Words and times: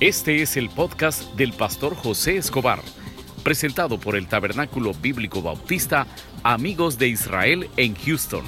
Este 0.00 0.42
es 0.42 0.56
el 0.56 0.70
podcast 0.70 1.24
del 1.34 1.52
pastor 1.52 1.96
José 1.96 2.36
Escobar, 2.36 2.80
presentado 3.42 3.98
por 3.98 4.14
el 4.14 4.28
Tabernáculo 4.28 4.94
Bíblico 4.94 5.42
Bautista 5.42 6.06
Amigos 6.44 6.98
de 6.98 7.08
Israel 7.08 7.68
en 7.76 7.96
Houston. 7.96 8.44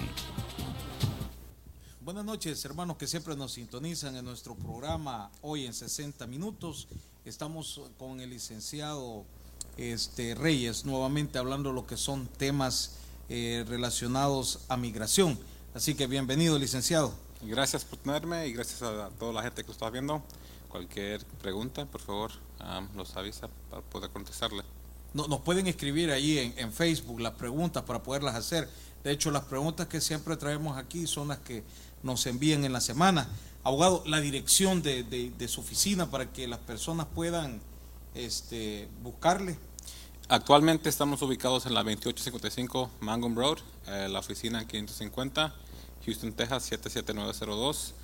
Buenas 2.03 2.25
noches, 2.25 2.65
hermanos 2.65 2.99
que 2.99 3.09
siempre 3.09 3.35
nos 3.35 3.55
sintonizan 3.55 4.15
en 4.15 4.27
nuestro 4.27 4.55
programa 4.55 5.29
hoy 5.43 5.67
en 5.67 5.75
60 5.75 6.25
minutos. 6.29 6.87
Estamos 7.25 7.81
con 7.99 8.21
el 8.21 8.31
licenciado 8.31 9.25
este, 9.77 10.37
Reyes, 10.37 10.85
nuevamente 10.85 11.41
hablando 11.41 11.71
de 11.71 11.75
lo 11.75 11.85
que 11.85 11.97
son 11.97 12.29
temas 12.29 12.93
eh, 13.29 13.65
relacionados 13.67 14.61
a 14.69 14.77
migración. 14.77 15.37
Así 15.75 15.97
que 15.97 16.07
bienvenido, 16.07 16.57
licenciado. 16.61 17.13
Gracias 17.43 17.85
por 17.85 17.99
tenerme 17.99 18.47
y 18.47 18.53
gracias 18.53 18.83
a 18.83 19.11
toda 19.19 19.33
la 19.33 19.43
gente 19.43 19.63
que 19.63 19.67
lo 19.67 19.73
está 19.73 19.91
viendo. 19.91 20.23
Cualquier 20.71 21.25
pregunta, 21.43 21.85
por 21.85 22.01
favor, 22.01 22.31
los 22.95 23.17
avisa 23.17 23.49
para 23.69 23.83
poder 23.83 24.11
contestarle. 24.11 24.63
No, 25.13 25.27
nos 25.27 25.41
pueden 25.41 25.67
escribir 25.67 26.11
ahí 26.13 26.39
en, 26.39 26.55
en, 26.57 26.73
Facebook 26.73 27.21
las 27.21 27.33
preguntas 27.33 27.83
para 27.83 28.03
poderlas 28.03 28.37
hacer. 28.37 28.69
De 29.03 29.11
hecho, 29.11 29.33
las 29.33 29.45
preguntas 29.45 29.89
que 29.89 30.01
siempre 30.01 30.37
traemos 30.37 30.79
aquí 30.79 31.09
son 31.09 31.29
las 31.29 31.39
que 31.39 31.65
nos 32.05 32.25
envían 32.27 32.65
en 32.65 32.73
la 32.73 32.81
semana. 32.81 33.29
Abogado, 33.65 34.05
la 34.07 34.21
dirección 34.21 34.83
de, 34.83 35.03
de, 35.03 35.31
de 35.31 35.49
su 35.49 35.61
oficina 35.61 36.09
para 36.09 36.33
que 36.33 36.47
las 36.47 36.61
personas 36.61 37.07
puedan 37.13 37.61
este, 38.15 38.89
buscarle. 39.03 39.59
Actualmente 40.29 40.89
estamos 40.89 41.21
ubicados 41.23 41.67
en 41.67 41.75
la 41.75 41.81
2855 41.81 42.91
Mangum 43.01 43.35
Road, 43.35 43.59
eh, 43.89 44.09
la 44.09 44.21
oficina 44.21 44.61
en 44.61 44.69
550, 44.69 45.53
Houston, 46.05 46.33
Texas 46.33 46.63
77902. 46.65 47.95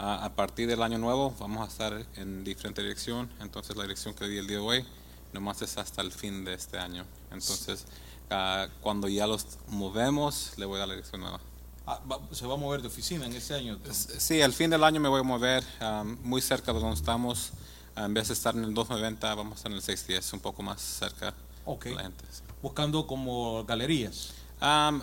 A 0.00 0.30
partir 0.36 0.68
del 0.68 0.82
año 0.82 0.98
nuevo 0.98 1.34
vamos 1.40 1.66
a 1.66 1.70
estar 1.70 2.06
en 2.14 2.44
diferente 2.44 2.82
dirección, 2.82 3.28
entonces 3.40 3.76
la 3.76 3.82
dirección 3.82 4.14
que 4.14 4.28
di 4.28 4.38
el 4.38 4.46
día 4.46 4.58
de 4.58 4.62
hoy 4.62 4.86
nomás 5.32 5.60
es 5.62 5.76
hasta 5.76 6.02
el 6.02 6.12
fin 6.12 6.44
de 6.44 6.54
este 6.54 6.78
año. 6.78 7.04
Entonces, 7.32 7.84
uh, 8.30 8.70
cuando 8.80 9.08
ya 9.08 9.26
los 9.26 9.58
movemos, 9.66 10.52
le 10.56 10.66
voy 10.66 10.76
a 10.76 10.80
dar 10.80 10.88
la 10.88 10.94
dirección 10.94 11.20
nueva. 11.20 11.40
Ah, 11.84 12.00
va, 12.10 12.20
¿Se 12.32 12.46
va 12.46 12.54
a 12.54 12.56
mover 12.56 12.80
de 12.80 12.88
oficina 12.88 13.26
en 13.26 13.32
ese 13.32 13.54
año? 13.54 13.78
Sí, 13.90 14.40
al 14.40 14.52
fin 14.52 14.70
del 14.70 14.84
año 14.84 15.00
me 15.00 15.08
voy 15.08 15.20
a 15.20 15.24
mover 15.24 15.64
um, 15.80 16.16
muy 16.22 16.42
cerca 16.42 16.72
de 16.72 16.78
donde 16.78 16.96
estamos. 16.96 17.52
En 17.96 18.14
vez 18.14 18.28
de 18.28 18.34
estar 18.34 18.54
en 18.54 18.62
el 18.62 18.74
290, 18.74 19.34
vamos 19.34 19.54
a 19.54 19.56
estar 19.56 19.72
en 19.72 19.78
el 19.78 19.82
610, 19.82 20.34
un 20.34 20.40
poco 20.40 20.62
más 20.62 20.80
cerca 20.80 21.34
okay. 21.64 21.90
de 21.90 21.96
la 21.96 22.02
gente. 22.04 22.24
Sí. 22.30 22.42
Buscando 22.62 23.06
como 23.06 23.64
galerías. 23.64 24.34
Um, 24.60 25.00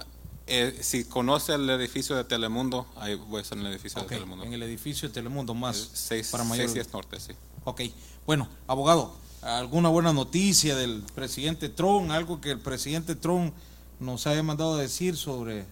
eh, 0.48 0.78
si 0.82 1.06
conoce 1.06 1.56
el 1.56 1.68
edificio 1.70 2.16
de 2.16 2.24
Telemundo, 2.24 2.86
ahí 2.98 3.16
voy 3.16 3.40
a 3.40 3.42
estar 3.42 3.58
en 3.58 3.66
el 3.66 3.72
edificio 3.72 4.02
okay, 4.02 4.10
de 4.10 4.24
Telemundo. 4.24 4.46
En 4.46 4.54
el 4.54 4.62
edificio 4.62 5.08
de 5.08 5.14
Telemundo, 5.14 5.56
más 5.56 5.90
seis, 5.94 6.30
para 6.30 6.44
mayor. 6.44 6.68
610 6.68 6.94
Norte, 6.94 7.20
sí. 7.20 7.34
Ok, 7.64 7.82
bueno, 8.28 8.48
abogado, 8.68 9.16
¿alguna 9.42 9.90
buena 9.90 10.14
noticia 10.14 10.76
del 10.76 11.04
presidente 11.16 11.70
Trump? 11.70 12.12
Algo 12.12 12.42
que 12.42 12.52
el 12.52 12.60
presidente 12.60 13.16
Trump 13.16 13.54
nos 14.00 14.28
haya 14.28 14.44
mandado 14.44 14.76
a 14.76 14.82
decir 14.82 15.18
sobre 15.18 15.66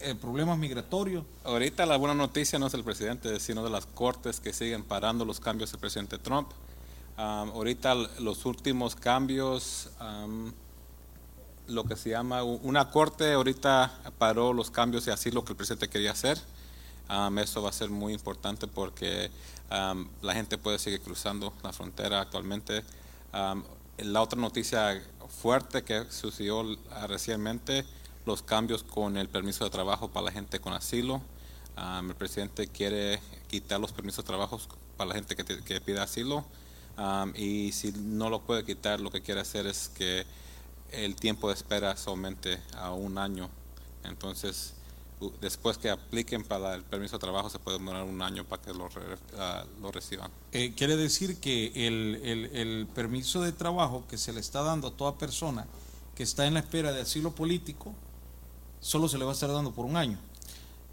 el 0.00 0.16
problema 0.16 0.56
migratorio. 0.56 1.26
Ahorita 1.44 1.84
la 1.84 1.98
buena 1.98 2.14
noticia 2.14 2.58
no 2.58 2.68
es 2.68 2.74
el 2.74 2.84
presidente, 2.84 3.38
sino 3.38 3.62
de 3.62 3.68
las 3.68 3.84
cortes 3.84 4.40
que 4.40 4.54
siguen 4.54 4.82
parando 4.82 5.26
los 5.26 5.40
cambios 5.40 5.72
del 5.72 5.80
presidente 5.80 6.16
Trump. 6.16 6.48
Um, 7.18 7.50
ahorita 7.50 7.94
los 8.20 8.46
últimos 8.46 8.96
cambios... 8.96 9.90
Um, 10.00 10.52
lo 11.70 11.84
que 11.84 11.96
se 11.96 12.10
llama 12.10 12.42
una 12.42 12.90
corte 12.90 13.32
ahorita 13.32 13.92
paró 14.18 14.52
los 14.52 14.70
cambios 14.70 15.04
de 15.04 15.12
asilo 15.12 15.44
que 15.44 15.52
el 15.52 15.56
presidente 15.56 15.88
quería 15.88 16.12
hacer. 16.12 16.38
Um, 17.08 17.38
eso 17.38 17.62
va 17.62 17.70
a 17.70 17.72
ser 17.72 17.90
muy 17.90 18.12
importante 18.12 18.66
porque 18.68 19.30
um, 19.70 20.06
la 20.22 20.34
gente 20.34 20.58
puede 20.58 20.78
seguir 20.78 21.00
cruzando 21.00 21.52
la 21.62 21.72
frontera 21.72 22.20
actualmente. 22.20 22.84
Um, 23.32 23.64
la 23.98 24.22
otra 24.22 24.40
noticia 24.40 25.02
fuerte 25.28 25.82
que 25.82 26.04
sucedió 26.10 26.64
recientemente, 27.08 27.84
los 28.26 28.42
cambios 28.42 28.82
con 28.82 29.16
el 29.16 29.28
permiso 29.28 29.64
de 29.64 29.70
trabajo 29.70 30.08
para 30.08 30.26
la 30.26 30.32
gente 30.32 30.60
con 30.60 30.72
asilo. 30.72 31.20
el 31.76 32.14
presidente 32.14 32.68
quiere 32.68 33.20
quitar 33.48 33.80
los 33.80 33.92
permisos 33.92 34.24
de 34.24 34.28
trabajo 34.28 34.60
para 34.96 35.08
la 35.08 35.14
gente 35.14 35.36
que, 35.36 35.44
que 35.44 35.80
pide 35.80 36.00
asilo. 36.00 36.44
y 37.34 37.72
si 37.72 37.92
no 37.92 38.30
lo 38.30 38.40
puede 38.40 38.64
quitar, 38.64 39.00
lo 39.00 39.10
que 39.10 39.20
quiere 39.20 39.40
hacer 39.40 39.66
es 39.66 39.88
que 39.88 40.26
el 40.92 41.16
tiempo 41.16 41.48
de 41.48 41.54
espera 41.54 41.94
aumente 42.06 42.60
a 42.76 42.92
un 42.92 43.18
año. 43.18 43.48
Entonces, 44.04 44.74
después 45.40 45.78
que 45.78 45.90
apliquen 45.90 46.44
para 46.44 46.74
el 46.74 46.82
permiso 46.82 47.16
de 47.16 47.20
trabajo, 47.20 47.50
se 47.50 47.58
puede 47.58 47.78
demorar 47.78 48.04
un 48.04 48.22
año 48.22 48.44
para 48.44 48.62
que 48.62 48.72
lo, 48.72 48.86
uh, 48.86 49.82
lo 49.82 49.92
reciban. 49.92 50.30
Eh, 50.52 50.72
quiere 50.76 50.96
decir 50.96 51.38
que 51.38 51.72
el, 51.86 52.20
el, 52.24 52.56
el, 52.56 52.86
permiso 52.86 53.42
de 53.42 53.52
trabajo 53.52 54.04
que 54.08 54.16
se 54.16 54.32
le 54.32 54.40
está 54.40 54.62
dando 54.62 54.88
a 54.88 54.90
toda 54.92 55.18
persona 55.18 55.66
que 56.14 56.22
está 56.22 56.46
en 56.46 56.54
la 56.54 56.60
espera 56.60 56.92
de 56.92 57.02
asilo 57.02 57.34
político, 57.34 57.94
solo 58.80 59.08
se 59.08 59.18
le 59.18 59.24
va 59.24 59.30
a 59.30 59.34
estar 59.34 59.50
dando 59.52 59.72
por 59.72 59.84
un 59.84 59.96
año. 59.96 60.18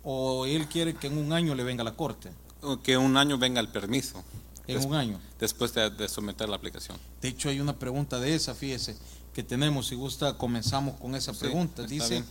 O 0.03 0.45
él 0.45 0.67
quiere 0.67 0.95
que 0.95 1.07
en 1.07 1.17
un 1.17 1.33
año 1.33 1.55
le 1.55 1.63
venga 1.63 1.83
la 1.83 1.95
corte. 1.95 2.31
O 2.61 2.81
que 2.81 2.97
un 2.97 3.17
año 3.17 3.37
venga 3.37 3.59
el 3.59 3.69
permiso. 3.69 4.23
En 4.67 4.85
un 4.85 4.95
año. 4.95 5.19
Después 5.39 5.73
de, 5.73 5.89
de 5.89 6.09
someter 6.09 6.49
la 6.49 6.57
aplicación. 6.57 6.97
De 7.21 7.29
hecho, 7.29 7.47
hay 7.47 7.61
una 7.61 7.79
pregunta 7.79 8.19
de 8.19 8.35
esa, 8.35 8.53
fíjese 8.53 8.97
que 9.37 9.43
tenemos. 9.43 9.85
Si 9.85 9.93
gusta, 9.93 10.35
comenzamos 10.35 10.99
con 10.99 11.13
esa 11.13 11.31
pregunta. 11.31 11.83
Sí, 11.83 11.93
Dice, 11.93 12.09
bien. 12.09 12.25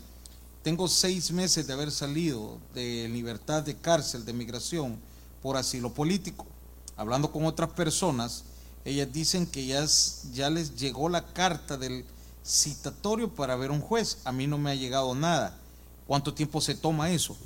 tengo 0.65 0.89
seis 0.89 1.31
meses 1.31 1.65
de 1.65 1.73
haber 1.73 1.93
salido 1.93 2.59
de 2.75 3.09
libertad 3.09 3.63
de 3.63 3.77
cárcel, 3.77 4.25
de 4.25 4.33
migración, 4.33 4.99
por 5.41 5.57
asilo 5.57 5.95
político. 5.95 6.45
Hablando 6.97 7.31
con 7.31 7.45
otras 7.45 7.71
personas, 7.71 8.43
ellas 8.85 9.13
dicen 9.13 9.47
que 9.47 9.65
ya, 9.65 9.87
ya 10.33 10.51
les 10.51 10.75
llegó 10.75 11.09
la 11.09 11.25
carta 11.25 11.77
del 11.77 12.05
citatorio 12.45 13.33
para 13.33 13.55
ver 13.55 13.71
un 13.71 13.81
juez. 13.81 14.19
A 14.25 14.33
mí 14.33 14.49
no 14.49 14.59
me 14.59 14.73
ha 14.73 14.75
llegado 14.75 15.15
nada. 15.15 15.57
¿Cuánto 16.09 16.35
tiempo 16.35 16.61
se 16.61 16.75
toma 16.75 17.11
eso? 17.11 17.37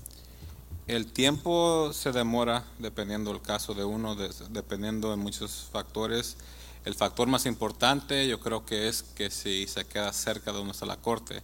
El 0.86 1.12
tiempo 1.12 1.92
se 1.92 2.12
demora 2.12 2.64
dependiendo 2.78 3.30
del 3.30 3.42
caso 3.42 3.74
de 3.74 3.84
uno, 3.84 4.14
de, 4.14 4.30
dependiendo 4.48 5.10
de 5.10 5.16
muchos 5.16 5.68
factores. 5.70 6.38
El 6.82 6.94
factor 6.94 7.28
más 7.28 7.44
importante 7.44 8.26
yo 8.26 8.40
creo 8.40 8.64
que 8.64 8.88
es 8.88 9.02
que 9.02 9.28
si 9.30 9.66
se 9.66 9.84
queda 9.84 10.10
cerca 10.14 10.50
de 10.50 10.56
donde 10.58 10.72
está 10.72 10.86
la 10.86 10.96
corte, 10.96 11.42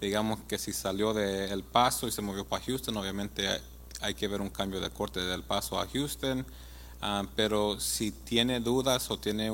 digamos 0.00 0.40
que 0.48 0.56
si 0.56 0.72
salió 0.72 1.12
de 1.12 1.52
El 1.52 1.62
Paso 1.62 2.08
y 2.08 2.10
se 2.10 2.22
movió 2.22 2.46
para 2.46 2.64
Houston, 2.64 2.96
obviamente 2.96 3.46
hay, 4.00 4.14
que 4.14 4.28
ver 4.28 4.40
un 4.40 4.48
cambio 4.48 4.80
de 4.80 4.88
corte 4.88 5.20
de 5.20 5.34
El 5.34 5.42
Paso 5.42 5.78
a 5.78 5.86
Houston, 5.86 6.40
uh, 6.40 7.26
pero 7.36 7.78
si 7.78 8.12
tiene 8.12 8.60
dudas 8.60 9.10
o 9.10 9.18
tiene 9.18 9.52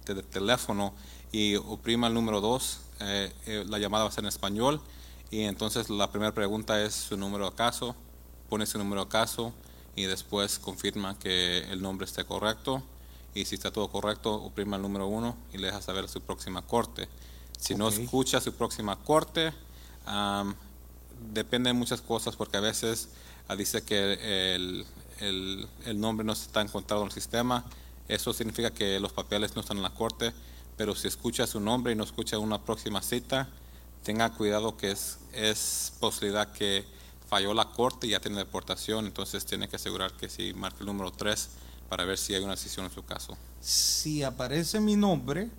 de, 0.06 0.24
teléfono 0.24 0.94
y 1.31 1.56
oprima 1.56 2.07
el 2.07 2.13
número 2.13 2.41
2, 2.41 2.79
eh, 3.00 3.34
eh, 3.46 3.66
la 3.68 3.79
llamada 3.79 4.03
va 4.03 4.09
a 4.09 4.13
ser 4.13 4.23
en 4.23 4.28
español. 4.28 4.81
Y 5.31 5.41
entonces 5.41 5.90
la 5.90 6.12
primera 6.12 6.31
pregunta 6.34 6.84
es 6.84 6.94
su 6.94 7.18
número 7.18 7.50
de 7.50 7.56
caso, 7.56 7.96
pone 8.50 8.66
su 8.68 8.78
número 8.78 9.06
de 9.06 9.09
caso 9.09 9.52
y 9.96 10.03
después 10.03 10.59
confirma 10.59 11.18
que 11.18 11.59
el 11.72 11.81
nombre 11.81 12.06
esté 12.06 12.23
correcto. 12.23 12.84
Y 13.34 13.46
si 13.46 13.56
está 13.56 13.72
todo 13.72 13.88
correcto, 13.88 14.31
oprima 14.35 14.75
el 14.75 14.84
número 14.84 15.07
1 15.07 15.35
y 15.53 15.57
le 15.57 15.68
deja 15.68 15.81
saber 15.81 16.07
su 16.07 16.22
próxima 16.22 16.62
corte. 16.62 17.07
Si 17.57 17.73
okay. 17.73 17.78
no 17.78 17.90
escucha 17.90 18.40
su 18.41 18.53
próxima 18.53 18.96
corte, 18.97 19.52
um, 20.07 20.53
depende 21.34 21.69
de 21.69 21.73
muchas 21.73 22.02
cosas 22.02 22.35
porque 22.35 22.57
a 22.57 22.59
veces 22.59 23.09
dice 23.57 23.83
que 23.83 24.55
el, 24.55 24.85
el, 25.19 25.67
el, 25.85 25.99
nombre 25.99 26.25
no 26.25 26.34
está 26.34 26.61
encontrado 26.61 27.03
en 27.03 27.07
el 27.07 27.13
sistema. 27.13 27.66
Eso 28.07 28.34
significa 28.34 28.72
que 28.72 28.99
los 28.99 29.13
papeles 29.13 29.55
no 29.55 29.61
están 29.61 29.78
en 29.78 29.84
la 29.84 29.93
corte, 29.93 30.34
pero 30.78 30.95
si 30.95 31.07
escucha 31.07 31.47
su 31.47 31.59
nombre 31.59 31.93
y 31.93 31.95
no 31.95 32.03
escucha 32.03 32.37
una 32.40 32.63
próxima 32.63 33.01
cita, 33.01 33.49
tenga 34.03 34.34
cuidado 34.34 34.75
que 34.75 34.91
es, 34.91 35.19
es 35.34 35.93
posibilidad 35.99 36.51
que 36.51 36.85
falló 37.28 37.53
la 37.53 37.72
corte 37.72 38.07
y 38.07 38.11
ya 38.11 38.19
tiene 38.19 38.37
deportación, 38.37 39.05
entonces 39.05 39.46
tiene 39.46 39.67
que 39.67 39.78
asegurar 39.78 40.13
que 40.13 40.29
si 40.29 40.53
marca 40.53 40.79
el 40.81 40.85
número 40.85 41.11
3 41.11 41.49
para 41.89 42.05
ver 42.05 42.17
si 42.17 42.35
hay 42.35 42.43
una 42.43 42.53
decisión 42.53 42.85
en 42.85 42.91
su 42.91 43.03
caso. 43.05 43.37
Si 43.59 44.23
aparece 44.23 44.79
mi 44.79 44.96
nombre, 44.96 45.49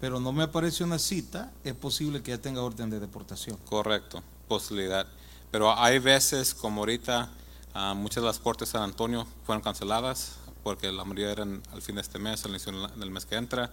pero 0.00 0.20
no 0.20 0.32
me 0.32 0.44
aparece 0.44 0.84
una 0.84 0.98
cita, 0.98 1.52
es 1.64 1.74
posible 1.74 2.22
que 2.22 2.30
ya 2.30 2.38
tenga 2.38 2.62
orden 2.62 2.90
de 2.90 3.00
deportación. 3.00 3.58
Correcto, 3.64 4.22
posibilidad. 4.48 5.06
Pero 5.50 5.76
hay 5.78 5.98
veces, 5.98 6.54
como 6.54 6.80
ahorita, 6.80 7.30
uh, 7.74 7.94
muchas 7.94 8.22
de 8.22 8.26
las 8.26 8.38
cortes 8.38 8.68
de 8.68 8.72
San 8.72 8.82
Antonio 8.82 9.26
fueron 9.44 9.62
canceladas, 9.62 10.36
porque 10.62 10.90
la 10.90 11.04
mayoría 11.04 11.32
eran 11.32 11.62
al 11.72 11.82
fin 11.82 11.94
de 11.94 12.00
este 12.00 12.18
mes, 12.18 12.44
al 12.44 12.50
inicio 12.50 12.72
del 12.88 13.10
mes 13.10 13.24
que 13.24 13.36
entra, 13.36 13.70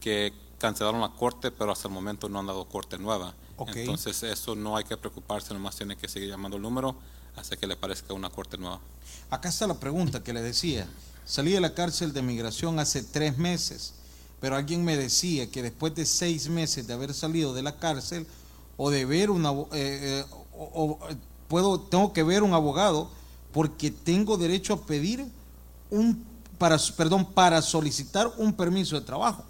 que 0.00 0.32
cancelaron 0.58 1.00
la 1.00 1.10
corte, 1.10 1.50
pero 1.50 1.72
hasta 1.72 1.88
el 1.88 1.94
momento 1.94 2.28
no 2.28 2.38
han 2.38 2.46
dado 2.46 2.64
corte 2.66 2.98
nueva. 2.98 3.34
Okay. 3.56 3.82
Entonces, 3.82 4.22
eso 4.22 4.54
no 4.54 4.76
hay 4.76 4.84
que 4.84 4.96
preocuparse, 4.96 5.54
nomás 5.54 5.76
tiene 5.76 5.96
que 5.96 6.08
seguir 6.08 6.28
llamando 6.28 6.56
el 6.56 6.62
número 6.62 6.96
hasta 7.36 7.56
que 7.56 7.66
le 7.66 7.76
parezca 7.76 8.14
una 8.14 8.30
corte 8.30 8.58
nueva. 8.58 8.80
Acá 9.30 9.48
está 9.48 9.66
la 9.66 9.74
pregunta 9.74 10.22
que 10.22 10.32
le 10.32 10.42
decía. 10.42 10.88
Salí 11.24 11.52
de 11.52 11.60
la 11.60 11.74
cárcel 11.74 12.12
de 12.12 12.22
migración 12.22 12.78
hace 12.78 13.02
tres 13.02 13.36
meses, 13.36 13.94
pero 14.40 14.56
alguien 14.56 14.84
me 14.84 14.96
decía 14.96 15.50
que 15.50 15.62
después 15.62 15.94
de 15.94 16.06
seis 16.06 16.48
meses 16.48 16.86
de 16.86 16.92
haber 16.92 17.12
salido 17.14 17.52
de 17.52 17.62
la 17.62 17.76
cárcel 17.76 18.26
o 18.76 18.90
de 18.90 19.04
ver 19.04 19.30
una, 19.30 19.50
eh, 19.50 19.64
eh, 19.72 20.24
o, 20.58 20.98
o, 21.00 21.08
puedo, 21.48 21.80
tengo 21.80 22.12
que 22.12 22.22
ver 22.22 22.42
un 22.42 22.54
abogado 22.54 23.10
porque 23.52 23.90
tengo 23.90 24.36
derecho 24.36 24.74
a 24.74 24.82
pedir 24.82 25.26
un, 25.90 26.24
para, 26.58 26.78
perdón, 26.96 27.24
para 27.24 27.62
solicitar 27.62 28.30
un 28.36 28.52
permiso 28.52 28.96
de 28.96 29.06
trabajo. 29.06 29.44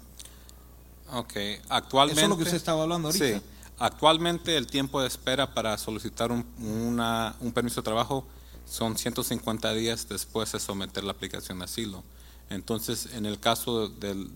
Ok, 1.13 1.33
actualmente... 1.69 2.21
Eso 2.21 2.25
es 2.25 2.29
lo 2.29 2.37
que 2.37 2.43
usted 2.43 2.57
estaba 2.57 2.83
hablando 2.83 3.09
ahorita. 3.09 3.25
Sí, 3.25 3.41
actualmente 3.79 4.57
el 4.57 4.67
tiempo 4.67 5.01
de 5.01 5.07
espera 5.07 5.53
para 5.53 5.77
solicitar 5.77 6.31
un, 6.31 6.45
una, 6.59 7.35
un 7.39 7.51
permiso 7.51 7.81
de 7.81 7.85
trabajo 7.85 8.25
son 8.65 8.97
150 8.97 9.73
días 9.73 10.07
después 10.09 10.51
de 10.51 10.59
someter 10.59 11.03
la 11.03 11.11
aplicación 11.11 11.59
de 11.59 11.65
asilo. 11.65 12.03
Entonces, 12.49 13.09
en 13.13 13.25
el 13.25 13.39
caso 13.39 13.87
del, 13.89 14.29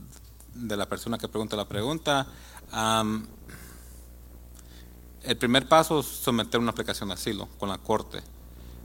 de 0.53 0.77
la 0.77 0.87
persona 0.87 1.17
que 1.17 1.27
pregunta 1.27 1.55
la 1.55 1.67
pregunta, 1.67 2.27
um, 2.73 3.25
el 5.23 5.37
primer 5.37 5.67
paso 5.67 5.99
es 5.99 6.05
someter 6.05 6.59
una 6.59 6.71
aplicación 6.71 7.09
de 7.09 7.15
asilo 7.15 7.47
con 7.59 7.69
la 7.69 7.77
corte. 7.77 8.21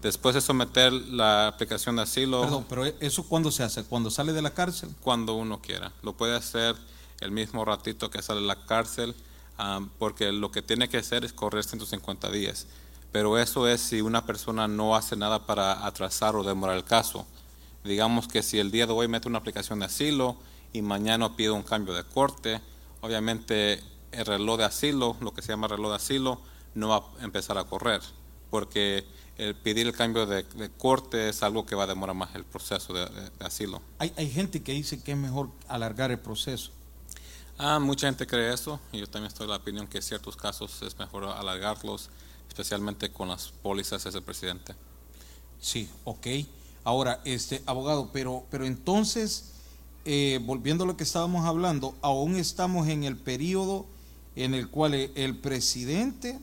Después 0.03 0.35
de 0.35 0.41
someter 0.41 0.93
la 0.93 1.49
aplicación 1.49 1.97
de 1.97 2.03
asilo... 2.03 2.43
Perdón, 2.43 2.67
pero 2.69 2.85
¿eso 2.85 3.25
cuándo 3.25 3.50
se 3.50 3.62
hace? 3.62 3.85
¿Cuando 3.85 4.11
sale 4.11 4.33
de 4.33 4.43
la 4.43 4.50
cárcel? 4.50 4.91
Cuando 5.00 5.35
uno 5.35 5.61
quiera. 5.61 5.93
Lo 6.03 6.12
puede 6.12 6.37
hacer 6.37 6.77
el 7.21 7.31
mismo 7.31 7.65
ratito 7.65 8.11
que 8.11 8.23
sale 8.23 8.41
de 8.41 8.47
la 8.47 8.67
cárcel, 8.67 9.15
um, 9.59 9.88
porque 9.99 10.33
lo 10.33 10.50
que 10.50 10.62
tiene 10.62 10.88
que 10.88 10.99
hacer 10.99 11.25
es 11.25 11.33
correr 11.33 11.65
150 11.65 12.31
días. 12.31 12.67
Pero 13.11 13.38
eso 13.38 13.67
es 13.67 13.81
si 13.81 14.03
una 14.03 14.27
persona 14.27 14.69
no 14.69 14.94
hace 14.94 15.17
nada 15.17 15.47
para 15.47 15.87
atrasar 15.87 16.37
o 16.37 16.44
demorar 16.44 16.77
el 16.77 16.85
caso. 16.85 17.27
Digamos 17.83 18.29
que 18.29 18.43
si 18.43 18.59
el 18.59 18.71
día 18.71 18.87
de 18.87 18.93
hoy 18.93 19.09
mete 19.09 19.29
una 19.29 19.38
aplicación 19.38 19.79
de 19.79 19.87
asilo 19.87 20.37
y 20.73 20.83
mañana 20.83 21.35
pide 21.35 21.50
un 21.50 21.62
cambio 21.62 21.94
de 21.94 22.05
corte, 22.05 22.61
obviamente 23.00 23.83
el 24.12 24.26
reloj 24.26 24.58
de 24.58 24.64
asilo, 24.64 25.17
lo 25.20 25.32
que 25.32 25.43
se 25.43 25.49
llama 25.49 25.69
reloj 25.69 25.91
de 25.91 25.97
asilo, 25.97 26.41
no 26.75 26.88
va 26.88 27.03
a 27.20 27.25
empezar 27.25 27.58
a 27.58 27.64
correr, 27.64 28.00
porque 28.50 29.05
el 29.38 29.55
pedir 29.55 29.87
el 29.87 29.93
cambio 29.93 30.26
de, 30.26 30.43
de 30.43 30.70
corte 30.70 31.29
es 31.29 31.43
algo 31.43 31.67
que 31.67 31.75
va 31.75 31.85
a 31.85 31.87
demorar 31.87 32.14
más 32.14 32.35
el 32.35 32.44
proceso 32.44 32.94
de, 32.94 33.06
de, 33.06 33.31
de 33.31 33.44
asilo. 33.44 33.82
Hay, 33.99 34.12
hay, 34.17 34.31
gente 34.31 34.62
que 34.62 34.73
dice 34.73 35.03
que 35.03 35.12
es 35.12 35.19
mejor 35.19 35.50
alargar 35.69 36.11
el 36.11 36.19
proceso. 36.19 36.70
Ah, 37.58 37.79
mucha 37.79 38.06
gente 38.06 38.26
cree 38.26 38.53
eso, 38.53 38.81
y 38.93 38.99
yo 38.99 39.06
también 39.06 39.29
estoy 39.29 39.47
de 39.47 39.53
la 39.53 39.58
opinión 39.58 39.87
que 39.87 39.99
en 39.99 40.03
ciertos 40.03 40.37
casos 40.37 40.82
es 40.82 40.99
mejor 40.99 41.25
alargarlos, 41.25 42.11
especialmente 42.49 43.11
con 43.11 43.29
las 43.29 43.49
pólizas 43.49 44.05
ese 44.05 44.20
presidente. 44.20 44.75
Sí, 45.61 45.88
ok. 46.05 46.26
Ahora, 46.85 47.20
este 47.25 47.62
abogado, 47.67 48.11
pero, 48.12 48.44
pero 48.50 48.64
entonces, 48.64 49.52
eh, 50.05 50.38
volviendo 50.43 50.85
a 50.85 50.87
lo 50.87 50.97
que 50.97 51.05
estábamos 51.05 51.47
hablando, 51.47 51.94
aún 52.02 52.37
estamos 52.37 52.88
en 52.88 53.05
el 53.05 53.17
periodo 53.17 53.87
en 54.37 54.55
el 54.55 54.69
cual 54.69 54.94
el 54.94 55.37
presidente 55.37 56.38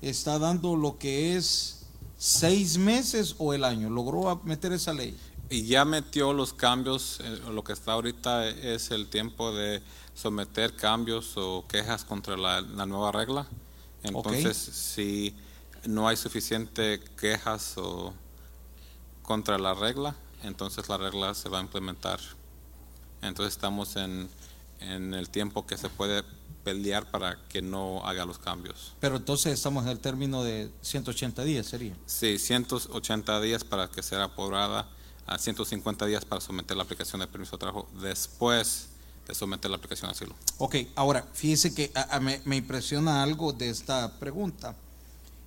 está 0.00 0.38
dando 0.38 0.76
lo 0.76 0.98
que 0.98 1.36
es 1.36 1.86
seis 2.16 2.78
meses 2.78 3.34
o 3.38 3.52
el 3.52 3.64
año. 3.64 3.90
¿Logró 3.90 4.40
meter 4.44 4.72
esa 4.72 4.92
ley? 4.92 5.16
Y 5.50 5.64
ya 5.66 5.84
metió 5.84 6.32
los 6.32 6.52
cambios, 6.52 7.18
eh, 7.24 7.40
lo 7.50 7.64
que 7.64 7.72
está 7.72 7.92
ahorita 7.92 8.46
es 8.48 8.92
el 8.92 9.08
tiempo 9.08 9.52
de 9.52 9.82
someter 10.14 10.76
cambios 10.76 11.36
o 11.36 11.64
quejas 11.66 12.04
contra 12.04 12.36
la, 12.36 12.60
la 12.60 12.86
nueva 12.86 13.10
regla. 13.10 13.48
Entonces, 14.02 14.68
okay. 14.68 14.74
si 14.74 15.36
no 15.88 16.06
hay 16.06 16.16
suficiente 16.16 17.00
quejas 17.18 17.76
o 17.78 18.14
contra 19.22 19.58
la 19.58 19.74
regla, 19.74 20.14
entonces 20.44 20.88
la 20.88 20.98
regla 20.98 21.34
se 21.34 21.48
va 21.48 21.58
a 21.58 21.62
implementar. 21.62 22.20
Entonces 23.22 23.54
estamos 23.54 23.96
en, 23.96 24.28
en 24.80 25.14
el 25.14 25.28
tiempo 25.30 25.66
que 25.66 25.76
se 25.76 25.88
puede 25.88 26.22
pelear 26.64 27.10
para 27.10 27.38
que 27.48 27.62
no 27.62 28.06
haga 28.06 28.24
los 28.24 28.38
cambios. 28.38 28.94
Pero 29.00 29.16
entonces 29.16 29.52
estamos 29.52 29.84
en 29.84 29.90
el 29.90 29.98
término 29.98 30.42
de 30.42 30.70
180 30.82 31.44
días, 31.44 31.66
¿sería? 31.66 31.94
Sí, 32.06 32.38
180 32.38 33.40
días 33.40 33.64
para 33.64 33.88
que 33.88 34.02
sea 34.02 34.24
aprobada, 34.24 34.88
a 35.26 35.38
150 35.38 36.06
días 36.06 36.24
para 36.24 36.40
someter 36.40 36.76
la 36.76 36.82
aplicación 36.82 37.20
de 37.20 37.26
permiso 37.26 37.52
de 37.52 37.58
trabajo 37.58 37.88
después 38.00 38.88
de 39.26 39.34
someter 39.34 39.70
la 39.70 39.76
aplicación 39.76 40.08
de 40.08 40.12
asilo. 40.12 40.34
Ok, 40.58 40.76
ahora, 40.96 41.26
fíjese 41.32 41.74
que 41.74 41.90
a, 41.94 42.16
a, 42.16 42.20
me, 42.20 42.40
me 42.44 42.56
impresiona 42.56 43.22
algo 43.22 43.52
de 43.52 43.70
esta 43.70 44.18
pregunta. 44.18 44.74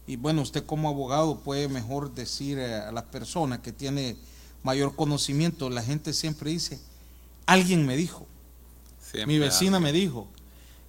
Y 0.08 0.16
bueno, 0.16 0.42
usted 0.42 0.66
como 0.66 0.90
abogado 0.90 1.40
puede 1.40 1.68
mejor 1.68 2.14
decir 2.14 2.60
a 2.60 2.92
las 2.92 3.04
personas 3.06 3.60
que 3.60 3.72
tiene 3.72 4.18
mayor 4.64 4.96
conocimiento, 4.96 5.70
la 5.70 5.84
gente 5.84 6.14
siempre 6.14 6.52
dice, 6.52 6.80
alguien 7.46 7.86
me 7.86 7.96
dijo, 7.96 8.26
siempre 9.02 9.28
mi 9.28 9.40
vecina 9.40 9.78
alguien. 9.78 9.94
me 9.94 10.00
dijo, 10.00 10.28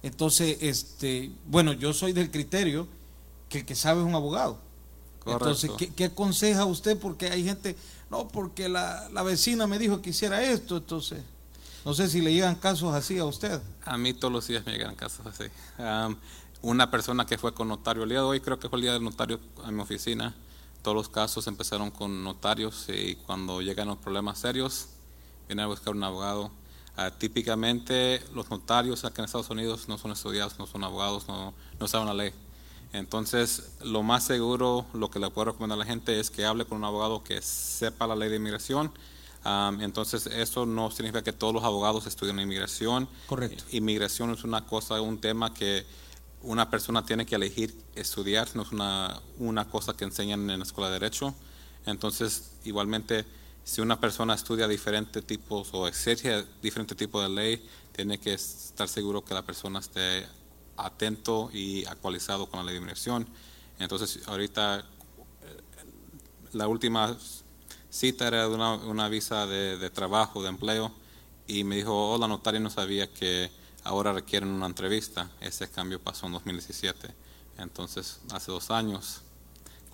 entonces, 0.05 0.59
este, 0.61 1.31
bueno, 1.47 1.73
yo 1.73 1.91
soy 1.91 2.13
del 2.13 2.29
criterio 2.29 2.87
que 3.49 3.59
el 3.59 3.65
que 3.65 3.73
sabe 3.73 4.01
es 4.01 4.05
un 4.05 4.13
abogado. 4.13 4.59
Correcto. 5.23 5.45
Entonces, 5.45 5.71
¿qué, 5.79 5.87
¿qué, 5.95 6.05
aconseja 6.05 6.63
usted? 6.65 6.95
Porque 6.99 7.25
hay 7.31 7.43
gente, 7.43 7.75
no, 8.11 8.27
porque 8.27 8.69
la, 8.69 9.09
la, 9.09 9.23
vecina 9.23 9.65
me 9.65 9.79
dijo 9.79 10.03
que 10.03 10.11
hiciera 10.11 10.43
esto, 10.43 10.77
entonces, 10.77 11.23
no 11.83 11.95
sé 11.95 12.07
si 12.07 12.21
le 12.21 12.31
llegan 12.31 12.53
casos 12.53 12.93
así 12.93 13.17
a 13.17 13.25
usted. 13.25 13.59
A 13.83 13.97
mí 13.97 14.13
todos 14.13 14.31
los 14.31 14.47
días 14.47 14.63
me 14.67 14.73
llegan 14.73 14.93
casos 14.93 15.25
así. 15.25 15.45
Um, 15.79 16.15
una 16.61 16.91
persona 16.91 17.25
que 17.25 17.39
fue 17.39 17.55
con 17.55 17.67
notario 17.67 18.03
el 18.03 18.09
día 18.09 18.19
de 18.19 18.25
hoy, 18.25 18.41
creo 18.41 18.59
que 18.59 18.69
fue 18.69 18.77
el 18.77 18.83
día 18.83 18.93
del 18.93 19.03
notario 19.03 19.39
a 19.63 19.71
mi 19.71 19.81
oficina, 19.81 20.35
todos 20.83 20.93
los 20.93 21.09
casos 21.09 21.47
empezaron 21.47 21.89
con 21.89 22.23
notarios 22.23 22.85
y 22.89 23.15
cuando 23.15 23.59
llegan 23.59 23.87
los 23.87 23.97
problemas 23.97 24.37
serios, 24.37 24.85
vienen 25.47 25.65
a 25.65 25.67
buscar 25.67 25.95
un 25.95 26.03
abogado 26.03 26.51
Uh, 26.97 27.11
típicamente 27.17 28.23
los 28.33 28.49
notarios 28.49 29.03
acá 29.03 29.21
en 29.21 29.25
Estados 29.25 29.49
Unidos 29.49 29.89
no 29.89 29.97
son 29.97 30.11
estudiados, 30.11 30.57
no 30.57 30.65
son 30.65 30.83
abogados, 30.83 31.27
no, 31.27 31.53
no 31.79 31.87
saben 31.87 32.07
la 32.07 32.13
ley. 32.13 32.33
Entonces, 32.93 33.71
lo 33.83 34.03
más 34.03 34.23
seguro, 34.23 34.85
lo 34.93 35.09
que 35.11 35.19
le 35.19 35.29
puedo 35.29 35.51
recomendar 35.51 35.77
a 35.77 35.79
la 35.79 35.85
gente 35.85 36.17
es 36.17 36.31
que 36.31 36.45
hable 36.45 36.63
con 36.63 36.77
un 36.77 36.85
abogado 36.85 37.23
que 37.23 37.41
sepa 37.41 38.07
la 38.07 38.15
ley 38.15 38.29
de 38.29 38.37
inmigración. 38.37 38.91
Um, 39.43 39.81
entonces, 39.81 40.25
eso 40.27 40.65
no 40.65 40.89
significa 40.89 41.21
que 41.21 41.33
todos 41.33 41.53
los 41.53 41.63
abogados 41.65 42.07
estudien 42.07 42.39
inmigración. 42.39 43.09
Correcto. 43.27 43.65
Inmigración 43.71 44.31
es 44.31 44.45
una 44.45 44.65
cosa, 44.65 45.01
un 45.01 45.19
tema 45.19 45.53
que 45.53 45.85
una 46.41 46.69
persona 46.69 47.05
tiene 47.05 47.25
que 47.25 47.35
elegir 47.35 47.75
estudiar, 47.95 48.47
no 48.55 48.61
es 48.61 48.71
una, 48.71 49.19
una 49.39 49.65
cosa 49.69 49.95
que 49.97 50.05
enseñan 50.05 50.49
en 50.49 50.59
la 50.59 50.65
escuela 50.65 50.89
de 50.89 50.99
Derecho. 50.99 51.35
Entonces, 51.85 52.53
igualmente, 52.63 53.25
si 53.65 53.81
una 53.81 53.99
persona 53.99 54.35
estudia 54.35 54.67
diferentes 54.67 55.25
tipos 55.25 55.69
o 55.73 55.87
exige 55.87 56.45
diferentes 56.61 56.95
tipos 56.95 57.23
de 57.23 57.29
ley, 57.29 57.69
tiene 57.91 58.19
que 58.19 58.35
estar 58.35 58.87
seguro 58.87 59.25
que 59.25 59.33
la 59.33 59.41
persona 59.41 59.79
esté 59.79 60.23
atento 60.77 61.49
y 61.51 61.83
actualizado 61.85 62.45
con 62.45 62.59
la 62.59 62.65
ley 62.65 62.73
de 62.75 62.77
inmigración. 62.77 63.27
Entonces, 63.79 64.21
ahorita 64.27 64.85
la 66.53 66.67
última 66.67 67.17
cita 67.89 68.27
era 68.27 68.47
de 68.47 68.53
una, 68.53 68.75
una 68.75 69.09
visa 69.09 69.47
de, 69.47 69.77
de, 69.77 69.89
trabajo, 69.89 70.43
de 70.43 70.49
empleo, 70.49 70.91
y 71.47 71.63
me 71.63 71.77
dijo, 71.77 72.13
oh, 72.13 72.17
la 72.19 72.27
notaria 72.27 72.59
no 72.59 72.69
sabía 72.69 73.11
que 73.11 73.49
ahora 73.83 74.13
requieren 74.13 74.49
una 74.49 74.67
entrevista. 74.67 75.31
Ese 75.41 75.69
cambio 75.69 75.99
pasó 75.99 76.27
en 76.27 76.33
2017. 76.33 77.13
Entonces, 77.57 78.21
hace 78.31 78.51
dos 78.51 78.69
años 78.69 79.21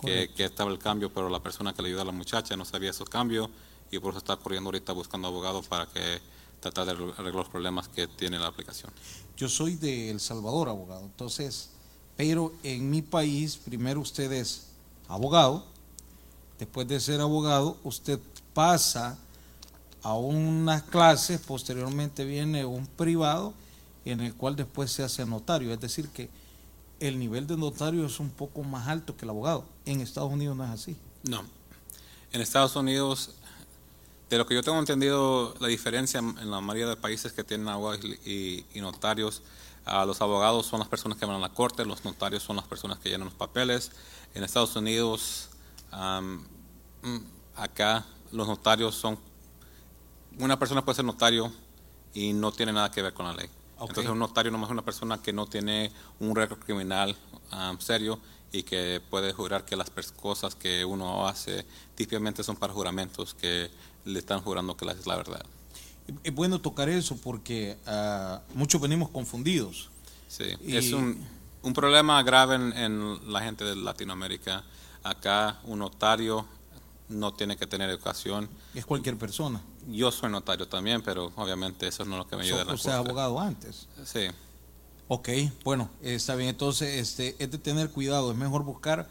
que, 0.04 0.30
que, 0.36 0.44
estaba 0.44 0.70
el 0.70 0.78
cambio, 0.78 1.10
pero 1.12 1.28
la 1.28 1.42
persona 1.42 1.72
que 1.72 1.80
le 1.80 1.88
ayuda 1.88 2.02
a 2.02 2.06
la 2.06 2.12
muchacha 2.12 2.54
no 2.56 2.64
sabía 2.64 2.90
esos 2.90 3.08
cambios 3.08 3.48
y 3.92 3.98
por 3.98 4.10
eso 4.10 4.18
está 4.18 4.36
corriendo 4.36 4.68
ahorita 4.68 4.92
buscando 4.92 5.28
abogado 5.28 5.62
para 5.62 5.86
que 5.86 6.20
tratar 6.60 6.86
de 6.86 6.92
arreglar 6.92 7.34
los 7.34 7.48
problemas 7.48 7.88
que 7.88 8.08
tiene 8.08 8.38
la 8.38 8.46
aplicación. 8.46 8.90
Yo 9.36 9.48
soy 9.48 9.76
de 9.76 10.10
El 10.10 10.18
Salvador, 10.18 10.68
abogado, 10.68 11.02
entonces, 11.02 11.70
pero 12.16 12.54
en 12.62 12.90
mi 12.90 13.02
país, 13.02 13.56
primero 13.56 14.00
usted 14.00 14.32
es 14.32 14.68
abogado, 15.08 15.66
después 16.58 16.88
de 16.88 17.00
ser 17.00 17.20
abogado, 17.20 17.76
usted 17.84 18.18
pasa 18.54 19.18
a 20.02 20.14
unas 20.14 20.82
clases, 20.84 21.40
posteriormente 21.40 22.24
viene 22.24 22.64
un 22.64 22.86
privado 22.86 23.52
en 24.06 24.20
el 24.20 24.34
cual 24.34 24.56
después 24.56 24.90
se 24.90 25.02
hace 25.02 25.26
notario, 25.26 25.72
es 25.72 25.80
decir 25.80 26.08
que 26.08 26.30
el 26.98 27.18
nivel 27.18 27.46
de 27.46 27.56
notario 27.56 28.06
es 28.06 28.20
un 28.20 28.30
poco 28.30 28.62
más 28.62 28.88
alto 28.88 29.16
que 29.16 29.26
el 29.26 29.30
abogado. 29.30 29.64
En 29.84 30.00
Estados 30.00 30.32
Unidos 30.32 30.56
no 30.56 30.64
es 30.64 30.70
así. 30.70 30.96
No. 31.24 31.42
En 32.32 32.40
Estados 32.40 32.74
Unidos, 32.76 33.30
de 34.32 34.38
lo 34.38 34.46
que 34.46 34.54
yo 34.54 34.62
tengo 34.62 34.78
entendido, 34.78 35.54
la 35.60 35.68
diferencia 35.68 36.18
en 36.18 36.50
la 36.50 36.62
mayoría 36.62 36.86
de 36.86 36.96
países 36.96 37.34
que 37.34 37.44
tienen 37.44 37.68
abogados 37.68 38.02
y, 38.24 38.64
y, 38.72 38.80
notarios, 38.80 39.42
uh, 39.86 40.06
los 40.06 40.22
abogados 40.22 40.64
son 40.64 40.78
las 40.78 40.88
personas 40.88 41.18
que 41.18 41.26
van 41.26 41.36
a 41.36 41.38
la 41.38 41.50
corte, 41.50 41.84
los 41.84 42.02
notarios 42.06 42.42
son 42.42 42.56
las 42.56 42.64
personas 42.64 42.98
que 42.98 43.10
llenan 43.10 43.26
los 43.26 43.34
papeles. 43.34 43.92
En 44.32 44.42
Estados 44.42 44.74
Unidos, 44.74 45.50
um, 45.92 46.42
acá 47.54 48.06
los 48.30 48.48
notarios 48.48 48.94
son, 48.94 49.18
una 50.38 50.58
persona 50.58 50.82
puede 50.82 50.96
ser 50.96 51.04
notario 51.04 51.52
y 52.14 52.32
no 52.32 52.52
tiene 52.52 52.72
nada 52.72 52.90
que 52.90 53.02
ver 53.02 53.12
con 53.12 53.26
la 53.26 53.34
ley. 53.34 53.50
Entonces 53.78 54.10
un 54.10 54.18
notario 54.18 54.50
nomás 54.50 54.68
es 54.68 54.72
una 54.72 54.82
persona 54.82 55.20
que 55.20 55.34
no 55.34 55.46
tiene 55.46 55.92
un 56.20 56.34
récord 56.34 56.60
criminal 56.60 57.14
um, 57.52 57.78
serio 57.78 58.18
y 58.50 58.62
que 58.62 59.02
puede 59.10 59.34
jurar 59.34 59.66
que 59.66 59.76
las 59.76 59.90
cosas 60.12 60.54
que 60.54 60.86
uno 60.86 61.26
hace 61.26 61.66
típicamente 61.94 62.42
son 62.42 62.56
para 62.56 62.72
juramentos 62.72 63.34
que 63.34 63.70
le 64.04 64.18
están 64.18 64.40
jurando 64.40 64.76
que 64.76 64.86
es 64.88 65.06
la 65.06 65.16
verdad. 65.16 65.44
Es 66.24 66.34
bueno 66.34 66.60
tocar 66.60 66.88
eso 66.88 67.16
porque 67.16 67.76
ah, 67.86 68.40
muchos 68.54 68.80
venimos 68.80 69.08
confundidos. 69.10 69.90
Sí, 70.28 70.44
Y- 70.66 70.76
es 70.76 70.92
un, 70.92 71.24
un 71.62 71.72
problema 71.72 72.22
grave 72.22 72.56
en, 72.56 72.72
en 72.72 73.32
la 73.32 73.40
gente 73.42 73.64
de 73.64 73.76
Latinoamérica. 73.76 74.64
Acá 75.04 75.60
un 75.64 75.80
notario 75.80 76.46
no 77.08 77.34
tiene 77.34 77.56
que 77.56 77.66
tener 77.66 77.90
educación. 77.90 78.48
Es 78.74 78.86
cualquier 78.86 79.16
persona. 79.18 79.60
Yo 79.88 80.10
soy 80.12 80.30
notario 80.30 80.66
también, 80.68 81.02
pero 81.02 81.32
obviamente 81.36 81.86
eso 81.88 82.04
no 82.04 82.12
es 82.12 82.18
lo 82.18 82.26
que 82.28 82.36
me 82.36 82.42
ayuda 82.44 82.62
en 82.62 82.68
la 82.68 82.74
o 82.74 82.78
sea, 82.78 82.96
abogado 82.98 83.40
antes. 83.40 83.88
Sí, 84.04 84.28
Ok, 85.08 85.28
bueno, 85.62 85.90
está 86.00 86.34
bien. 86.36 86.48
Entonces, 86.48 86.98
este, 86.98 87.36
es 87.38 87.50
de 87.50 87.58
tener 87.58 87.90
cuidado. 87.90 88.30
Es 88.32 88.38
mejor 88.38 88.64
buscar. 88.64 89.10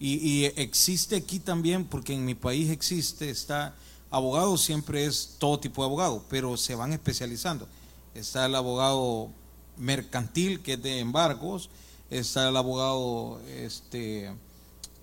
Y, 0.00 0.14
y 0.26 0.44
existe 0.56 1.16
aquí 1.16 1.38
también, 1.38 1.84
porque 1.84 2.14
en 2.14 2.24
mi 2.24 2.34
país 2.34 2.70
existe, 2.70 3.28
está, 3.28 3.74
abogado 4.14 4.56
siempre 4.56 5.04
es 5.04 5.36
todo 5.38 5.58
tipo 5.58 5.82
de 5.82 5.86
abogado, 5.86 6.24
pero 6.28 6.56
se 6.56 6.74
van 6.74 6.92
especializando. 6.92 7.68
Está 8.14 8.46
el 8.46 8.54
abogado 8.54 9.30
mercantil, 9.76 10.62
que 10.62 10.74
es 10.74 10.82
de 10.82 11.00
embargos. 11.00 11.68
Está 12.10 12.48
el 12.48 12.56
abogado 12.56 13.40
este, 13.48 14.32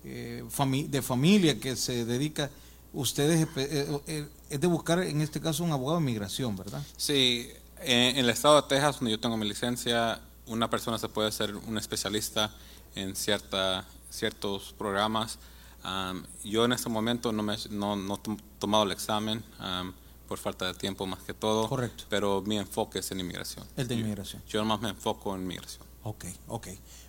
eh, 0.04 0.44
de 0.88 1.02
familia, 1.02 1.60
que 1.60 1.76
se 1.76 2.04
dedica. 2.04 2.50
Ustedes, 2.94 3.46
eh, 3.56 4.00
eh, 4.06 4.28
es 4.48 4.60
de 4.60 4.66
buscar, 4.66 5.02
en 5.02 5.20
este 5.20 5.40
caso, 5.40 5.62
un 5.62 5.72
abogado 5.72 5.98
de 5.98 6.06
migración, 6.06 6.56
¿verdad? 6.56 6.82
sí. 6.96 7.48
En, 7.84 8.16
en 8.16 8.18
el 8.18 8.30
estado 8.30 8.62
de 8.62 8.68
Texas, 8.68 9.00
donde 9.00 9.10
yo 9.10 9.18
tengo 9.18 9.36
mi 9.36 9.48
licencia, 9.48 10.20
una 10.46 10.70
persona 10.70 10.98
se 10.98 11.08
puede 11.08 11.32
ser 11.32 11.56
un 11.56 11.76
especialista 11.78 12.54
en 12.94 13.16
cierta, 13.16 13.84
ciertos 14.08 14.72
programas. 14.78 15.40
Am, 15.84 16.24
yo 16.44 16.64
en 16.64 16.72
este 16.72 16.88
momento 16.88 17.32
no, 17.32 17.42
me, 17.42 17.56
no, 17.70 17.96
no 17.96 18.14
he 18.14 18.18
tom- 18.18 18.38
tomado 18.58 18.84
el 18.84 18.92
examen 18.92 19.44
am, 19.58 19.92
por 20.28 20.38
falta 20.38 20.66
de 20.66 20.74
tiempo 20.74 21.06
más 21.06 21.22
que 21.22 21.34
todo. 21.34 21.68
Correcto. 21.68 22.04
Pero 22.08 22.42
mi 22.42 22.56
enfoque 22.58 23.00
es 23.00 23.10
en 23.10 23.20
inmigración. 23.20 23.66
El 23.76 23.88
de 23.88 23.96
Yo- 23.96 24.00
inmigración. 24.02 24.42
Yo 24.48 24.60
nomás 24.60 24.80
me 24.80 24.90
enfoco 24.90 25.34
en 25.34 25.42
inmigración. 25.42 25.84
Ok, 26.04 26.24
ok. 26.48 26.68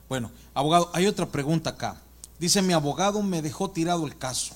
Bueno, 0.09 0.31
abogado, 0.53 0.89
hay 0.93 1.07
otra 1.07 1.27
pregunta 1.27 1.71
acá. 1.71 2.01
Dice, 2.39 2.61
mi 2.61 2.73
abogado 2.73 3.21
me 3.23 3.41
dejó 3.41 3.69
tirado 3.71 4.05
el 4.05 4.17
caso, 4.17 4.55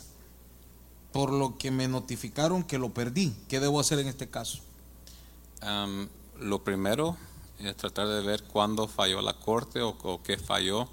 por 1.14 1.32
lo 1.32 1.58
que 1.58 1.72
me 1.72 1.88
notificaron 1.88 2.64
que 2.64 2.78
lo 2.78 2.90
perdí. 2.94 3.34
¿Qué 3.48 3.60
debo 3.60 3.80
hacer 3.80 4.00
en 4.00 4.08
este 4.08 4.30
caso? 4.30 4.60
Am, 5.62 6.10
lo 6.40 6.64
primero 6.64 7.18
es 7.60 7.76
tratar 7.78 8.08
de 8.08 8.22
ver 8.22 8.44
cuándo 8.44 8.88
falló 8.88 9.22
la 9.22 9.34
corte 9.34 9.82
o, 9.82 9.90
o 10.04 10.22
qué 10.22 10.38
falló 10.38 10.88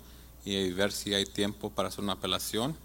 y 0.45 0.71
ver 0.73 0.93
si 0.93 1.13
hay 1.15 1.27
tiempo 1.27 1.71
para 1.71 1.89
hacer 1.89 2.03
una 2.05 2.15
apelación. 2.15 2.77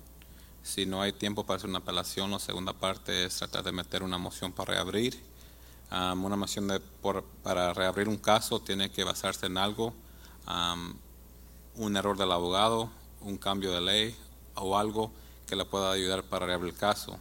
Si 0.69 0.85
no 0.85 1.01
hay 1.01 1.13
tiempo 1.13 1.45
para 1.47 1.57
hacer 1.57 1.67
una 1.69 1.79
apelación, 1.79 2.29
la 2.29 2.37
segunda 2.37 2.73
parte 2.73 3.25
es 3.25 3.37
tratar 3.37 3.63
de 3.63 3.71
meter 3.71 4.03
una 4.03 4.19
moción 4.19 4.51
para 4.51 4.73
reabrir. 4.75 5.19
Am, 5.89 6.23
una 6.23 6.35
moción 6.35 6.67
de, 6.67 6.79
por- 6.79 7.23
para 7.41 7.73
reabrir 7.73 8.07
un 8.07 8.17
caso 8.17 8.59
tiene 8.59 8.91
que 8.91 9.03
basarse 9.03 9.47
en 9.47 9.57
algo, 9.57 9.95
am, 10.45 10.95
un 11.75 11.97
error 11.97 12.15
del 12.19 12.31
abogado, 12.31 12.91
un 13.21 13.37
cambio 13.37 13.71
de 13.71 13.81
ley 13.81 14.15
o 14.53 14.77
algo 14.77 15.11
que 15.47 15.55
le 15.55 15.65
pueda 15.65 15.91
ayudar 15.91 16.23
para 16.23 16.45
reabrir 16.45 16.73
el 16.73 16.79
caso. 16.79 17.17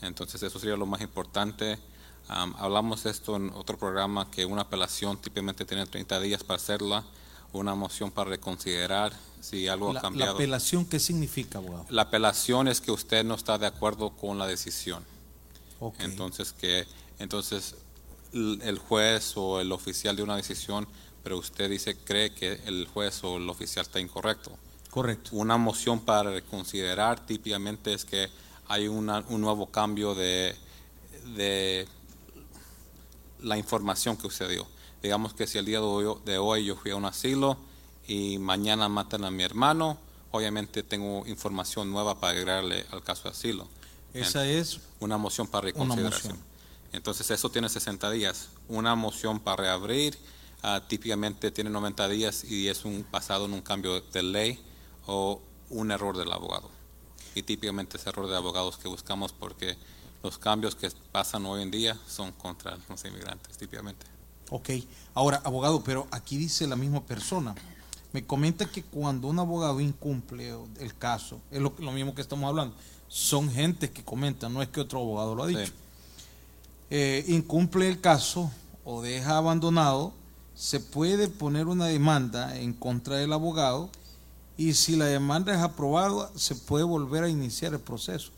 Entonces 0.00 0.40
eso 0.44 0.60
sería 0.60 0.76
lo 0.76 0.86
más 0.86 1.00
importante. 1.00 1.80
Am, 2.28 2.54
hablamos 2.60 3.06
esto 3.06 3.34
en 3.34 3.50
otro 3.54 3.76
programa 3.76 4.30
que 4.30 4.46
una 4.46 4.62
apelación 4.62 5.16
típicamente 5.16 5.64
tiene 5.64 5.84
30 5.84 6.20
días 6.20 6.44
para 6.44 6.58
hacerla, 6.58 7.04
una 7.52 7.74
moción 7.74 8.12
para 8.12 8.30
reconsiderar 8.30 9.12
si 9.44 9.68
algo 9.68 9.86
La, 9.86 9.90
ha 9.92 9.94
la 9.94 10.00
cambiado. 10.00 10.34
apelación, 10.34 10.86
¿qué 10.86 10.98
significa, 10.98 11.58
abogado? 11.58 11.84
La 11.90 12.02
apelación 12.02 12.66
es 12.68 12.80
que 12.80 12.90
usted 12.90 13.24
no 13.24 13.34
está 13.34 13.58
de 13.58 13.66
acuerdo 13.66 14.10
con 14.16 14.38
la 14.38 14.46
decisión. 14.46 15.04
Entonces 15.98 16.52
que 16.54 16.86
entonces 17.18 17.74
el 18.32 18.78
juez 18.78 19.32
o 19.36 19.60
el 19.60 19.70
oficial 19.70 20.16
de 20.16 20.22
una 20.22 20.36
decisión, 20.36 20.88
pero 21.22 21.36
usted 21.38 21.68
dice 21.68 21.96
cree 21.96 22.32
que 22.32 22.54
el 22.64 22.86
juez 22.86 23.22
o 23.22 23.36
el 23.36 23.48
oficial 23.50 23.84
está 23.84 24.00
incorrecto. 24.00 24.50
correcto. 24.90 25.30
Una 25.32 25.56
moción 25.58 26.00
para 26.00 26.30
reconsiderar 26.30 27.26
típicamente 27.26 27.92
es 27.92 28.04
que 28.06 28.30
hay 28.68 28.88
una- 28.88 29.24
un 29.28 29.40
nuevo 29.42 29.66
cambio 29.66 30.14
de, 30.14 30.56
de 31.36 31.86
la 33.40 33.58
información 33.58 34.16
que 34.16 34.26
usted 34.26 34.48
dio. 34.48 34.66
Digamos 35.02 35.34
que 35.34 35.46
si 35.46 35.58
el 35.58 35.66
día 35.66 35.80
de 35.80 35.84
hoy, 35.84 36.18
de 36.24 36.38
hoy 36.38 36.64
yo 36.64 36.76
fui 36.76 36.92
a 36.92 36.96
un 36.96 37.04
asilo 37.04 37.58
y 38.06 38.38
mañana 38.38 38.88
matan 38.88 39.24
a 39.24 39.30
mi 39.30 39.42
hermano, 39.42 39.98
obviamente 40.30 40.82
tengo 40.82 41.26
información 41.26 41.90
nueva 41.90 42.20
para 42.20 42.32
agregarle 42.32 42.84
al 42.90 43.02
caso 43.02 43.24
de 43.24 43.30
asilo. 43.30 43.68
Esa 44.12 44.46
es, 44.46 44.80
Una 45.00 45.18
moción 45.18 45.46
para 45.46 45.66
reconsideración. 45.66 46.36
moción. 46.36 46.54
Entonces 46.92 47.28
eso 47.30 47.50
tiene 47.50 47.68
60 47.68 48.10
días. 48.12 48.48
Una 48.68 48.94
moción 48.94 49.40
para 49.40 49.56
reabrir 49.56 50.16
ah, 50.62 50.82
típicamente 50.86 51.50
tiene 51.50 51.70
90 51.70 52.08
días 52.08 52.44
y 52.44 52.68
es 52.68 52.84
un 52.84 53.04
basado 53.10 53.46
en 53.46 53.52
un 53.52 53.60
cambio 53.62 54.00
de 54.00 54.22
ley 54.22 54.64
o 55.06 55.40
un 55.70 55.90
error 55.90 56.16
del 56.16 56.32
abogado. 56.32 56.70
Y 57.34 57.42
típicamente 57.42 57.96
es 57.96 58.06
error 58.06 58.28
de 58.28 58.36
abogados 58.36 58.76
que 58.78 58.86
buscamos 58.86 59.32
porque 59.32 59.76
los 60.22 60.38
cambios 60.38 60.74
que 60.76 60.90
pasan 61.10 61.44
hoy 61.46 61.62
en 61.62 61.70
día 61.70 61.98
son 62.06 62.32
contra 62.32 62.78
los 62.88 63.04
inmigrantes, 63.04 63.58
típicamente. 63.58 64.06
ok. 64.50 64.70
Ahora, 65.14 65.40
abogado, 65.44 65.82
pero 65.82 66.06
aquí 66.12 66.36
dice 66.36 66.66
la 66.66 66.76
misma 66.76 67.02
persona. 67.04 67.54
Me 68.14 68.24
comenta 68.24 68.64
que 68.64 68.82
cuando 68.82 69.28
un 69.28 69.38
abogado 69.40 69.80
incumple 69.80 70.56
el 70.78 70.96
caso, 70.96 71.40
es 71.50 71.60
lo, 71.60 71.74
lo 71.80 71.92
mismo 71.92 72.14
que 72.14 72.22
estamos 72.22 72.48
hablando, 72.48 72.74
son 73.08 73.50
gentes 73.50 73.90
que 73.90 74.02
comentan, 74.02 74.54
no 74.54 74.62
es 74.62 74.68
que 74.68 74.80
otro 74.80 75.00
abogado 75.00 75.34
lo 75.34 75.42
ha 75.42 75.46
dicho. 75.48 75.66
Sí. 75.66 75.72
eh, 76.90 77.24
incumple 77.28 77.88
el 77.88 78.00
caso 78.00 78.50
o 78.84 79.02
deja 79.02 79.36
abandonado, 79.36 80.12
se 80.54 80.78
puede 80.78 81.28
poner 81.28 81.66
una 81.66 81.86
demanda 81.86 82.56
en 82.56 82.72
contra 82.72 83.16
del 83.16 83.32
abogado 83.32 83.90
y 84.56 84.74
si 84.74 84.94
la 84.94 85.06
demanda 85.06 85.52
es 85.52 85.60
aprobada, 85.60 86.30
se 86.36 86.54
puede 86.54 86.84
volver 86.84 87.24
a 87.24 87.28
iniciar 87.28 87.72
el 87.72 87.80
proceso. 87.80 88.30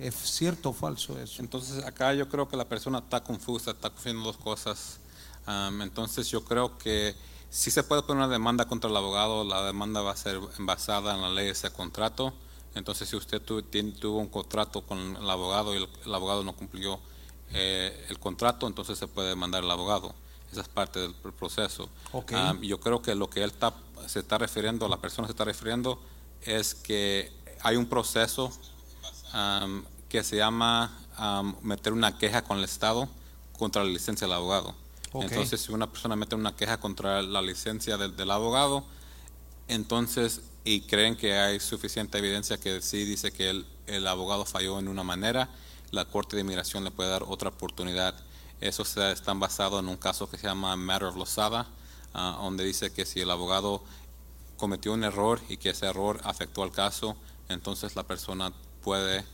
¿Es 0.00 0.14
cierto 0.16 0.70
o 0.70 0.72
falso 0.72 1.18
eso? 1.20 1.40
Entonces 1.40 1.84
acá 1.84 2.12
yo 2.12 2.28
creo 2.28 2.48
que 2.48 2.56
la 2.56 2.68
persona 2.68 2.98
está 2.98 3.22
confusa, 3.22 3.70
está 3.70 3.88
confundiendo 3.88 4.32
dos 4.32 4.36
cosas. 4.36 4.98
Entonces 5.80 6.28
yo 6.28 6.44
creo 6.44 6.76
que 6.76 7.14
si 7.50 7.70
se 7.70 7.82
puede 7.82 8.02
poner 8.02 8.24
una 8.24 8.32
demanda 8.32 8.66
contra 8.66 8.90
el 8.90 8.96
abogado, 8.96 9.44
la 9.44 9.62
demanda 9.64 10.02
va 10.02 10.12
a 10.12 10.16
ser 10.16 10.38
basada 10.58 11.14
en 11.14 11.22
la 11.22 11.30
ley 11.30 11.46
de 11.46 11.52
ese 11.52 11.70
contrato. 11.70 12.32
Entonces 12.74 13.08
si 13.08 13.16
usted 13.16 13.40
tuvo 13.42 14.18
un 14.18 14.28
contrato 14.28 14.82
con 14.82 15.16
el 15.16 15.30
abogado 15.30 15.72
y 15.74 15.78
el, 15.78 15.88
el 16.04 16.14
abogado 16.14 16.44
no 16.44 16.54
cumplió 16.54 17.00
eh, 17.52 18.06
el 18.10 18.18
contrato, 18.18 18.66
entonces 18.66 18.98
se 18.98 19.06
puede 19.06 19.28
demandar 19.30 19.62
al 19.64 19.70
abogado. 19.70 20.14
Esa 20.52 20.60
es 20.60 20.68
parte 20.68 21.00
del 21.00 21.14
pr- 21.22 21.32
proceso. 21.32 21.88
Am, 22.36 22.60
yo 22.60 22.78
creo 22.80 23.00
que 23.00 23.14
lo 23.14 23.30
que 23.30 23.42
él 23.42 23.50
está, 23.50 23.72
se 24.06 24.20
está 24.20 24.36
refiriendo, 24.38 24.88
la 24.88 24.98
persona 24.98 25.26
se 25.26 25.32
está 25.32 25.44
refiriendo, 25.44 25.98
es 26.42 26.74
que 26.74 27.32
hay 27.62 27.76
un 27.76 27.86
proceso 27.86 28.50
que 30.08 30.22
se 30.22 30.36
llama 30.36 30.96
am, 31.16 31.56
meter 31.62 31.92
una 31.92 32.18
queja 32.18 32.42
con 32.42 32.58
el 32.58 32.64
Estado 32.64 33.08
contra 33.58 33.82
la 33.84 33.90
licencia 33.90 34.26
del 34.26 34.34
abogado. 34.36 34.74
Entonces, 35.22 35.60
si 35.60 35.72
una 35.72 35.90
persona 35.90 36.16
mete 36.16 36.34
una 36.34 36.56
queja 36.56 36.78
contra 36.78 37.22
la 37.22 37.42
licencia 37.42 37.96
del, 37.96 38.30
abogado, 38.30 38.84
entonces, 39.68 40.42
y 40.64 40.82
creen 40.82 41.16
que 41.16 41.34
hay 41.34 41.60
suficiente 41.60 42.18
evidencia 42.18 42.58
que 42.58 42.80
sí 42.82 43.04
dice 43.04 43.32
que 43.32 43.64
el, 43.86 44.06
abogado 44.06 44.44
falló 44.44 44.78
en 44.78 44.88
una 44.88 45.02
manera, 45.02 45.48
la 45.90 46.04
Corte 46.04 46.36
de 46.36 46.42
Inmigración 46.42 46.84
le 46.84 46.90
puede 46.90 47.10
dar 47.10 47.24
otra 47.24 47.50
oportunidad. 47.50 48.14
Eso 48.60 48.84
se, 48.84 49.12
está 49.12 49.34
basado 49.34 49.78
en 49.78 49.88
un 49.88 49.96
caso 49.96 50.28
que 50.28 50.38
se 50.38 50.46
llama 50.46 50.76
Matter 50.76 51.08
of 51.08 51.16
Lozada, 51.16 51.66
ah, 52.14 52.38
donde 52.40 52.64
dice 52.64 52.92
que 52.92 53.04
si 53.04 53.20
el 53.20 53.30
abogado 53.30 53.82
cometió 54.56 54.92
un 54.92 55.04
error 55.04 55.40
y 55.48 55.58
que 55.58 55.70
ese 55.70 55.86
error 55.86 56.20
afectó 56.24 56.62
al 56.62 56.72
caso, 56.72 57.16
entonces 57.48 57.94
la 57.94 58.02
persona 58.04 58.52
puede 58.82 59.24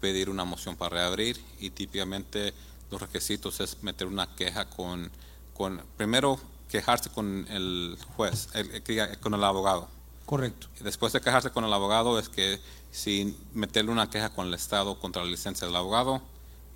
pedir 0.00 0.30
una 0.30 0.44
moción 0.44 0.76
para 0.76 0.96
reabrir 0.96 1.42
y 1.58 1.70
típicamente 1.70 2.54
los 2.90 3.00
requisitos 3.00 3.60
es 3.60 3.82
meter 3.82 4.06
una 4.06 4.34
queja 4.34 4.68
con, 4.70 5.10
con 5.54 5.82
primero 5.96 6.38
quejarse 6.68 7.10
con 7.10 7.46
el 7.50 7.96
juez, 8.16 8.48
el- 8.54 9.18
con 9.20 9.34
el 9.34 9.44
abogado. 9.44 9.88
Correcto. 10.26 10.66
Después 10.80 11.12
de 11.12 11.20
quejarse 11.20 11.50
con 11.50 11.64
el 11.64 11.72
abogado 11.72 12.18
es 12.18 12.28
que 12.28 12.60
si 12.90 13.36
meterle 13.54 13.90
una 13.90 14.10
queja 14.10 14.30
con 14.30 14.46
el 14.46 14.54
Estado 14.54 14.98
contra 14.98 15.24
la 15.24 15.30
licencia 15.30 15.66
del 15.66 15.76
abogado 15.76 16.20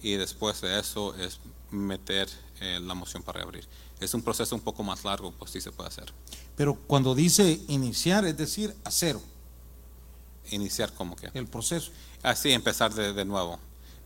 y 0.02 0.14
después 0.14 0.60
de 0.62 0.78
eso 0.80 1.14
es 1.16 1.38
meter 1.70 2.28
eh, 2.60 2.80
la 2.82 2.94
moción 2.94 3.22
para 3.22 3.38
reabrir. 3.40 3.66
Es 4.00 4.14
un 4.14 4.22
proceso 4.22 4.54
un 4.54 4.60
poco 4.62 4.82
más 4.82 5.04
largo, 5.04 5.32
pues 5.32 5.50
sí 5.50 5.60
se 5.60 5.70
puede 5.70 5.88
hacer. 5.88 6.12
Pero 6.56 6.74
cuando 6.74 7.14
dice 7.14 7.60
iniciar, 7.68 8.24
es 8.24 8.36
decir, 8.36 8.74
a 8.84 8.90
cero 8.90 9.22
Iniciar 10.50 10.92
como 10.92 11.14
que. 11.16 11.30
el 11.34 11.46
proceso. 11.46 11.92
Así 12.22 12.52
empezar 12.52 12.92
de, 12.94 13.12
de 13.12 13.24
nuevo. 13.24 13.58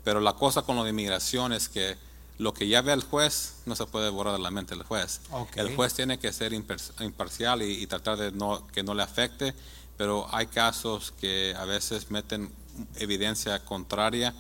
Pero 0.07 0.21
la 0.21 0.35
cosa 0.35 0.63
con 0.63 0.77
lo 0.77 0.85
de 0.85 0.91
inmigración 0.91 1.53
es 1.53 1.69
que 1.69 1.97
lo 2.39 2.55
que 2.55 2.69
ya 2.69 2.81
ve 2.81 2.93
el 2.93 3.03
juez 3.03 3.55
no 3.67 3.75
se 3.75 3.87
puede 3.87 4.09
borrar 4.09 4.35
de 4.35 4.39
la 4.39 4.53
mente 4.53 4.77
del 4.77 4.85
juez. 4.85 5.21
Ok. 5.33 5.57
El 5.57 5.75
juez 5.75 5.95
tiene 5.95 6.17
que 6.21 6.33
ser 6.33 6.53
imparcial 6.53 7.61
y, 7.63 7.83
y 7.83 7.89
tratar 7.89 8.17
de 8.17 8.31
no, 8.31 8.65
que 8.69 8.85
no 8.85 8.95
le 8.95 9.03
afecte, 9.03 9.53
pero 9.97 10.29
hay 10.33 10.47
casos 10.47 11.13
que 11.21 11.57
a 11.59 11.65
veces 11.65 12.09
meten 12.13 12.53
evidencia 13.01 13.65
contraria 13.65 14.33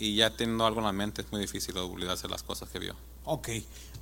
y 0.00 0.16
ya 0.16 0.30
teniendo 0.30 0.66
algo 0.66 0.80
en 0.80 0.86
la 0.86 0.92
mente 0.92 1.22
es 1.22 1.30
muy 1.30 1.40
difícil 1.40 1.78
olvidarse 1.78 2.26
las 2.26 2.42
cosas 2.42 2.68
que 2.68 2.80
vio. 2.80 2.96
Ok. 3.26 3.48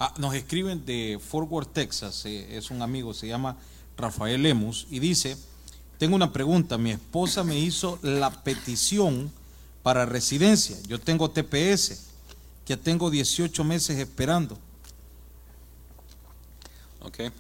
Ah, 0.01 0.15
nos 0.17 0.35
escriben 0.35 0.87
de 0.87 1.21
Fort 1.23 1.51
Worth, 1.51 1.75
Texas. 1.75 2.25
eh, 2.25 2.57
es 2.57 2.71
un 2.71 2.81
amigo, 2.81 3.13
se 3.13 3.27
llama 3.27 3.59
Rafael 3.99 4.43
Lemus. 4.43 4.87
Y 4.91 5.01
dice: 5.01 5.37
Tengo 5.99 6.17
una 6.17 6.33
pregunta. 6.33 6.79
Mi 6.79 6.93
esposa 6.93 7.45
me 7.45 7.59
hizo 7.59 7.99
la 8.01 8.31
petición 8.43 9.31
para 9.85 10.07
residencia. 10.07 10.77
Yo 10.89 10.99
tengo 10.99 11.31
TPS. 11.31 12.07
Ya 12.67 12.79
tengo 12.79 13.11
18 13.11 13.63
meses 13.65 13.99
esperando. 13.99 14.59
Ok. 17.03 17.31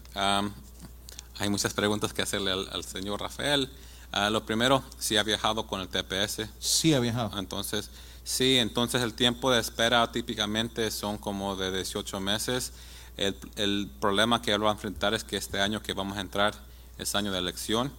Hay 1.38 1.48
muchas 1.48 1.72
preguntas 1.72 2.12
que 2.12 2.20
hacerle 2.20 2.52
al, 2.52 2.68
al 2.70 2.84
señor 2.84 3.22
Rafael. 3.22 3.72
Ah, 4.12 4.28
lo 4.28 4.44
primero, 4.44 4.84
si 4.98 5.16
ha 5.16 5.22
viajado 5.22 5.66
con 5.66 5.80
el 5.80 5.88
TPS. 5.88 6.46
Sí 6.60 6.92
ha 6.92 7.00
viajado. 7.00 7.36
Entonces, 7.38 7.88
sí, 8.24 8.58
entonces 8.58 9.00
el 9.02 9.14
tiempo 9.14 9.50
de 9.50 9.58
espera 9.58 10.12
típicamente 10.12 10.90
son 10.90 11.16
como 11.16 11.56
de 11.56 11.72
18 11.72 12.20
meses. 12.20 12.74
El, 13.16 13.36
el 13.56 13.90
problema 14.00 14.42
que 14.42 14.52
él 14.52 14.62
va 14.62 14.68
a 14.68 14.74
enfrentar 14.74 15.14
es 15.14 15.24
que 15.24 15.38
este 15.38 15.62
año 15.62 15.82
que 15.82 15.94
vamos 15.94 16.18
a 16.18 16.20
entrar 16.20 16.54
es 16.98 17.14
año 17.14 17.32
de 17.32 17.38
elección 17.38 17.90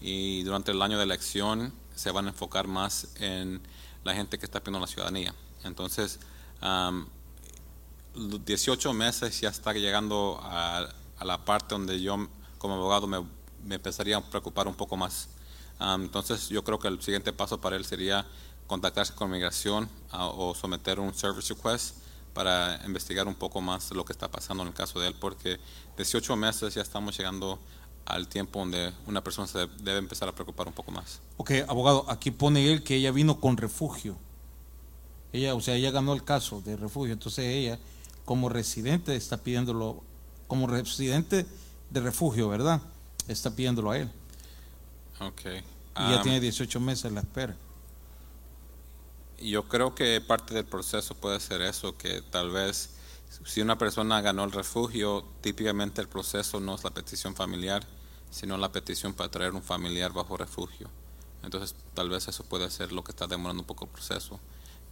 y 0.00 0.42
durante 0.44 0.70
el 0.70 0.80
año 0.80 0.96
de 0.96 1.04
elección 1.04 1.74
se 1.94 2.10
van 2.10 2.26
a 2.26 2.30
enfocar 2.30 2.66
más 2.66 3.08
en 3.16 3.60
la 4.04 4.14
gente 4.14 4.38
que 4.38 4.44
está 4.44 4.60
pidiendo 4.60 4.80
la 4.80 4.86
ciudadanía. 4.86 5.34
Entonces, 5.64 6.18
los 8.14 8.44
18 8.44 8.92
meses 8.92 9.40
ya 9.40 9.48
está 9.50 9.72
llegando 9.72 10.40
a, 10.42 10.88
a 11.18 11.24
la 11.24 11.44
parte 11.44 11.74
donde 11.74 12.00
yo 12.00 12.28
como 12.58 12.74
abogado 12.74 13.06
me, 13.06 13.24
empezaría 13.74 14.16
a 14.16 14.20
preocupar 14.22 14.68
un 14.68 14.74
poco 14.74 14.96
más. 14.96 15.28
Entonces 15.80 16.48
yo 16.50 16.62
creo 16.62 16.78
que 16.78 16.88
el 16.88 17.00
siguiente 17.00 17.32
paso 17.32 17.58
para 17.60 17.76
él 17.76 17.84
sería 17.86 18.26
contactarse 18.66 19.14
con 19.14 19.30
migración 19.30 19.88
o 20.12 20.54
someter 20.54 21.00
un 21.00 21.14
service 21.14 21.54
request 21.54 21.96
para 22.34 22.80
investigar 22.84 23.26
un 23.26 23.34
poco 23.34 23.60
más 23.60 23.90
lo 23.92 24.04
que 24.04 24.12
está 24.12 24.30
pasando 24.30 24.62
en 24.62 24.68
el 24.68 24.74
caso 24.74 25.00
de 25.00 25.08
él, 25.08 25.14
porque 25.18 25.58
18 25.96 26.36
meses 26.36 26.74
ya 26.74 26.82
estamos 26.82 27.16
llegando 27.16 27.58
al 28.10 28.28
tiempo 28.28 28.58
donde 28.58 28.92
una 29.06 29.22
persona 29.22 29.46
se 29.46 29.66
debe 29.82 29.98
empezar 29.98 30.28
a 30.28 30.32
preocupar 30.32 30.66
un 30.66 30.72
poco 30.72 30.92
más. 30.92 31.20
Ok, 31.36 31.52
abogado, 31.68 32.04
aquí 32.08 32.30
pone 32.30 32.70
él 32.70 32.82
que 32.82 32.96
ella 32.96 33.10
vino 33.10 33.40
con 33.40 33.56
refugio. 33.56 34.16
Ella, 35.32 35.54
o 35.54 35.60
sea, 35.60 35.74
ella 35.74 35.90
ganó 35.90 36.12
el 36.12 36.24
caso 36.24 36.60
de 36.60 36.76
refugio. 36.76 37.12
Entonces 37.12 37.44
ella, 37.46 37.78
como 38.24 38.48
residente, 38.48 39.14
está 39.14 39.38
pidiéndolo, 39.38 40.02
como 40.46 40.66
residente 40.66 41.46
de 41.90 42.00
refugio, 42.00 42.48
¿verdad? 42.48 42.80
Está 43.28 43.54
pidiéndolo 43.54 43.90
a 43.90 43.98
él. 43.98 44.10
Okay. 45.20 45.58
Y 45.58 46.10
ya 46.10 46.16
Am, 46.16 46.22
tiene 46.22 46.40
18 46.40 46.80
meses 46.80 47.04
en 47.06 47.14
la 47.14 47.20
espera. 47.20 47.56
Yo 49.38 49.68
creo 49.68 49.94
que 49.94 50.20
parte 50.20 50.54
del 50.54 50.64
proceso 50.64 51.14
puede 51.14 51.40
ser 51.40 51.62
eso, 51.62 51.96
que 51.96 52.22
tal 52.22 52.50
vez 52.50 52.90
si 53.44 53.60
una 53.60 53.78
persona 53.78 54.20
ganó 54.20 54.44
el 54.44 54.52
refugio, 54.52 55.24
típicamente 55.40 56.00
el 56.00 56.08
proceso 56.08 56.60
no 56.60 56.74
es 56.74 56.84
la 56.84 56.90
petición 56.90 57.34
familiar, 57.34 57.86
sino 58.30 58.56
la 58.56 58.72
petición 58.72 59.12
para 59.14 59.30
traer 59.30 59.52
un 59.54 59.62
familiar 59.62 60.12
bajo 60.12 60.36
refugio. 60.36 60.88
Entonces, 61.42 61.74
tal 61.94 62.08
vez 62.10 62.28
eso 62.28 62.44
puede 62.44 62.70
ser 62.70 62.92
lo 62.92 63.02
que 63.02 63.12
está 63.12 63.26
demorando 63.26 63.62
un 63.62 63.66
poco 63.66 63.84
el 63.86 63.90
proceso, 63.90 64.38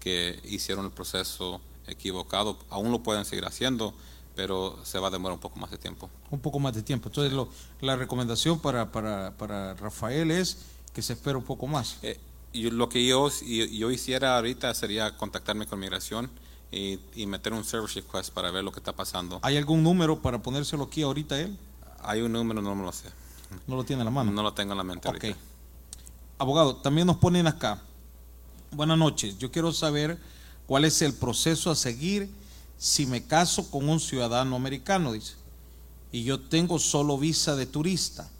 que 0.00 0.40
hicieron 0.44 0.84
el 0.86 0.90
proceso 0.92 1.60
equivocado, 1.86 2.58
aún 2.70 2.90
lo 2.92 3.02
pueden 3.02 3.24
seguir 3.24 3.44
haciendo, 3.44 3.94
pero 4.34 4.78
se 4.84 4.98
va 4.98 5.08
a 5.08 5.10
demorar 5.10 5.34
un 5.34 5.40
poco 5.40 5.58
más 5.58 5.70
de 5.70 5.78
tiempo. 5.78 6.08
Un 6.30 6.40
poco 6.40 6.58
más 6.58 6.74
de 6.74 6.82
tiempo. 6.82 7.08
Entonces 7.08 7.32
lo- 7.32 7.48
la 7.80 7.96
recomendación 7.96 8.60
para, 8.60 8.92
para, 8.92 9.32
para 9.36 9.74
Rafael 9.74 10.30
es 10.30 10.58
que 10.94 11.02
se 11.02 11.14
espere 11.14 11.36
un 11.36 11.44
poco 11.44 11.66
más. 11.66 11.96
Eh, 12.02 12.18
yo- 12.52 12.70
lo 12.70 12.88
que 12.88 13.04
yo, 13.06 13.28
yo, 13.30 13.64
yo 13.66 13.90
hiciera 13.90 14.36
ahorita 14.36 14.72
sería 14.74 15.16
contactarme 15.16 15.66
con 15.66 15.80
migración 15.80 16.30
y, 16.70 16.98
y 17.14 17.26
meter 17.26 17.52
un 17.52 17.64
service 17.64 18.00
request 18.00 18.32
para 18.32 18.50
ver 18.50 18.62
lo 18.64 18.70
que 18.72 18.78
está 18.80 18.92
pasando. 18.94 19.40
¿Hay 19.42 19.56
algún 19.56 19.82
número 19.82 20.20
para 20.22 20.40
ponérselo 20.40 20.84
aquí 20.84 21.02
ahorita 21.02 21.40
él? 21.40 21.58
Hay 22.02 22.20
un 22.20 22.32
número, 22.32 22.62
no 22.62 22.74
me 22.74 22.84
lo 22.84 22.92
sé. 22.92 23.08
No 23.66 23.76
lo 23.76 23.84
tiene 23.84 24.02
a 24.02 24.04
la 24.04 24.10
mano. 24.10 24.30
No 24.30 24.42
lo 24.42 24.52
tengo 24.54 24.72
en 24.72 24.78
la 24.78 24.84
mente 24.84 25.08
Ok. 25.08 25.14
ahorita. 25.22 25.40
Abogado, 26.38 26.76
también 26.76 27.06
nos 27.06 27.16
ponen 27.16 27.46
acá. 27.46 27.82
Buenas 28.70 28.98
noches. 28.98 29.38
Yo 29.38 29.50
quiero 29.50 29.72
saber 29.72 30.18
cuál 30.66 30.84
es 30.84 31.02
el 31.02 31.14
proceso 31.14 31.70
a 31.70 31.74
seguir 31.74 32.30
si 32.76 33.06
me 33.06 33.24
caso 33.24 33.70
con 33.70 33.88
un 33.88 33.98
ciudadano 33.98 34.54
americano, 34.54 35.12
dice. 35.12 35.34
Y 36.12 36.24
yo 36.24 36.40
tengo 36.40 36.78
solo 36.78 37.18
visa 37.18 37.56
de 37.56 37.66
turista. 37.66 38.30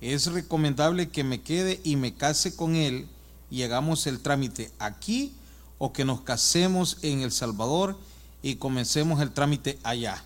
Es 0.00 0.26
recomendable 0.26 1.08
que 1.08 1.24
me 1.24 1.40
quede 1.40 1.80
y 1.82 1.96
me 1.96 2.14
case 2.14 2.54
con 2.54 2.76
él 2.76 3.08
y 3.50 3.62
hagamos 3.62 4.06
el 4.06 4.20
trámite 4.20 4.70
aquí 4.78 5.32
o 5.78 5.92
que 5.92 6.04
nos 6.04 6.20
casemos 6.20 6.98
en 7.02 7.22
El 7.22 7.32
Salvador 7.32 7.96
y 8.42 8.56
comencemos 8.56 9.20
el 9.20 9.32
trámite 9.32 9.78
allá. 9.82 10.22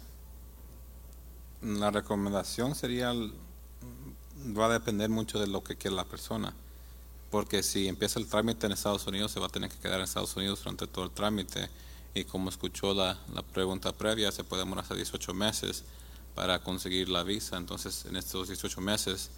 La 1.63 1.91
recomendación 1.91 2.75
sería, 2.75 3.13
va 4.57 4.67
a 4.67 4.69
depender 4.69 5.09
mucho 5.09 5.39
de 5.39 5.47
lo 5.47 5.63
que 5.63 5.77
quiera 5.77 5.97
la 5.97 6.05
persona. 6.05 6.55
Porque 7.31 7.63
si 7.63 7.89
empieza 7.89 8.19
el 8.19 8.27
trámite 8.27 8.67
en 8.67 8.73
Estados 8.73 9.07
Unidos, 9.07 9.33
se 9.33 9.41
va 9.41 9.47
a 9.47 9.49
tener 9.49 9.71
que 9.71 9.79
quedar 9.79 9.99
en 9.99 10.05
Estados 10.05 10.37
Unidos 10.37 10.61
durante 10.61 10.87
todo 10.87 11.05
el 11.05 11.11
trámite. 11.11 11.71
Y 12.15 12.25
como 12.25 12.51
escuchó 12.51 12.93
la, 12.93 13.19
la 13.33 13.43
pregunta 13.43 13.93
previa, 13.93 14.31
se 14.33 14.45
puede 14.45 14.63
demorar 14.63 14.83
hasta 14.83 14.95
18 14.95 15.33
meses 15.33 15.85
para 16.35 16.59
conseguir 16.59 17.09
la 17.09 17.23
visa. 17.23 17.57
Entonces, 17.57 18.05
en 18.05 18.17
estos 18.17 18.49
18 18.49 18.81
meses 18.81 19.31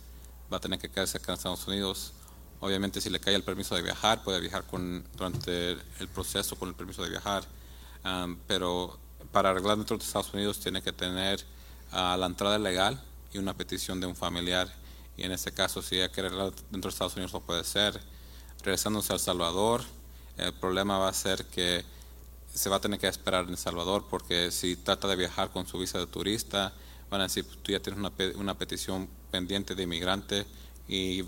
va 0.52 0.56
a 0.56 0.60
tener 0.60 0.78
que 0.78 0.90
quedarse 0.90 1.18
acá 1.18 1.32
en 1.32 1.38
Estados 1.38 1.66
Unidos. 1.68 2.12
Obviamente, 2.60 3.00
si 3.00 3.10
le 3.10 3.20
cae 3.20 3.34
el 3.34 3.44
permiso 3.44 3.74
de 3.74 3.82
viajar, 3.82 4.22
puede 4.24 4.40
viajar 4.40 4.64
con, 4.64 5.04
durante 5.16 5.72
el 5.72 6.08
proceso 6.12 6.56
con 6.56 6.68
el 6.68 6.74
permiso 6.74 7.02
de 7.02 7.10
viajar. 7.10 7.44
Am, 8.02 8.38
pero 8.46 8.98
para 9.32 9.50
arreglar 9.50 9.76
dentro 9.76 9.96
de 9.96 10.04
Estados 10.04 10.32
Unidos 10.34 10.60
tiene 10.60 10.82
que 10.82 10.92
tener 10.92 11.44
ah, 11.92 12.16
la 12.18 12.26
entrada 12.26 12.58
legal 12.58 13.02
y 13.32 13.38
una 13.38 13.54
petición 13.54 14.00
de 14.00 14.06
un 14.06 14.16
familiar. 14.16 14.72
Y 15.16 15.22
en 15.22 15.32
este 15.32 15.52
caso, 15.52 15.82
si 15.82 15.96
ella 15.96 16.08
quiere 16.08 16.28
arreglar 16.28 16.52
dentro 16.70 16.88
de 16.88 16.92
Estados 16.92 17.14
Unidos, 17.14 17.32
lo 17.32 17.40
puede 17.40 17.60
hacer. 17.60 18.00
Regresándose 18.62 19.12
a 19.12 19.16
El 19.16 19.20
Salvador, 19.20 19.82
el 20.36 20.52
problema 20.54 20.98
va 20.98 21.08
a 21.08 21.12
ser 21.12 21.44
que 21.46 21.84
se 22.52 22.70
va 22.70 22.76
a 22.76 22.80
tener 22.80 22.98
que 22.98 23.08
esperar 23.08 23.44
en 23.44 23.50
El 23.50 23.56
Salvador 23.56 24.06
porque 24.08 24.50
si 24.50 24.76
trata 24.76 25.08
de 25.08 25.16
viajar 25.16 25.50
con 25.50 25.66
su 25.66 25.78
visa 25.78 25.98
de 25.98 26.06
turista, 26.06 26.72
van 27.10 27.20
a 27.20 27.24
decir, 27.24 27.44
tú 27.62 27.72
ya 27.72 27.80
tienes 27.80 27.98
una, 27.98 28.12
una 28.36 28.58
petición 28.58 29.08
pendiente 29.30 29.74
de 29.74 29.82
inmigrante 29.82 30.46
y 30.88 31.24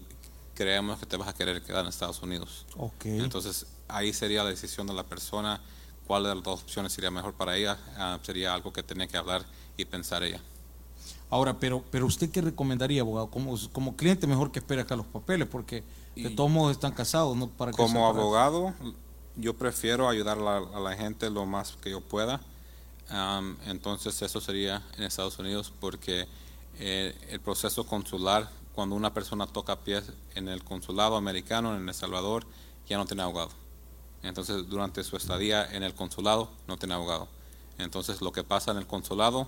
creemos 0.54 0.98
que 0.98 1.06
te 1.06 1.16
vas 1.16 1.28
a 1.28 1.34
querer 1.34 1.62
quedar 1.62 1.82
en 1.82 1.88
Estados 1.88 2.22
Unidos. 2.22 2.66
Ok. 2.76 3.04
Entonces, 3.06 3.66
ahí 3.88 4.12
sería 4.12 4.42
la 4.42 4.50
decisión 4.50 4.86
de 4.86 4.94
la 4.94 5.04
persona, 5.04 5.60
cuál 6.06 6.24
de 6.24 6.34
las 6.34 6.42
dos 6.42 6.62
opciones 6.62 6.92
sería 6.92 7.10
mejor 7.10 7.34
para 7.34 7.56
ella, 7.56 7.78
ah, 7.96 8.18
sería 8.22 8.54
algo 8.54 8.72
que 8.72 8.82
tenía 8.82 9.06
que 9.06 9.16
hablar 9.16 9.44
y 9.76 9.84
pensar 9.84 10.22
ella. 10.22 10.40
Ahora, 11.28 11.58
pero, 11.58 11.82
pero 11.90 12.06
usted 12.06 12.30
qué 12.30 12.40
recomendaría, 12.40 13.00
abogado? 13.00 13.30
Como, 13.30 13.56
como 13.72 13.96
cliente, 13.96 14.26
mejor 14.26 14.52
que 14.52 14.60
espere 14.60 14.82
acá 14.82 14.94
los 14.94 15.06
papeles, 15.06 15.48
porque 15.48 15.82
de 16.14 16.30
todos 16.30 16.50
modos 16.50 16.72
están 16.72 16.92
casados, 16.92 17.36
¿no? 17.36 17.48
¿Para 17.48 17.72
qué 17.72 17.76
Como 17.76 18.06
abogado, 18.06 18.74
yo 19.36 19.54
prefiero 19.54 20.08
ayudar 20.08 20.38
a 20.38 20.40
la, 20.40 20.56
a 20.56 20.80
la 20.80 20.96
gente 20.96 21.28
lo 21.30 21.44
más 21.44 21.76
que 21.82 21.90
yo 21.90 22.00
pueda. 22.00 22.40
Am, 23.08 23.56
entonces, 23.66 24.20
eso 24.22 24.40
sería 24.40 24.82
en 24.96 25.04
Estados 25.04 25.38
Unidos 25.38 25.72
porque 25.80 26.26
eh, 26.78 27.14
el 27.30 27.40
proceso 27.40 27.86
consular, 27.86 28.50
cuando 28.74 28.94
una 28.94 29.14
persona 29.14 29.46
toca 29.46 29.76
pies 29.80 30.12
en 30.34 30.48
el 30.48 30.62
consulado 30.64 31.16
americano 31.16 31.76
en 31.76 31.88
El 31.88 31.94
Salvador, 31.94 32.46
ya 32.88 32.98
no 32.98 33.06
tiene 33.06 33.22
abogado. 33.22 33.50
Entonces, 34.22 34.68
durante 34.68 35.04
su 35.04 35.16
estadía 35.16 35.64
en 35.64 35.82
el 35.82 35.94
consulado, 35.94 36.50
no 36.66 36.76
tiene 36.76 36.94
abogado. 36.94 37.28
Entonces, 37.78 38.20
lo 38.20 38.32
que 38.32 38.44
pasa 38.44 38.72
en 38.72 38.78
el 38.78 38.86
consulado 38.86 39.46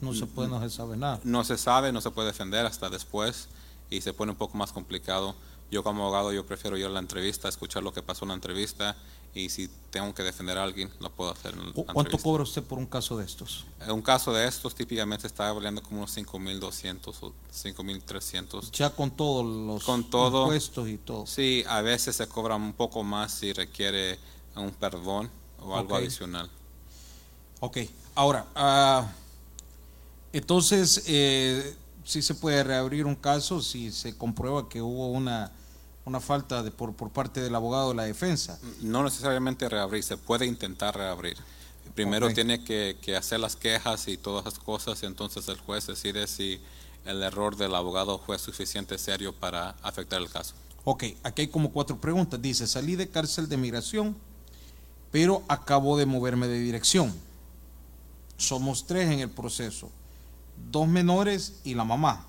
No 0.00 0.14
se 0.14 0.26
puede, 0.26 0.48
no 0.48 0.60
se 0.60 0.70
sabe 0.70 0.96
nada. 0.96 1.20
no 1.24 1.44
se 1.44 1.58
sabe, 1.58 1.92
no 1.92 2.00
se 2.00 2.10
puede 2.10 2.28
defender 2.28 2.64
hasta 2.66 2.88
después 2.88 3.48
y 3.90 4.00
se 4.00 4.12
pone 4.12 4.32
un 4.32 4.38
poco 4.38 4.56
más 4.56 4.72
complicado. 4.72 5.34
Yo 5.70 5.82
como 5.82 6.04
abogado 6.04 6.32
yo 6.32 6.46
prefiero 6.46 6.76
ir 6.78 6.86
a 6.86 6.88
la 6.88 6.98
entrevista, 7.00 7.48
escuchar 7.48 7.82
lo 7.82 7.92
que 7.92 8.02
pasó 8.02 8.24
en 8.24 8.28
la 8.30 8.34
entrevista 8.34 8.96
y 9.34 9.50
si 9.50 9.68
tengo 9.90 10.14
que 10.14 10.22
defender 10.22 10.56
a 10.56 10.64
alguien 10.64 10.90
lo 11.00 11.10
puedo 11.10 11.30
hacer 11.30 11.52
en 11.52 11.66
la 11.66 11.72
¿Cu- 11.72 11.84
¿Cuánto 11.84 12.00
entrevista. 12.00 12.22
cobra 12.24 12.42
usted 12.42 12.62
por 12.62 12.78
un 12.78 12.86
caso 12.86 13.18
de 13.18 13.26
estos? 13.26 13.66
En 13.80 13.90
un 13.92 14.00
caso 14.00 14.32
de 14.32 14.46
estos 14.48 14.74
típicamente 14.74 15.26
está 15.26 15.48
hablando 15.48 15.82
como 15.82 15.98
unos 15.98 16.16
5.200 16.16 17.14
o 17.22 17.32
5.300. 17.52 18.70
Ya 18.72 18.90
con 18.90 19.10
todos 19.10 19.44
los 19.44 19.84
Con 19.84 20.08
todo. 20.08 20.44
impuestos 20.44 20.88
y 20.88 20.96
todo. 20.96 21.26
Sí, 21.26 21.64
a 21.68 21.82
veces 21.82 22.16
se 22.16 22.26
cobra 22.28 22.56
un 22.56 22.72
poco 22.72 23.02
más 23.02 23.32
si 23.32 23.52
requiere 23.52 24.18
un 24.56 24.70
perdón 24.70 25.30
o 25.60 25.76
algo 25.76 25.94
Ok. 25.94 26.00
adicional. 26.00 26.48
Ok, 27.60 27.78
ahora, 28.14 28.46
ah, 28.54 29.06
entonces, 30.32 31.04
eh, 31.06 31.76
sí 32.04 32.22
se 32.22 32.34
puede 32.34 32.62
reabrir 32.64 33.06
un 33.06 33.14
caso 33.14 33.62
si 33.62 33.92
se 33.92 34.16
comprueba 34.16 34.68
que 34.68 34.82
hubo 34.82 35.08
una, 35.08 35.52
una 36.04 36.20
falta 36.20 36.62
de, 36.62 36.70
por, 36.70 36.94
por 36.94 37.10
parte 37.10 37.40
del 37.40 37.54
abogado 37.54 37.90
de 37.90 37.94
la 37.94 38.04
defensa. 38.04 38.58
No 38.80 39.02
necesariamente 39.02 39.68
reabrir, 39.68 40.02
se 40.02 40.16
puede 40.16 40.46
intentar 40.46 40.96
reabrir. 40.96 41.36
Primero 41.94 42.32
tiene 42.32 42.62
que, 42.62 42.96
que 43.00 43.16
hacer 43.16 43.40
las 43.40 43.56
quejas 43.56 44.08
y 44.08 44.16
todas 44.16 44.46
esas 44.46 44.58
cosas, 44.58 45.02
y 45.02 45.06
entonces 45.06 45.48
el 45.48 45.58
juez 45.58 45.86
decide 45.86 46.26
si 46.26 46.60
el 47.04 47.22
error 47.22 47.56
del 47.56 47.74
abogado 47.74 48.18
fue 48.18 48.38
suficiente 48.38 48.98
serio 48.98 49.34
para 49.34 49.70
afectar 49.82 50.20
el 50.20 50.28
caso. 50.28 50.54
Ok, 50.84 51.04
aquí 51.22 51.42
hay 51.42 51.48
como 51.48 51.72
cuatro 51.72 52.00
preguntas. 52.00 52.40
Dice, 52.40 52.66
salí 52.66 52.96
de 52.96 53.08
cárcel 53.08 53.48
de 53.48 53.56
migración, 53.56 54.16
pero 55.10 55.42
acabo 55.48 55.96
de 55.98 56.06
moverme 56.06 56.46
de 56.48 56.60
dirección. 56.60 57.14
Somos 58.36 58.86
tres 58.86 59.10
en 59.10 59.20
el 59.20 59.30
proceso, 59.30 59.90
dos 60.70 60.88
menores 60.88 61.60
y 61.64 61.74
la 61.74 61.84
mamá. 61.84 62.26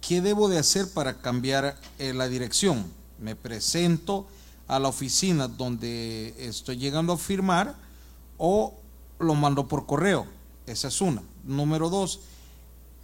¿Qué 0.00 0.20
debo 0.20 0.48
de 0.48 0.58
hacer 0.58 0.92
para 0.92 1.18
cambiar 1.18 1.78
eh, 1.98 2.12
la 2.12 2.28
dirección? 2.28 2.84
Me 3.20 3.36
presento 3.36 4.26
a 4.66 4.78
la 4.78 4.88
oficina 4.88 5.48
donde 5.48 6.34
estoy 6.38 6.76
llegando 6.76 7.12
a 7.12 7.18
firmar 7.18 7.76
o 8.38 8.74
lo 9.18 9.34
mando 9.34 9.68
por 9.68 9.86
correo. 9.86 10.26
Esa 10.66 10.88
es 10.88 11.00
una. 11.00 11.22
Número 11.44 11.88
dos, 11.88 12.20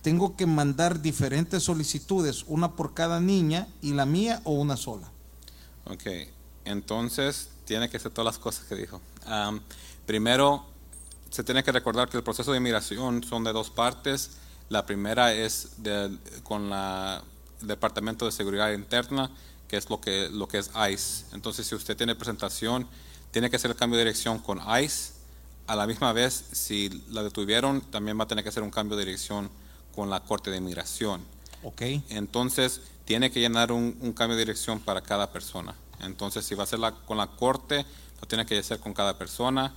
tengo 0.02 0.36
que 0.36 0.46
mandar 0.46 1.02
diferentes 1.02 1.62
solicitudes, 1.62 2.44
una 2.46 2.72
por 2.72 2.94
cada 2.94 3.20
niña 3.20 3.68
y 3.82 3.92
la 3.92 4.06
mía 4.06 4.40
o 4.44 4.52
una 4.52 4.76
sola. 4.76 5.10
Ok, 5.84 6.04
entonces 6.64 7.50
tiene 7.64 7.88
que 7.88 7.98
ser 7.98 8.12
todas 8.12 8.26
las 8.26 8.38
cosas 8.38 8.64
que 8.66 8.74
dijo. 8.74 9.00
Am, 9.26 9.60
primero, 10.06 10.64
se 11.30 11.44
tiene 11.44 11.62
que 11.62 11.72
recordar 11.72 12.08
que 12.08 12.16
el 12.16 12.22
proceso 12.22 12.52
de 12.52 12.58
inmigración 12.58 13.22
son 13.24 13.44
de 13.44 13.52
dos 13.52 13.70
partes. 13.70 14.30
La 14.68 14.84
primera 14.86 15.32
es 15.32 15.70
del- 15.82 16.18
con 16.42 16.70
la, 16.70 17.22
el 17.60 17.68
Departamento 17.68 18.24
de 18.26 18.32
Seguridad 18.32 18.72
Interna, 18.72 19.30
que 19.68 19.76
es 19.76 19.88
lo 19.90 20.00
que, 20.00 20.28
lo 20.30 20.48
que 20.48 20.58
es 20.58 20.70
ICE. 20.90 21.24
Entonces, 21.34 21.66
si 21.66 21.74
usted 21.74 21.96
tiene 21.96 22.14
presentación, 22.14 22.86
tiene 23.30 23.50
que 23.50 23.56
hacer 23.56 23.70
el 23.70 23.76
cambio 23.76 23.98
de 23.98 24.04
dirección 24.04 24.38
con 24.38 24.60
ICE. 24.82 25.12
A 25.66 25.76
la 25.76 25.86
misma 25.86 26.12
vez, 26.14 26.44
si 26.52 26.88
la 27.10 27.22
detuvieron, 27.22 27.82
también 27.82 28.18
va 28.18 28.24
a 28.24 28.26
tener 28.26 28.42
que 28.42 28.48
hacer 28.48 28.62
un 28.62 28.70
cambio 28.70 28.96
de 28.96 29.04
dirección 29.04 29.50
con 29.94 30.08
la 30.08 30.20
Corte 30.20 30.50
de 30.50 30.56
Inmigración. 30.56 31.22
¿Ok? 31.62 31.82
Entonces, 32.08 32.80
tiene 33.04 33.30
que 33.30 33.40
llenar 33.40 33.72
un, 33.72 33.96
un 34.00 34.12
cambio 34.12 34.36
de 34.36 34.44
dirección 34.44 34.80
para 34.80 35.02
cada 35.02 35.30
persona. 35.30 35.74
Entonces, 36.00 36.44
si 36.46 36.54
va 36.54 36.64
a 36.64 36.66
ser 36.66 36.78
la- 36.78 36.92
con 36.94 37.18
la 37.18 37.26
corte, 37.26 37.84
lo 38.20 38.26
tiene 38.28 38.46
que 38.46 38.58
hacer 38.58 38.80
con 38.80 38.94
cada 38.94 39.18
persona. 39.18 39.74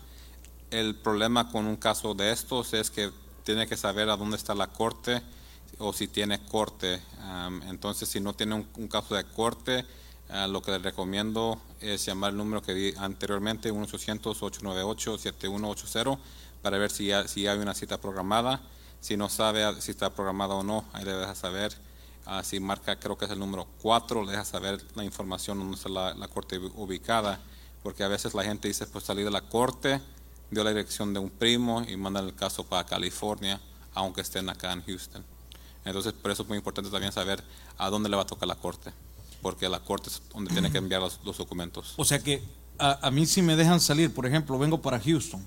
El 0.71 0.95
problema 0.95 1.51
con 1.51 1.67
un 1.67 1.75
caso 1.75 2.13
de 2.15 2.31
estos 2.31 2.73
es 2.73 2.89
que 2.89 3.11
tiene 3.43 3.67
que 3.67 3.75
saber 3.77 4.09
a 4.09 4.17
dónde 4.17 4.37
está 4.37 4.55
la 4.55 4.67
corte 4.67 5.21
o 5.79 5.91
si 5.93 6.07
tiene 6.07 6.39
corte. 6.45 7.01
Am, 7.19 7.61
entonces, 7.63 8.07
si 8.09 8.19
no 8.21 8.33
tiene 8.33 8.65
un, 8.75 8.87
caso 8.87 9.15
de 9.15 9.23
corte, 9.25 9.85
ah, 10.29 10.47
lo 10.47 10.61
que 10.61 10.71
le 10.71 10.77
recomiendo 10.79 11.59
es 11.81 12.05
llamar 12.05 12.31
el 12.31 12.37
número 12.37 12.61
que 12.61 12.73
di 12.73 12.93
anteriormente, 12.97 13.73
1-800-898-7180, 13.73 16.17
para 16.61 16.77
ver 16.77 16.91
si 16.91 17.07
ya, 17.07 17.27
si 17.27 17.47
hay 17.47 17.57
una 17.59 17.73
cita 17.73 17.99
programada. 17.99 18.61
Si 19.01 19.17
no 19.17 19.27
sabe 19.29 19.81
si 19.81 19.91
está 19.91 20.11
programada 20.11 20.53
o 20.53 20.63
no, 20.63 20.85
ahí 20.93 21.03
le 21.03 21.13
deja 21.13 21.33
saber. 21.35 21.75
Ah, 22.25 22.43
si 22.43 22.59
marca, 22.59 22.97
creo 22.97 23.17
que 23.17 23.25
es 23.25 23.31
el 23.31 23.39
número 23.39 23.67
4, 23.81 24.23
le 24.23 24.31
deja 24.31 24.45
saber 24.45 24.79
la 24.95 25.03
información 25.03 25.57
donde 25.57 25.75
está 25.75 25.89
la, 25.89 26.13
la 26.13 26.27
corte 26.27 26.61
ubi- 26.61 26.71
ubicada. 26.75 27.39
Porque 27.83 28.03
a 28.03 28.07
veces 28.07 28.35
la 28.35 28.43
gente 28.43 28.67
dice, 28.67 28.85
pues 28.85 29.05
salí 29.05 29.23
de 29.23 29.31
la 29.31 29.41
corte, 29.41 29.99
dio 30.51 30.63
la 30.63 30.69
dirección 30.69 31.13
de 31.13 31.19
un 31.19 31.29
primo 31.29 31.83
y 31.87 31.97
mandan 31.97 32.25
el 32.25 32.35
caso 32.35 32.63
para 32.65 32.85
California, 32.85 33.59
aunque 33.93 34.21
estén 34.21 34.49
acá 34.49 34.73
en 34.73 34.83
Houston. 34.83 35.23
Entonces, 35.83 36.13
por 36.13 36.29
eso 36.29 36.43
es 36.43 36.49
muy 36.49 36.57
importante 36.57 36.91
también 36.91 37.11
saber 37.11 37.43
a 37.77 37.89
dónde 37.89 38.09
le 38.09 38.15
va 38.15 38.21
a 38.23 38.27
tocar 38.27 38.47
la 38.47 38.55
corte, 38.55 38.93
porque 39.41 39.67
la 39.67 39.79
corte 39.79 40.09
es 40.09 40.21
donde 40.31 40.51
tiene 40.51 40.71
que 40.71 40.77
enviar 40.77 41.01
los, 41.01 41.19
los 41.23 41.37
documentos. 41.37 41.93
O 41.97 42.05
sea 42.05 42.19
que 42.19 42.43
a, 42.77 43.07
a 43.07 43.11
mí 43.11 43.25
si 43.25 43.41
me 43.41 43.55
dejan 43.55 43.79
salir, 43.79 44.13
por 44.13 44.25
ejemplo, 44.25 44.59
vengo 44.59 44.81
para 44.81 44.99
Houston, 44.99 45.43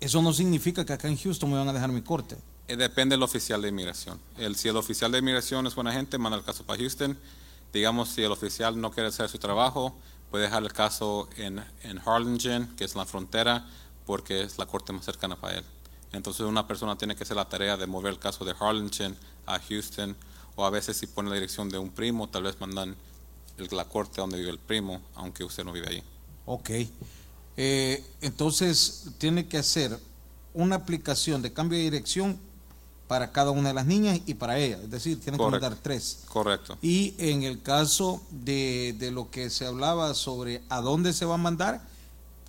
eso 0.00 0.22
no 0.22 0.32
significa 0.32 0.84
que 0.84 0.94
acá 0.94 1.08
en 1.08 1.16
Houston 1.16 1.50
me 1.50 1.58
van 1.58 1.68
a 1.68 1.72
dejar 1.72 1.90
mi 1.90 2.00
corte. 2.02 2.36
Eh, 2.68 2.76
Depende 2.76 3.14
del 3.14 3.22
oficial 3.22 3.60
de 3.60 3.68
inmigración. 3.68 4.18
El, 4.38 4.56
si 4.56 4.68
el 4.68 4.76
oficial 4.76 5.12
de 5.12 5.18
inmigración 5.18 5.66
es 5.66 5.74
buena 5.74 5.92
gente, 5.92 6.16
manda 6.18 6.38
el 6.38 6.44
caso 6.44 6.64
para 6.64 6.78
Houston. 6.78 7.18
Digamos, 7.72 8.08
si 8.08 8.22
el 8.22 8.32
oficial 8.32 8.80
no 8.80 8.90
quiere 8.90 9.10
hacer 9.10 9.28
su 9.28 9.38
trabajo, 9.38 9.94
puede 10.30 10.44
dejar 10.44 10.62
el 10.62 10.72
caso 10.72 11.28
en, 11.36 11.62
en 11.82 11.98
Harlingen, 11.98 12.68
que 12.76 12.84
es 12.84 12.94
la 12.94 13.04
frontera, 13.04 13.68
porque 14.10 14.42
es 14.42 14.58
la 14.58 14.66
corte 14.66 14.92
más 14.92 15.04
cercana 15.04 15.36
para 15.40 15.58
él. 15.58 15.64
Entonces 16.12 16.44
una 16.44 16.66
persona 16.66 16.98
tiene 16.98 17.14
que 17.14 17.22
hacer 17.22 17.36
la 17.36 17.48
tarea 17.48 17.76
de 17.76 17.86
mover 17.86 18.12
el 18.14 18.18
caso 18.18 18.44
de 18.44 18.52
Harlingen 18.58 19.14
a 19.46 19.60
Houston, 19.60 20.16
o 20.56 20.64
a 20.66 20.70
veces 20.70 20.96
si 20.96 21.06
pone 21.06 21.28
la 21.28 21.36
dirección 21.36 21.68
de 21.68 21.78
un 21.78 21.90
primo, 21.90 22.28
tal 22.28 22.42
vez 22.42 22.60
mandan 22.60 22.96
el- 23.56 23.68
la 23.70 23.84
corte 23.84 24.20
donde 24.20 24.36
vive 24.38 24.50
el 24.50 24.58
primo, 24.58 25.00
aunque 25.14 25.44
usted 25.44 25.62
no 25.64 25.70
vive 25.70 25.86
allí. 25.88 26.02
Ok. 26.44 26.70
Eh, 27.56 28.04
entonces 28.20 29.04
tiene 29.18 29.46
que 29.46 29.58
hacer 29.58 29.96
una 30.54 30.74
aplicación 30.74 31.40
de 31.40 31.52
cambio 31.52 31.78
de 31.78 31.84
dirección 31.84 32.36
para 33.06 33.30
cada 33.30 33.52
una 33.52 33.68
de 33.68 33.74
las 33.74 33.86
niñas 33.86 34.18
y 34.26 34.34
para 34.34 34.58
ella. 34.58 34.78
Es 34.82 34.90
decir, 34.90 35.20
tienen 35.20 35.38
Correcto. 35.38 35.60
que 35.60 35.70
mandar 35.70 35.82
tres. 35.84 36.22
Correcto. 36.26 36.78
Y 36.82 37.14
en 37.18 37.44
el 37.44 37.62
caso 37.62 38.20
de, 38.32 38.92
de 38.98 39.12
lo 39.12 39.30
que 39.30 39.50
se 39.50 39.66
hablaba 39.66 40.14
sobre 40.14 40.62
a 40.68 40.80
dónde 40.80 41.12
se 41.12 41.26
va 41.26 41.34
a 41.34 41.38
mandar, 41.38 41.88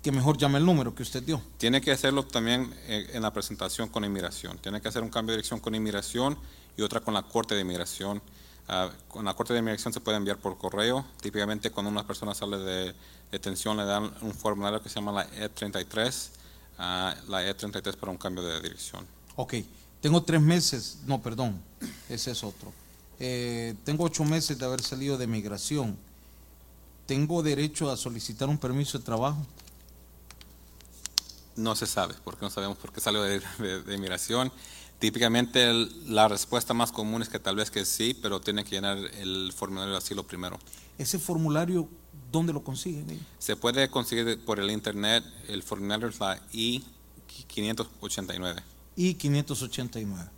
que 0.02 0.10
mejor 0.10 0.36
llame 0.36 0.58
el 0.58 0.66
número 0.66 0.94
que 0.94 1.02
usted 1.02 1.22
dio. 1.22 1.40
Tiene 1.58 1.80
que 1.80 1.92
hacerlo 1.92 2.24
también 2.24 2.74
eh, 2.88 3.10
en 3.12 3.22
la 3.22 3.32
presentación 3.32 3.88
con 3.88 4.04
inmigración. 4.04 4.58
Tiene 4.58 4.80
que 4.80 4.88
hacer 4.88 5.02
un 5.02 5.10
cambio 5.10 5.32
de 5.32 5.36
dirección 5.36 5.60
con 5.60 5.74
inmigración 5.74 6.36
y 6.76 6.82
otra 6.82 7.00
con 7.00 7.14
la 7.14 7.22
Corte 7.22 7.54
de 7.54 7.60
Inmigración. 7.60 8.20
Ah, 8.68 8.90
con 9.08 9.24
la 9.24 9.34
Corte 9.34 9.52
de 9.52 9.60
Inmigración 9.60 9.92
se 9.92 10.00
puede 10.00 10.16
enviar 10.16 10.38
por 10.38 10.58
correo. 10.58 11.04
Típicamente 11.20 11.70
cuando 11.70 11.90
una 11.90 12.04
persona 12.04 12.34
sale 12.34 12.58
de 12.58 12.94
detención 13.30 13.76
le 13.76 13.84
dan 13.84 14.12
un 14.22 14.34
formulario 14.34 14.82
que 14.82 14.88
se 14.88 14.96
llama 14.96 15.12
la 15.12 15.30
E33, 15.30 16.28
ah, 16.78 17.14
la 17.28 17.44
E33 17.44 17.96
para 17.96 18.10
un 18.10 18.18
cambio 18.18 18.42
de 18.42 18.60
dirección. 18.60 19.06
Ok, 19.36 19.54
tengo 20.00 20.22
tres 20.22 20.40
meses, 20.40 20.98
no, 21.06 21.22
perdón, 21.22 21.60
ese 22.08 22.32
es 22.32 22.42
otro. 22.42 22.72
Eh, 23.20 23.74
tengo 23.84 24.04
ocho 24.04 24.24
meses 24.24 24.58
de 24.58 24.64
haber 24.64 24.82
salido 24.82 25.16
de 25.16 25.28
migración. 25.28 25.96
¿Tengo 27.06 27.42
derecho 27.42 27.90
a 27.90 27.96
solicitar 27.96 28.48
un 28.48 28.58
permiso 28.58 28.98
de 28.98 29.04
trabajo? 29.04 29.38
No 31.56 31.74
se 31.76 31.86
sabe, 31.86 32.14
porque 32.24 32.44
no 32.44 32.50
sabemos 32.50 32.78
por 32.78 32.92
qué 32.92 33.00
salió 33.00 33.22
de, 33.22 33.40
de- 33.58 33.82
de 33.82 33.94
inmigración. 33.94 34.52
Típicamente 34.98 35.68
el- 35.68 36.14
la 36.14 36.28
respuesta 36.28 36.74
más 36.74 36.92
común 36.92 37.22
es 37.22 37.28
que 37.28 37.38
tal 37.38 37.56
vez 37.56 37.70
que 37.70 37.84
sí, 37.84 38.14
pero 38.14 38.40
tiene 38.40 38.64
que 38.64 38.70
llenar 38.70 38.98
el 38.98 39.52
formulario 39.54 39.92
de 39.92 39.98
asilo 39.98 40.26
primero. 40.26 40.58
Ese 40.98 41.18
formulario, 41.18 41.88
¿dónde 42.30 42.52
lo 42.52 42.62
consiguen? 42.62 43.24
Se 43.38 43.56
puede 43.56 43.90
conseguir 43.90 44.44
por 44.44 44.60
el 44.60 44.70
internet, 44.70 45.24
el 45.48 45.62
formulario 45.62 46.08
es 46.08 46.20
la 46.20 46.40
I-589. 46.52 48.62
Y 48.96 49.14
589. 49.14 50.30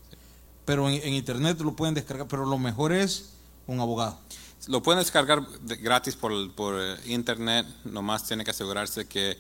Pero 0.64 0.88
en, 0.88 1.03
en 1.03 1.14
internet 1.14 1.61
lo 1.61 1.74
pueden 1.77 1.94
descargar, 1.94 2.27
pero 2.29 2.46
lo 2.46 2.57
mejor 2.59 2.92
es 2.92 3.31
un 3.66 3.81
abogado. 3.81 4.18
Lo 4.68 4.83
pueden 4.83 5.00
descargar 5.00 5.46
de- 5.61 5.77
gratis 5.77 6.16
por, 6.16 6.33
por 6.55 6.77
eh, 6.81 6.96
internet, 7.07 7.66
nomás 7.85 8.27
tiene 8.27 8.44
que 8.44 8.50
asegurarse 8.53 9.07
que, 9.07 9.37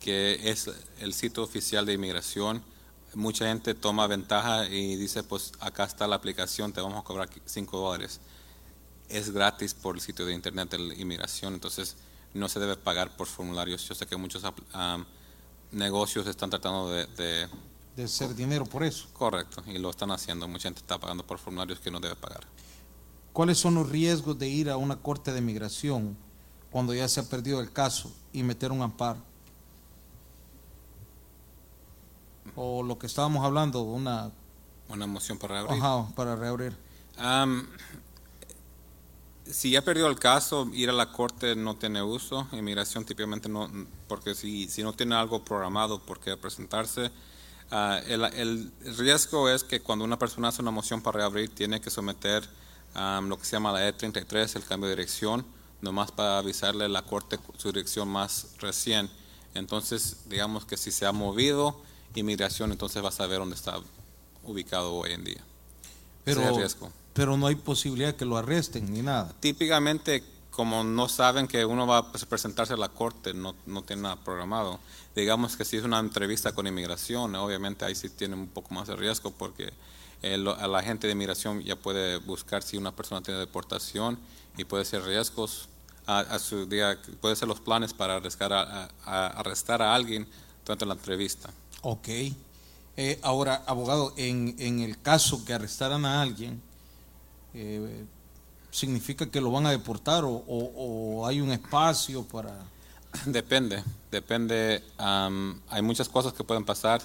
que 0.00 0.50
es 0.50 0.70
el 1.00 1.12
sitio 1.14 1.42
oficial 1.42 1.86
de 1.86 1.94
inmigración. 1.94 2.62
Mucha 3.14 3.46
gente 3.46 3.74
toma 3.74 4.06
ventaja 4.06 4.68
y 4.68 4.96
dice, 4.96 5.22
pues 5.22 5.52
acá 5.60 5.84
está 5.84 6.06
la 6.06 6.16
aplicación, 6.16 6.72
te 6.72 6.80
vamos 6.80 7.00
a 7.00 7.04
cobrar 7.04 7.28
5 7.46 7.78
dólares. 7.78 8.20
Es 9.08 9.30
gratis 9.30 9.74
por 9.74 9.94
el 9.94 10.00
sitio 10.02 10.26
de 10.26 10.34
internet 10.34 10.70
de 10.70 10.78
la 10.78 10.94
inmigración, 10.94 11.54
entonces 11.54 11.96
no 12.34 12.48
se 12.48 12.60
debe 12.60 12.76
pagar 12.76 13.16
por 13.16 13.26
formularios. 13.26 13.88
Yo 13.88 13.94
sé 13.94 14.06
que 14.06 14.16
muchos 14.16 14.42
am, 14.72 15.06
negocios 15.72 16.26
están 16.26 16.50
tratando 16.50 16.90
de- 16.90 17.06
de 17.06 17.48
De 17.96 18.06
ser 18.06 18.34
dinero 18.34 18.64
por 18.64 18.84
eso. 18.84 19.08
Correcto, 19.12 19.64
y 19.66 19.78
lo 19.78 19.90
están 19.90 20.10
haciendo. 20.12 20.46
Mucha 20.46 20.64
gente 20.68 20.80
está 20.80 20.98
pagando 20.98 21.26
por 21.26 21.38
formularios 21.38 21.80
que 21.80 21.90
no 21.90 21.98
debe 21.98 22.14
pagar. 22.14 22.46
¿Cuáles 23.32 23.58
son 23.58 23.74
los 23.74 23.88
riesgos 23.88 24.38
de 24.38 24.48
ir 24.48 24.70
a 24.70 24.76
una 24.76 24.96
corte 24.96 25.32
de 25.32 25.40
migración 25.40 26.16
cuando 26.70 26.92
ya 26.94 27.08
se 27.08 27.20
ha 27.20 27.24
perdido 27.24 27.60
el 27.60 27.72
caso 27.72 28.12
y 28.32 28.42
meter 28.42 28.70
un 28.70 28.82
amparo? 28.82 29.20
O 32.60 32.82
lo 32.82 32.98
que 32.98 33.06
estábamos 33.06 33.44
hablando, 33.44 33.82
una 33.82 34.32
Una 34.88 35.06
moción 35.06 35.38
para 35.38 35.60
abrir. 35.60 35.78
ajá, 35.78 36.08
para 36.16 36.34
reabrir. 36.34 36.76
Am, 37.16 37.68
si 39.46 39.70
ya 39.70 39.82
perdió 39.82 40.06
el 40.08 40.18
caso, 40.18 40.68
ir 40.74 40.90
a 40.90 40.92
la 40.92 41.10
corte 41.12 41.54
no 41.56 41.76
tiene 41.76 42.02
uso. 42.02 42.46
Inmigración 42.52 43.04
típicamente 43.04 43.48
no, 43.48 43.70
porque 44.08 44.34
si, 44.34 44.68
si 44.68 44.82
no 44.82 44.92
tiene 44.92 45.14
algo 45.14 45.44
programado 45.44 46.00
por 46.04 46.20
qué 46.20 46.36
presentarse. 46.36 47.10
ah, 47.70 48.00
el, 48.06 48.24
el 48.24 48.72
riesgo 48.98 49.48
es 49.48 49.62
que 49.64 49.80
cuando 49.80 50.04
una 50.04 50.18
persona 50.18 50.48
hace 50.48 50.62
una 50.62 50.70
moción 50.70 51.00
para 51.02 51.18
reabrir, 51.18 51.54
tiene 51.54 51.80
que 51.80 51.90
someter 51.90 52.48
am, 52.94 53.28
lo 53.28 53.38
que 53.38 53.44
se 53.44 53.52
llama 53.52 53.72
la 53.72 53.88
E33, 53.88 54.56
el 54.56 54.64
cambio 54.64 54.88
de 54.88 54.96
dirección, 54.96 55.46
nomás 55.80 56.10
para 56.12 56.38
avisarle 56.38 56.86
a 56.86 56.88
la 56.88 57.02
corte 57.02 57.38
su 57.56 57.68
dirección 57.68 58.08
más 58.08 58.48
recién. 58.58 59.08
Entonces, 59.54 60.24
digamos 60.26 60.64
que 60.64 60.76
si 60.76 60.90
se 60.90 61.06
ha 61.06 61.12
movido 61.12 61.80
inmigración, 62.14 62.72
entonces 62.72 63.02
va 63.02 63.08
a 63.08 63.12
saber 63.12 63.38
dónde 63.38 63.54
está 63.54 63.78
ubicado 64.44 64.94
hoy 64.94 65.12
en 65.12 65.24
día. 65.24 65.44
Ese 66.24 66.36
Pero, 66.36 66.40
es 66.42 66.48
el 66.48 66.56
riesgo. 66.56 66.92
pero 67.12 67.36
no 67.36 67.46
hay 67.46 67.54
posibilidad 67.54 68.14
que 68.14 68.24
lo 68.24 68.36
arresten 68.36 68.92
ni 68.92 69.02
nada. 69.02 69.32
Típicamente 69.40 70.22
como 70.58 70.82
no 70.82 71.08
saben 71.08 71.46
que 71.46 71.64
uno 71.64 71.86
va 71.86 71.98
a 71.98 72.12
presentarse 72.12 72.74
a 72.74 72.76
la 72.76 72.88
corte, 72.88 73.32
no, 73.32 73.54
no 73.66 73.82
tiene 73.82 74.02
nada 74.02 74.16
programado. 74.16 74.80
Digamos 75.14 75.56
que 75.56 75.64
si 75.64 75.76
es 75.76 75.84
una 75.84 76.00
entrevista 76.00 76.50
con 76.50 76.66
inmigración, 76.66 77.36
obviamente 77.36 77.84
ahí 77.84 77.94
sí 77.94 78.08
tiene 78.10 78.34
un 78.34 78.48
poco 78.48 78.74
más 78.74 78.88
de 78.88 78.96
riesgo 78.96 79.30
porque 79.30 79.72
el, 80.20 80.48
a 80.48 80.66
la 80.66 80.82
gente 80.82 81.06
de 81.06 81.12
inmigración 81.12 81.62
ya 81.62 81.76
puede 81.76 82.16
buscar 82.16 82.64
si 82.64 82.76
una 82.76 82.90
persona 82.90 83.22
tiene 83.22 83.38
deportación 83.38 84.18
y 84.56 84.64
puede 84.64 84.84
ser 84.84 85.04
riesgos 85.04 85.68
a, 86.06 86.38
su 86.40 86.66
día, 86.66 86.98
puede 87.20 87.36
ser 87.36 87.46
los 87.46 87.60
planes 87.60 87.92
para 87.94 88.16
arrestar 88.16 88.52
a, 88.52 88.88
arrestar 89.04 89.80
a 89.80 89.94
alguien 89.94 90.26
durante 90.64 90.86
la 90.86 90.94
entrevista. 90.94 91.50
Ok. 91.82 92.08
Eh, 92.96 93.18
ahora, 93.22 93.62
abogado, 93.66 94.12
en, 94.16 94.56
en, 94.58 94.80
el 94.80 95.00
caso 95.00 95.44
que 95.44 95.54
arrestaran 95.54 96.04
a 96.04 96.20
alguien, 96.20 96.60
eh, 97.54 98.04
¿significa 98.70 99.30
que 99.30 99.40
lo 99.40 99.52
van 99.52 99.66
a 99.66 99.70
deportar 99.70 100.24
o, 100.24 100.30
o, 100.46 101.26
hay 101.26 101.40
un 101.40 101.52
espacio 101.52 102.24
para...? 102.24 102.58
Depende, 103.24 103.82
depende. 104.10 104.84
hay 104.98 105.82
muchas 105.82 106.08
cosas 106.08 106.32
que 106.34 106.44
pueden 106.44 106.64
pasar. 106.64 107.00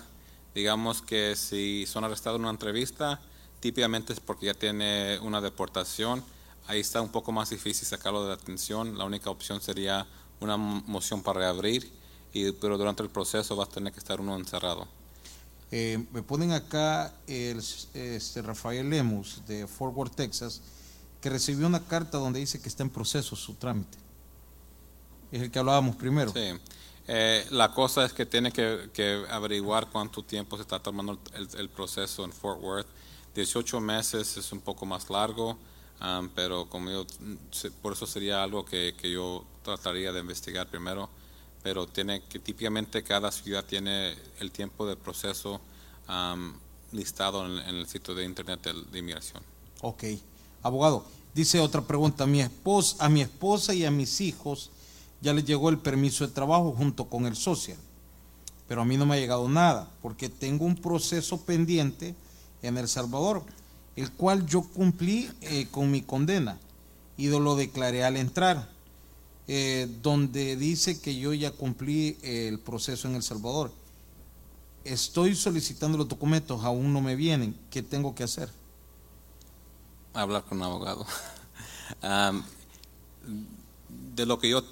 Digamos 0.53 1.01
que 1.01 1.35
si 1.35 1.85
son 1.85 2.03
arrestados 2.03 2.37
en 2.37 2.41
una 2.41 2.51
entrevista, 2.51 3.21
típicamente 3.59 4.13
es 4.13 4.19
porque 4.19 4.47
ya 4.47 4.53
tiene 4.53 5.17
una 5.19 5.39
deportación 5.39 6.23
ahí 6.67 6.79
está 6.79 7.01
un 7.01 7.09
poco 7.09 7.31
más 7.31 7.49
difícil 7.49 7.87
sacarlo 7.87 8.23
de 8.23 8.29
la 8.29 8.35
atención. 8.35 8.97
La 8.97 9.05
única 9.05 9.29
opción 9.29 9.61
sería 9.61 10.05
una 10.39 10.57
moción 10.57 11.21
para 11.21 11.39
reabrir, 11.39 11.91
y, 12.33 12.51
pero 12.53 12.77
durante 12.77 13.03
el 13.03 13.09
proceso 13.09 13.55
va 13.55 13.63
a 13.65 13.67
tener 13.67 13.93
que 13.93 13.99
estar 13.99 14.19
uno 14.19 14.35
encerrado. 14.35 14.87
Eh, 15.71 16.03
me 16.11 16.21
ponen 16.21 16.51
acá 16.51 17.13
el, 17.27 17.59
este 17.93 18.41
Rafael 18.41 18.89
Lemus 18.89 19.41
de 19.47 19.67
Fort 19.67 19.95
Worth, 19.95 20.15
Texas, 20.15 20.61
que 21.21 21.29
recibió 21.29 21.67
una 21.67 21.83
carta 21.85 22.17
donde 22.17 22.39
dice 22.39 22.61
que 22.61 22.69
está 22.69 22.83
en 22.83 22.89
proceso 22.89 23.35
su 23.35 23.53
trámite. 23.55 23.97
Es 25.31 25.41
el 25.41 25.49
que 25.49 25.59
hablábamos 25.59 25.95
primero. 25.95 26.31
Sí. 26.31 26.51
Eh, 27.07 27.45
la 27.49 27.73
cosa 27.73 28.05
es 28.05 28.13
que 28.13 28.25
tiene 28.25 28.51
que, 28.51 29.25
averiguar 29.29 29.89
cuánto 29.89 30.23
tiempo 30.23 30.55
se 30.57 30.61
está 30.61 30.79
tomando 30.79 31.19
el, 31.33 31.49
el 31.57 31.69
proceso 31.69 32.23
en 32.23 32.31
Fort 32.31 32.61
Worth. 32.61 32.87
18 33.35 33.79
meses 33.79 34.37
es 34.37 34.51
un 34.51 34.59
poco 34.61 34.85
más 34.85 35.09
largo 35.09 35.57
pero 36.35 36.65
como 36.69 36.89
yo, 36.89 37.05
por 37.81 37.93
eso 37.93 38.05
sería 38.05 38.43
algo 38.43 38.65
que, 38.65 38.93
que, 38.97 39.09
yo 39.11 39.45
trataría 39.63 40.11
de 40.11 40.19
investigar 40.19 40.67
primero, 40.67 41.09
pero 41.63 41.87
tiene 41.87 42.21
que 42.23 42.39
típicamente 42.39 43.03
cada 43.03 43.31
ciudad 43.31 43.65
tiene 43.65 44.15
el 44.39 44.51
tiempo 44.51 44.85
de 44.85 44.95
proceso 44.95 45.61
listado 46.91 47.45
en, 47.45 47.75
el 47.75 47.87
sitio 47.87 48.13
de 48.13 48.25
internet 48.25 48.59
de, 48.91 48.99
inmigración. 48.99 49.41
Ok, 49.81 50.03
abogado, 50.61 51.05
dice 51.33 51.59
otra 51.59 51.81
pregunta, 51.81 52.27
mi 52.27 52.41
esposa, 52.41 53.03
a 53.03 53.09
mi 53.09 53.21
esposa 53.21 53.73
y 53.73 53.85
a 53.85 53.91
mis 53.91 54.21
hijos 54.21 54.69
ya 55.21 55.33
les 55.33 55.45
llegó 55.45 55.69
el 55.69 55.79
permiso 55.79 56.27
de 56.27 56.33
trabajo 56.33 56.73
junto 56.77 57.05
con 57.05 57.25
el 57.25 57.35
social, 57.35 57.77
pero 58.67 58.81
a 58.81 58.85
mí 58.85 58.97
no 58.97 59.05
me 59.05 59.15
ha 59.15 59.19
llegado 59.19 59.47
nada 59.47 59.89
porque 60.01 60.29
tengo 60.29 60.65
un 60.65 60.75
proceso 60.75 61.41
pendiente 61.45 62.13
en 62.61 62.77
El 62.77 62.87
Salvador 62.87 63.43
el 63.95 64.11
cual 64.11 64.45
yo 64.45 64.63
cumplí 64.63 65.29
eh, 65.41 65.67
con 65.69 65.91
mi 65.91 66.01
condena 66.01 66.57
y 67.17 67.27
lo 67.27 67.55
declaré 67.55 68.03
al 68.03 68.17
entrar, 68.17 68.67
eh, 69.47 69.87
donde 70.01 70.55
dice 70.55 71.01
que 71.01 71.15
yo 71.15 71.33
ya 71.33 71.51
cumplí 71.51 72.17
el 72.23 72.59
proceso 72.59 73.07
en 73.07 73.15
El 73.15 73.23
Salvador. 73.23 73.71
Estoy 74.83 75.35
solicitando 75.35 75.97
los 75.97 76.07
documentos, 76.07 76.63
aún 76.63 76.93
no 76.93 77.01
me 77.01 77.15
vienen. 77.15 77.57
¿Qué 77.69 77.81
tengo 77.81 78.15
que 78.15 78.23
hacer? 78.23 78.49
Hablar 80.13 80.43
con 80.43 80.57
un 80.57 80.63
abogado. 80.63 81.05
de 84.15 84.25
lo 84.25 84.39
que 84.39 84.49
yo 84.49 84.63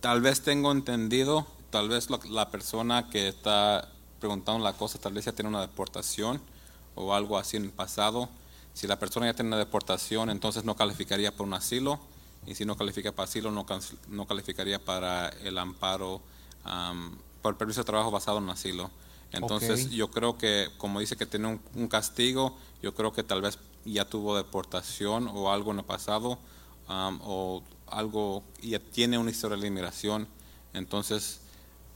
tal 0.00 0.20
vez 0.20 0.42
tengo 0.42 0.72
entendido, 0.72 1.46
tal 1.70 1.88
vez 1.88 2.08
la 2.10 2.50
persona 2.50 3.08
que 3.10 3.28
está 3.28 3.88
preguntando 4.20 4.62
la 4.62 4.72
cosa, 4.72 4.98
tal 4.98 5.12
vez 5.12 5.24
ya 5.24 5.32
tiene 5.32 5.48
una 5.48 5.60
deportación 5.60 6.40
o 6.94 7.14
algo 7.14 7.38
así 7.38 7.56
en 7.56 7.64
el 7.64 7.70
pasado. 7.70 8.28
Si 8.72 8.86
la 8.86 8.98
persona 8.98 9.26
ya 9.26 9.34
tiene 9.34 9.48
una 9.48 9.58
deportación, 9.58 10.30
entonces 10.30 10.64
no 10.64 10.76
calificaría 10.76 11.34
por 11.34 11.46
un 11.46 11.54
asilo, 11.54 12.00
y 12.46 12.54
si 12.54 12.64
no 12.64 12.76
califica 12.76 13.12
para 13.12 13.28
asilo, 13.28 13.50
no, 13.50 13.66
no 14.08 14.26
calificaría 14.26 14.82
para 14.82 15.28
el 15.28 15.58
amparo 15.58 16.20
por 17.42 17.52
el 17.52 17.56
permiso 17.56 17.80
de 17.80 17.84
trabajo 17.84 18.10
basado 18.10 18.38
en 18.38 18.48
asilo. 18.48 18.90
Entonces 19.32 19.90
yo 19.90 20.10
creo 20.10 20.38
que, 20.38 20.68
como 20.78 21.00
dice 21.00 21.16
que 21.16 21.26
tiene 21.26 21.60
un, 21.74 21.88
castigo, 21.88 22.56
yo 22.82 22.94
creo 22.94 23.12
que 23.12 23.22
tal 23.22 23.42
vez 23.42 23.58
ya 23.84 24.04
tuvo 24.04 24.36
deportación 24.36 25.28
o 25.28 25.52
algo 25.52 25.72
en 25.72 25.78
el 25.78 25.84
pasado, 25.84 26.38
o 26.88 27.62
algo, 27.86 28.44
ya 28.62 28.78
tiene 28.78 29.18
una 29.18 29.30
historia 29.30 29.56
de 29.56 29.66
inmigración. 29.66 30.28
Entonces, 30.72 31.40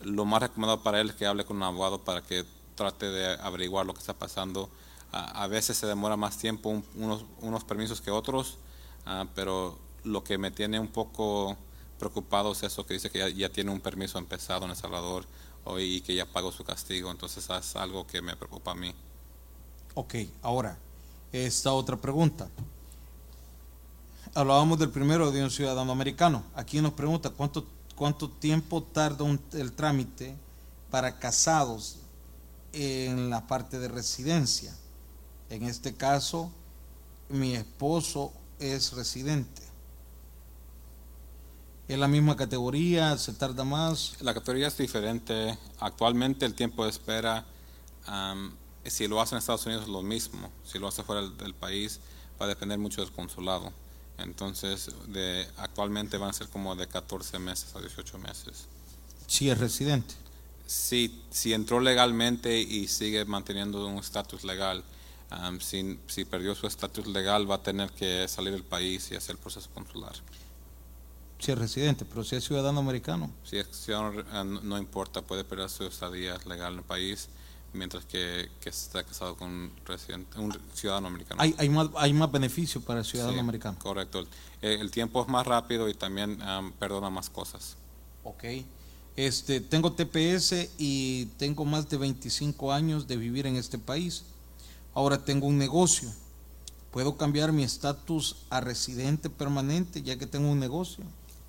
lo 0.03 0.25
más 0.25 0.43
recomendado 0.43 0.83
para 0.83 1.01
él 1.01 1.11
es 1.11 1.17
que 1.17 1.27
hable 1.27 1.45
con 1.45 1.57
un 1.59 1.63
abogado 1.63 2.03
para 2.03 2.23
que 2.23 2.45
trate 2.75 3.07
de 3.07 3.35
averiguar 3.41 3.87
lo 3.87 3.95
que 3.95 4.01
está 4.01 4.15
pasando 4.15 4.69
a, 5.13 5.47
veces 5.47 5.77
se 5.79 5.87
demora 5.87 6.17
más 6.17 6.37
tiempo 6.37 6.83
unos, 6.95 7.25
unos, 7.41 7.65
permisos 7.65 8.01
que 8.01 8.11
otros, 8.11 8.59
ah, 9.07 9.27
pero 9.35 9.79
lo 10.05 10.25
que 10.25 10.39
me 10.39 10.51
tiene 10.51 10.79
un 10.81 10.89
poco 10.89 11.57
preocupado 11.99 12.53
es 12.53 12.63
eso 12.63 12.87
que 12.87 12.95
dice 12.95 13.11
que 13.11 13.35
ya, 13.35 13.49
tiene 13.51 13.71
un 13.71 13.81
permiso 13.81 14.19
empezado 14.19 14.65
en 14.65 14.71
El 14.71 14.77
Salvador 14.77 15.27
hoy 15.65 15.97
y 15.97 16.01
que 16.01 16.15
ya 16.15 16.27
pagó 16.27 16.53
su 16.53 16.65
castigo, 16.65 17.11
entonces 17.11 17.49
es 17.51 17.77
algo 17.77 18.07
que 18.07 18.23
me 18.23 18.37
preocupa 18.37 18.71
a 18.71 18.75
mí. 18.75 18.95
Ok, 19.95 20.15
ahora, 20.43 20.79
esta 21.33 21.73
otra 21.73 21.97
pregunta. 21.97 22.49
Hablábamos 24.35 24.79
del 24.79 24.91
primero 24.91 25.31
de 25.31 25.43
un 25.43 25.51
ciudadano 25.51 25.91
americano. 25.91 26.45
Aquí 26.55 26.81
nos 26.81 26.93
pregunta 26.93 27.31
cuánto, 27.31 27.67
cuánto 27.97 28.31
tiempo 28.31 28.83
tarda 28.83 29.25
el 29.53 29.73
trámite 29.73 30.37
para 30.91 31.19
casados 31.19 31.97
en 32.73 33.31
la 33.31 33.47
parte 33.47 33.79
de 33.79 33.89
residencia. 33.89 34.75
En 35.51 35.65
este 35.65 35.95
caso, 35.95 36.51
mi 37.29 37.55
esposo 37.55 38.33
es 38.59 38.93
residente. 38.93 39.68
¿Es 41.89 41.99
la 41.99 42.07
misma 42.07 42.37
categoría? 42.37 43.17
¿Se 43.17 43.33
tarda 43.33 43.65
más? 43.65 44.17
La 44.21 44.35
categoría 44.35 44.69
es 44.69 44.77
diferente. 44.77 45.59
Actualmente 45.81 46.45
el 46.45 46.55
tiempo 46.55 46.85
de 46.85 46.91
espera, 46.91 47.47
si 48.85 49.09
lo 49.09 49.21
hace 49.21 49.35
en 49.35 49.39
Estados 49.39 49.65
Unidos 49.67 49.85
es 49.85 49.89
lo 49.89 50.03
mismo. 50.03 50.51
Si 50.65 50.79
lo 50.79 50.89
hace 50.89 51.03
fuera 51.03 51.23
del, 51.23 51.55
país, 51.55 52.01
va 52.41 52.45
a 52.45 52.49
depender 52.49 52.79
mucho 52.79 53.01
del 53.01 53.11
consulado. 53.13 53.73
Entonces, 54.19 54.91
de, 55.07 55.49
actualmente 55.57 56.19
van 56.19 56.31
a 56.31 56.33
ser 56.33 56.49
como 56.49 56.77
de 56.77 56.87
14 56.87 57.39
meses 57.39 57.75
a 57.75 57.81
18 57.81 58.19
meses. 58.19 58.67
Si 59.27 59.49
es 59.49 59.57
residente. 59.59 60.15
Si, 60.67 61.23
si 61.31 61.55
entró 61.55 61.81
legalmente 61.81 62.61
y 62.61 62.89
sigue 62.89 63.25
manteniendo 63.25 63.87
un 63.87 63.99
estatus 63.99 64.45
legal 64.45 64.85
si, 65.61 66.25
perdió 66.25 66.55
su 66.55 66.67
estatus 66.67 67.07
legal 67.07 67.51
va 67.51 67.57
a 67.57 67.63
tener 67.63 67.91
que 67.93 68.27
salir 68.29 68.53
del 68.53 68.65
país 68.65 69.11
y 69.11 69.17
hacer 69.17 69.37
el 69.37 69.39
proceso 69.39 69.69
consular. 69.75 70.13
Si 71.39 71.53
es 71.53 71.59
residente, 71.59 72.05
pero 72.05 72.25
si 72.25 72.37
es 72.37 72.45
ciudadano 72.45 72.81
americano. 72.81 73.31
Si 73.45 73.57
es 73.59 73.69
ciudadano, 73.69 74.21
eh, 74.21 74.61
no, 74.63 74.79
importa, 74.79 75.23
puede 75.23 75.45
perder 75.45 75.71
su 75.71 75.85
estadía 75.85 76.37
legal 76.47 76.73
en 76.73 76.79
el 76.79 76.85
país 76.85 77.29
mientras 77.73 78.05
que, 78.05 78.51
que 78.61 78.71
está 78.71 79.05
casado 79.05 79.37
con 79.37 79.49
un, 79.49 79.73
residente, 79.85 80.39
un 80.39 80.57
ciudadano 80.75 81.07
americano. 81.07 81.41
Hay, 81.41 81.55
hay, 81.59 81.69
más, 81.69 81.89
hay 81.97 82.13
más 82.13 82.33
beneficio 82.33 82.81
para 82.81 83.01
el 83.01 83.07
ciudadano 83.07 83.39
americano. 83.39 83.79
Correcto. 83.79 84.27
El, 84.61 84.91
tiempo 84.91 85.23
es 85.23 85.29
más 85.29 85.47
rápido 85.47 85.89
y 85.89 85.95
también 85.95 86.39
perdona 86.79 87.11
más 87.11 87.31
cosas. 87.31 87.77
Ok. 88.25 88.45
Este, 89.17 89.61
tengo 89.61 89.93
TPS 89.93 90.71
y 90.79 91.27
tengo 91.39 91.65
más 91.65 91.89
de 91.89 91.97
25 91.97 92.73
años 92.73 93.07
de 93.07 93.17
vivir 93.17 93.47
en 93.47 93.57
este 93.57 93.79
país. 93.79 94.25
Ahora 94.95 95.25
tengo 95.25 95.47
un 95.47 95.59
negocio. 95.59 96.09
¿Puedo 96.91 97.17
cambiar 97.17 97.53
mi 97.53 97.63
estatus 97.63 98.37
a 98.49 98.61
residente 98.61 99.29
permanente 99.29 100.03
ya 100.03 100.17
que 100.17 100.27
tengo 100.27 100.51
un 100.51 100.59
negocio? 100.59 101.05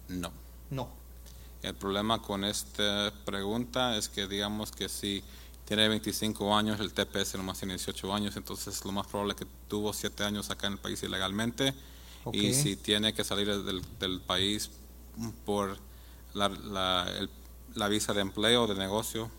No. 0.09 0.31
No. 0.69 0.89
El 1.61 1.75
problema 1.75 2.21
con 2.21 2.43
esta 2.43 3.13
pregunta 3.25 3.97
es 3.97 4.07
que 4.09 4.27
digamos 4.27 4.71
que 4.71 4.87
si 4.87 5.23
tiene 5.65 5.87
25 5.87 6.55
años, 6.55 6.79
el 6.79 6.93
TPS 6.93 7.35
nomás 7.35 7.59
tiene 7.59 7.73
18 7.75 8.13
años, 8.13 8.35
entonces 8.37 8.83
lo 8.85 8.91
más 8.91 9.07
probable 9.07 9.33
es 9.33 9.39
que 9.39 9.47
tuvo 9.67 9.93
7 9.93 10.23
años 10.23 10.49
acá 10.49 10.67
en 10.67 10.73
el 10.73 10.79
país 10.79 11.03
ilegalmente. 11.03 11.73
Y 12.33 12.53
si 12.53 12.75
tiene 12.75 13.13
que 13.13 13.23
salir 13.23 13.47
del, 13.63 14.21
país 14.21 14.71
por 15.45 15.77
la, 16.33 16.49
la, 16.49 17.87
visa 17.87 18.13
de 18.13 18.21
empleo, 18.21 18.67
de 18.67 18.75
negocio, 18.75 19.31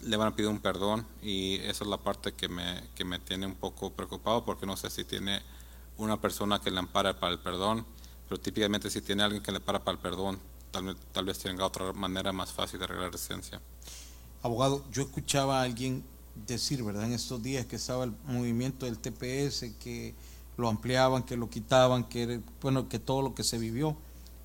le 0.00 0.16
van 0.16 0.28
a 0.28 0.36
pedir 0.36 0.50
un 0.50 0.60
perdón 0.60 1.06
y 1.22 1.56
esa 1.56 1.84
es 1.84 1.90
la 1.90 1.98
parte 1.98 2.32
que 2.32 2.48
me, 2.48 2.82
que 2.94 3.04
me 3.04 3.18
tiene 3.18 3.46
un 3.46 3.54
poco 3.54 3.90
preocupado 3.90 4.44
porque 4.44 4.66
no 4.66 4.76
sé 4.76 4.90
si 4.90 5.04
tiene 5.04 5.42
una 5.96 6.20
persona 6.20 6.60
que 6.60 6.70
le 6.70 6.78
ampara 6.78 7.18
para 7.18 7.32
el 7.32 7.38
perdón, 7.38 7.86
pero 8.34 8.42
típicamente 8.42 8.90
si 8.90 9.00
tiene 9.00 9.22
alguien 9.22 9.40
que 9.40 9.52
le 9.52 9.60
para 9.60 9.84
para 9.84 9.94
el 9.94 10.02
perdón, 10.02 10.40
tal, 10.72 10.96
tal 11.12 11.24
vez 11.24 11.38
tenga 11.38 11.64
otra 11.64 11.92
manera 11.92 12.32
más 12.32 12.50
fácil 12.50 12.80
de 12.80 12.86
arreglar 12.86 13.12
residencia. 13.12 13.60
Abogado, 14.42 14.82
yo 14.90 15.02
escuchaba 15.02 15.60
a 15.60 15.62
alguien 15.62 16.02
decir, 16.44 16.82
¿verdad? 16.82 17.04
En 17.04 17.12
estos 17.12 17.40
días 17.44 17.64
que 17.66 17.76
estaba 17.76 18.02
el 18.02 18.12
movimiento 18.24 18.86
del 18.86 18.98
TPS, 18.98 19.76
que 19.78 20.16
lo 20.56 20.68
ampliaban, 20.68 21.22
que 21.22 21.36
lo 21.36 21.48
quitaban, 21.48 22.02
que 22.02 22.40
bueno, 22.60 22.88
que 22.88 22.98
todo 22.98 23.22
lo 23.22 23.36
que 23.36 23.44
se 23.44 23.56
vivió, 23.56 23.96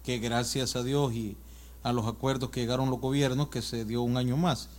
que 0.03 0.19
gracias 0.19 0.75
a 0.75 0.83
Dios 0.83 1.11
y 1.13 1.35
a 1.81 1.91
los 1.91 2.05
acuerdos 2.05 2.51
que 2.51 2.59
llegaron 2.59 2.91
los 2.91 2.99
gobiernos, 2.99 3.49
que 3.49 3.63
se 3.63 3.85
dio 3.85 4.03
un 4.03 4.17
año 4.17 4.37
más. 4.37 4.69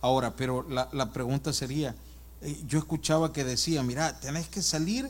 Ahora, 0.00 0.34
pero 0.34 0.68
la, 0.68 0.88
la 0.92 1.12
pregunta 1.12 1.52
sería, 1.52 1.94
eh, 2.40 2.60
yo 2.66 2.80
escuchaba 2.80 3.32
que 3.32 3.44
decía, 3.44 3.84
mira, 3.84 4.18
tenés 4.18 4.48
que 4.48 4.60
salir 4.60 5.08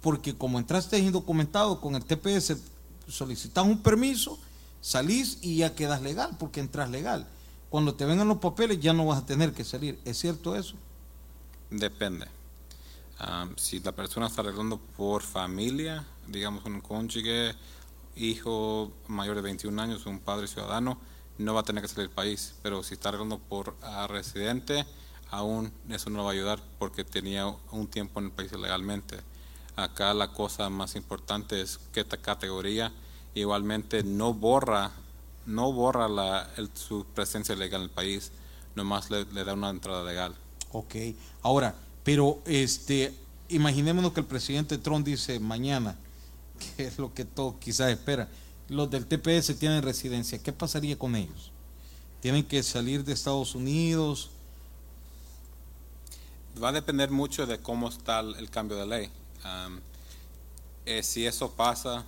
porque 0.00 0.36
como 0.36 0.58
entraste 0.58 0.98
indocumentado 0.98 1.80
con 1.80 1.94
el 1.94 2.04
TPS, 2.04 2.56
solicitas 3.10 3.64
un 3.64 3.82
permiso, 3.82 4.38
salís 4.80 5.38
y 5.42 5.58
ya 5.58 5.74
quedas 5.74 6.02
legal, 6.02 6.36
porque 6.38 6.60
entras 6.60 6.90
legal. 6.90 7.26
Cuando 7.68 7.94
te 7.94 8.04
vengan 8.04 8.28
los 8.28 8.38
papeles 8.38 8.80
ya 8.80 8.92
no 8.92 9.06
vas 9.06 9.22
a 9.22 9.26
tener 9.26 9.52
que 9.52 9.64
salir. 9.64 9.98
¿Es 10.04 10.18
cierto 10.18 10.56
eso? 10.56 10.74
Depende. 11.70 12.26
si 13.56 13.80
la 13.80 13.92
persona 13.92 14.26
está 14.26 14.40
arreglando 14.40 14.78
por 14.78 15.22
familia, 15.22 16.04
digamos 16.26 16.64
un 16.64 16.80
cónyuge, 16.80 17.54
hijo 18.16 18.92
mayor 19.06 19.36
de 19.36 19.42
21 19.42 19.80
años, 19.80 20.06
un 20.06 20.18
padre 20.18 20.48
ciudadano, 20.48 20.98
no 21.38 21.54
va 21.54 21.60
a 21.60 21.62
tener 21.62 21.82
que 21.82 21.88
salir 21.88 22.08
del 22.08 22.14
país. 22.14 22.54
Pero 22.62 22.82
si 22.82 22.94
está 22.94 23.10
arreglando 23.10 23.38
por 23.38 23.76
residente, 24.08 24.84
aún 25.30 25.72
eso 25.88 26.10
no 26.10 26.24
va 26.24 26.30
a 26.30 26.32
ayudar 26.32 26.60
porque 26.78 27.04
tenía 27.04 27.46
un 27.46 27.86
tiempo 27.86 28.20
en 28.20 28.26
el 28.26 28.32
país 28.32 28.52
legalmente. 28.52 29.20
Acá 29.76 30.12
la 30.14 30.32
cosa 30.32 30.68
más 30.68 30.96
importante 30.96 31.60
es 31.60 31.78
que 31.92 32.00
esta 32.00 32.16
categoría 32.16 32.92
igualmente 33.34 34.02
no 34.02 34.34
borra, 34.34 34.92
no 35.46 35.72
borra 35.72 36.08
la, 36.08 36.50
su 36.74 37.04
presencia 37.14 37.54
legal 37.54 37.82
en 37.82 37.88
el 37.88 37.90
país, 37.90 38.32
nomás 38.74 39.10
le, 39.10 39.24
le 39.26 39.44
da 39.44 39.54
una 39.54 39.70
entrada 39.70 40.04
legal. 40.04 40.34
Ok, 40.72 40.94
ahora, 41.42 41.74
pero 42.04 42.40
este, 42.44 43.14
imaginémonos 43.48 44.12
que 44.12 44.20
el 44.20 44.26
presidente 44.26 44.78
Trump 44.78 45.06
dice 45.06 45.38
mañana, 45.40 45.96
que 46.76 46.86
es 46.86 46.98
lo 46.98 47.12
que 47.12 47.24
todo 47.24 47.58
quizás 47.58 47.90
espera, 47.90 48.28
los 48.68 48.88
del 48.90 49.06
TPS 49.06 49.58
tienen 49.58 49.82
residencia, 49.82 50.38
¿qué 50.38 50.52
pasaría 50.52 50.96
con 50.96 51.16
ellos? 51.16 51.50
¿Tienen 52.20 52.44
que 52.44 52.62
salir 52.62 53.04
de 53.04 53.12
Estados 53.12 53.54
Unidos? 53.54 54.30
Va 56.62 56.68
a 56.68 56.72
depender 56.72 57.10
mucho 57.10 57.46
de 57.46 57.58
cómo 57.58 57.88
está 57.88 58.20
el, 58.20 58.50
cambio 58.50 58.76
de 58.76 58.86
ley. 58.86 59.10
Eh, 60.86 61.02
si 61.02 61.26
eso 61.26 61.52
pasa, 61.52 62.04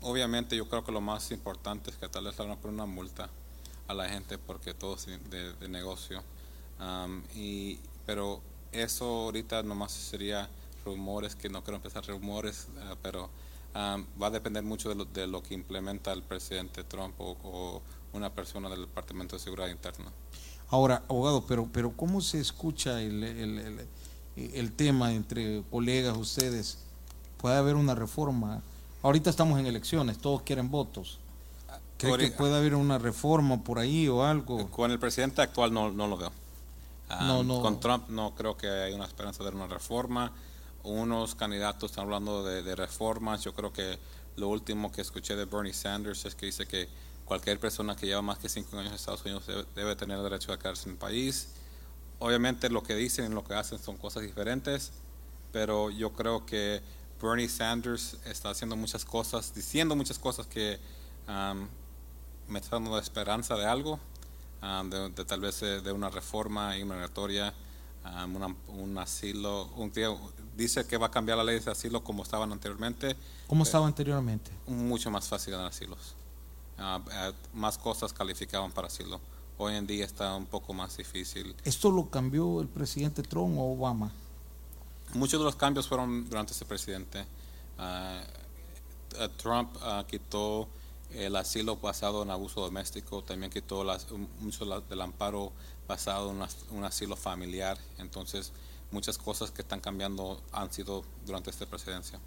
obviamente 0.00 0.56
yo 0.56 0.68
creo 0.68 0.84
que 0.84 0.92
lo 0.92 1.00
más 1.00 1.30
importante 1.30 1.90
es 1.90 1.96
que 1.96 2.08
tal 2.08 2.24
vez 2.24 2.38
le 2.38 2.44
van 2.44 2.52
a 2.52 2.60
poner 2.60 2.74
una 2.74 2.86
multa 2.86 3.28
a 3.86 3.94
la 3.94 4.08
gente 4.08 4.38
porque 4.38 4.74
todo 4.74 4.94
es 4.96 5.06
de, 5.06 5.68
negocio. 5.68 6.22
y, 7.34 7.78
pero 8.06 8.40
eso 8.72 9.04
ahorita 9.04 9.62
nomás 9.62 9.92
sería 9.92 10.48
rumores, 10.84 11.36
que 11.36 11.48
no 11.48 11.62
quiero 11.62 11.76
empezar 11.76 12.06
rumores, 12.06 12.68
eh, 12.78 12.96
pero 13.02 13.30
va 13.74 14.26
a 14.26 14.30
depender 14.30 14.62
mucho 14.62 14.88
de 14.88 14.94
lo, 14.94 15.04
de 15.04 15.26
lo, 15.26 15.42
que 15.42 15.54
implementa 15.54 16.12
el 16.12 16.22
presidente 16.22 16.82
Trump 16.84 17.14
o 17.20 17.82
una 18.12 18.32
persona 18.32 18.68
del 18.68 18.80
Departamento 18.80 19.36
de 19.36 19.42
Seguridad 19.42 19.68
Interna. 19.68 20.10
Ahora, 20.70 21.02
abogado, 21.08 21.44
pero, 21.46 21.68
pero 21.72 21.92
¿cómo 21.96 22.20
se 22.20 22.38
escucha 22.38 23.02
el, 23.02 23.88
tema 24.72 25.12
entre 25.12 25.62
colegas, 25.70 26.16
ustedes? 26.16 26.78
¿Puede 27.38 27.56
haber 27.56 27.76
una 27.76 27.94
reforma? 27.94 28.62
Ahorita 29.02 29.30
estamos 29.30 29.58
en 29.58 29.66
elecciones, 29.66 30.18
todos 30.18 30.42
quieren 30.42 30.70
votos. 30.70 31.18
¿Cree 31.98 32.16
que 32.16 32.30
puede 32.30 32.56
haber 32.56 32.74
una 32.74 32.98
reforma 32.98 33.62
por 33.62 33.78
ahí 33.78 34.08
o 34.08 34.24
algo? 34.24 34.70
Con 34.70 34.90
el 34.90 34.98
presidente 34.98 35.42
actual 35.42 35.72
no, 35.72 35.90
no 35.90 36.06
lo 36.06 36.16
veo. 36.16 36.32
no, 37.20 37.42
no. 37.42 37.60
Con 37.60 37.78
Trump 37.80 38.08
no 38.08 38.34
creo 38.34 38.56
que 38.56 38.68
hay 38.68 38.94
una 38.94 39.04
esperanza 39.04 39.44
de 39.44 39.50
una 39.50 39.66
reforma. 39.66 40.32
Unos 40.82 41.34
candidatos 41.34 41.90
están 41.90 42.04
hablando 42.04 42.42
de, 42.42 42.62
de 42.62 42.74
reformas. 42.74 43.42
Yo 43.42 43.52
creo 43.54 43.70
que 43.72 43.98
lo 44.36 44.48
último 44.48 44.90
que 44.90 45.02
escuché 45.02 45.36
de 45.36 45.44
Bernie 45.44 45.74
Sanders 45.74 46.24
es 46.24 46.34
que 46.34 46.46
dice 46.46 46.66
que 46.66 46.88
cualquier 47.30 47.60
persona 47.60 47.94
que 47.94 48.06
lleva 48.06 48.22
más 48.22 48.38
que 48.38 48.48
cinco 48.48 48.76
años 48.76 48.88
en 48.88 48.94
Estados 48.96 49.24
Unidos 49.24 49.44
debe, 49.76 49.94
tener 49.94 50.16
el 50.16 50.24
derecho 50.24 50.52
a 50.52 50.58
quedarse 50.58 50.88
en 50.88 50.94
el 50.94 50.98
país. 50.98 51.48
Obviamente 52.20 52.68
lo 52.68 52.82
que 52.82 52.94
dicen 52.94 53.32
y 53.32 53.34
lo 53.34 53.42
que 53.42 53.54
hacen 53.54 53.78
son 53.78 53.96
cosas 53.96 54.22
diferentes, 54.22 54.92
pero 55.52 55.90
yo 55.90 56.12
creo 56.12 56.46
que 56.46 56.82
Bernie 57.20 57.48
Sanders 57.48 58.16
está 58.24 58.50
haciendo 58.50 58.76
muchas 58.76 59.04
cosas, 59.04 59.54
diciendo 59.54 59.96
muchas 59.96 60.18
cosas 60.18 60.46
que 60.46 60.78
me 62.48 62.58
están 62.58 62.84
dando 62.84 62.98
esperanza 62.98 63.56
de 63.56 63.66
algo, 63.66 63.98
de, 64.60 65.24
tal 65.24 65.40
vez 65.40 65.60
de, 65.60 65.92
una 65.92 66.10
reforma 66.10 66.76
inmigratoria, 66.76 67.54
un 68.68 68.98
asilo. 68.98 69.66
Un, 69.76 69.92
dice 70.56 70.86
que 70.86 70.96
va 70.96 71.06
a 71.06 71.10
cambiar 71.10 71.38
la 71.38 71.44
ley 71.44 71.58
de 71.58 71.70
asilo 71.70 72.02
como 72.04 72.22
estaban 72.22 72.52
anteriormente. 72.52 73.16
¿Cómo 73.46 73.64
estaba 73.64 73.86
anteriormente? 73.86 74.50
Mucho 74.66 75.10
más 75.10 75.28
fácil 75.28 75.52
ganar 75.52 75.68
asilos. 75.68 76.14
Ah, 76.78 77.00
eh, 77.12 77.32
más 77.52 77.76
cosas 77.78 78.12
calificaban 78.12 78.72
para 78.72 78.86
asilo. 78.88 79.20
Hoy 79.62 79.76
en 79.76 79.86
día 79.86 80.06
está 80.06 80.34
un 80.36 80.46
poco 80.46 80.72
más 80.72 80.96
difícil. 80.96 81.54
¿Esto 81.64 81.90
lo 81.90 82.08
cambió 82.08 82.62
el 82.62 82.68
presidente 82.68 83.22
Trump 83.22 83.58
o 83.58 83.74
Obama? 83.74 84.10
Muchos 85.12 85.38
de 85.38 85.44
los 85.44 85.54
cambios 85.54 85.86
fueron 85.86 86.30
durante 86.30 86.54
ese 86.54 86.64
presidente. 86.64 87.26
Eh, 87.78 88.22
Trump 89.36 89.76
ah, 89.82 90.02
quitó 90.08 90.66
el 91.10 91.36
asilo 91.36 91.76
basado 91.76 92.22
en 92.22 92.30
abuso 92.30 92.62
doméstico, 92.62 93.22
también 93.22 93.52
quitó 93.52 93.84
mucho 94.38 94.64
del 94.64 95.00
amparo 95.02 95.52
basado 95.86 96.30
en 96.30 96.38
un 96.70 96.84
asilo 96.84 97.14
familiar. 97.14 97.76
Entonces, 97.98 98.52
muchas 98.90 99.18
cosas 99.18 99.50
que 99.50 99.60
están 99.60 99.80
cambiando 99.80 100.40
han 100.52 100.72
sido 100.72 101.04
durante 101.26 101.50
esta 101.50 101.66
presidencia. 101.66 102.18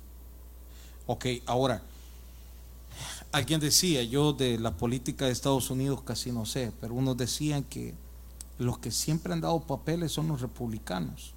Ok, 1.08 1.26
ahora, 1.48 1.82
Alguien 3.34 3.60
decía, 3.60 4.04
yo 4.04 4.32
de 4.32 4.60
la 4.60 4.78
política 4.78 5.26
de 5.26 5.32
Estados 5.32 5.72
Unidos 5.72 6.04
casi 6.04 6.32
no 6.32 6.46
sé, 6.46 6.72
pero 6.80 6.94
unos 6.94 7.18
decían 7.18 7.64
que 7.64 7.96
los 8.60 8.78
que 8.78 8.92
siempre 8.92 9.34
han 9.34 9.42
dado 9.42 9.60
papeles 9.62 10.12
son 10.12 10.28
los 10.28 10.40
republicanos, 10.40 11.34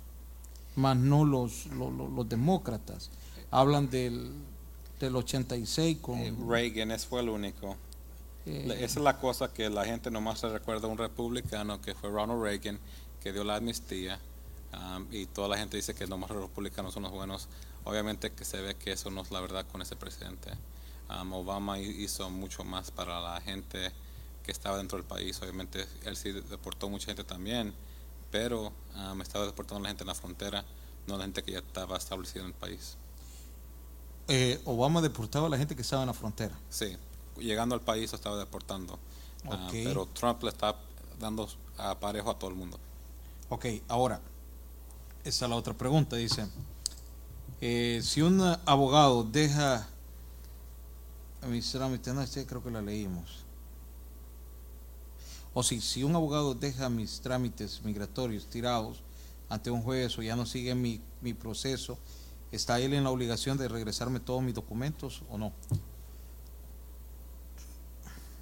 más 0.75 0.95
no 0.95 1.25
los, 1.25 1.65
los, 1.67 2.29
demócratas. 2.29 3.11
Hablan 3.51 3.89
del, 3.89 4.31
del 5.01 5.17
86 5.17 5.97
con... 6.03 6.19
Eh, 6.19 6.35
Reagan, 6.47 6.91
ese 6.91 7.07
fue 7.07 7.21
el 7.21 7.31
único. 7.31 7.77
Eh, 8.45 8.67
Esa 8.81 8.85
es 8.85 8.97
la 8.97 9.19
cosa 9.19 9.53
que 9.55 9.71
la 9.71 9.87
gente 9.87 10.11
nomás 10.11 10.41
se 10.41 10.51
recuerda 10.51 10.89
a 10.89 10.91
un 10.91 10.99
republicano 10.99 11.81
que 11.81 11.95
fue 11.95 12.11
Ronald 12.11 12.43
Reagan, 12.43 12.79
que 13.23 13.33
dio 13.33 13.43
la 13.43 13.57
amnistía, 13.57 14.21
um, 14.75 15.07
y 15.11 15.25
toda 15.25 15.49
la 15.49 15.57
gente 15.57 15.79
dice 15.79 15.95
que 15.95 16.07
nomás 16.07 16.29
los 16.29 16.43
republicanos 16.43 16.93
son 16.93 17.05
los 17.05 17.13
buenos. 17.13 17.49
Obviamente 17.85 18.33
que 18.33 18.45
se 18.45 18.61
ve 18.61 18.75
que 18.75 18.93
eso 18.93 19.11
no 19.11 19.23
es 19.23 19.31
la 19.31 19.41
verdad 19.41 19.65
con 19.73 19.81
ese 19.81 19.97
presidente. 19.97 20.51
Obama 21.09 21.79
hizo 21.79 22.31
mucho 22.31 22.65
más 22.65 22.91
para 22.91 23.21
la 23.21 23.41
gente 23.41 23.93
que 24.45 24.53
estaba 24.53 24.79
dentro 24.79 24.99
del 24.99 25.07
país. 25.07 25.41
Obviamente 25.43 25.87
él 26.05 26.17
sí 26.17 26.33
deportó 26.33 26.89
mucha 26.89 27.07
gente 27.07 27.25
también, 27.25 27.75
pero 28.31 28.73
me 29.15 29.23
estaba 29.23 29.47
deportando 29.47 29.81
a 29.81 29.83
la 29.83 29.89
gente 29.89 30.05
en 30.05 30.09
la 30.09 30.15
frontera, 30.15 30.65
no 31.07 31.17
la 31.17 31.25
gente 31.25 31.43
que 31.43 31.53
ya 31.53 31.59
estaba 31.59 31.97
establecida 31.97 32.43
en 32.43 32.49
el 32.49 32.55
país. 32.55 32.97
Eh, 34.29 34.61
Obama 34.65 35.01
deportaba 35.01 35.47
a 35.47 35.51
la 35.51 35.59
gente 35.59 35.77
que 35.77 35.83
estaba 35.83 36.03
en 36.03 36.09
la 36.09 36.15
frontera. 36.15 36.59
Sí, 36.69 36.97
llegando 37.39 37.75
al 37.75 37.81
país 37.81 38.11
lo 38.13 38.17
estaba 38.17 38.37
deportando. 38.37 38.99
pero 39.71 40.07
Trump 40.07 40.43
le 40.43 40.51
está 40.51 40.77
dando 41.21 41.49
aparejo 41.77 42.31
a 42.31 42.39
todo 42.39 42.51
el 42.51 42.57
mundo. 42.57 42.79
Ok, 43.49 43.67
ahora, 43.89 44.21
esa 45.23 45.45
es 45.45 45.51
la 45.51 45.57
otra 45.57 45.75
pregunta. 45.75 46.17
Dice, 46.17 46.49
eh, 47.61 48.01
si 48.03 48.23
un 48.23 48.41
abogado 48.65 49.23
deja 49.23 49.89
mis 51.49 51.71
trámites, 51.71 52.15
no, 52.15 52.23
este 52.23 52.47
creo 52.47 52.63
que 52.63 52.71
la 52.71 52.83
leímos. 52.83 53.45
O 55.55 55.63
si, 55.63 55.81
si 55.81 56.05
un 56.05 56.15
abogado 56.15 56.55
deja 56.55 56.89
mis 56.91 57.21
trámites 57.21 57.83
migratorios 57.83 58.47
tirados 58.47 59.03
ante 59.49 59.71
un 59.71 59.83
juez 59.83 60.19
o 60.19 60.23
ya 60.23 60.37
no 60.37 60.45
sigue 60.45 60.75
mi, 60.75 61.01
mi 61.21 61.33
proceso, 61.35 61.99
¿está 62.53 62.79
él 62.81 62.93
en 62.95 63.05
la 63.05 63.11
obligación 63.11 63.57
de 63.57 63.69
regresarme 63.69 64.21
todos 64.21 64.43
mis 64.43 64.55
documentos 64.55 65.23
o 65.31 65.39
no? 65.39 65.53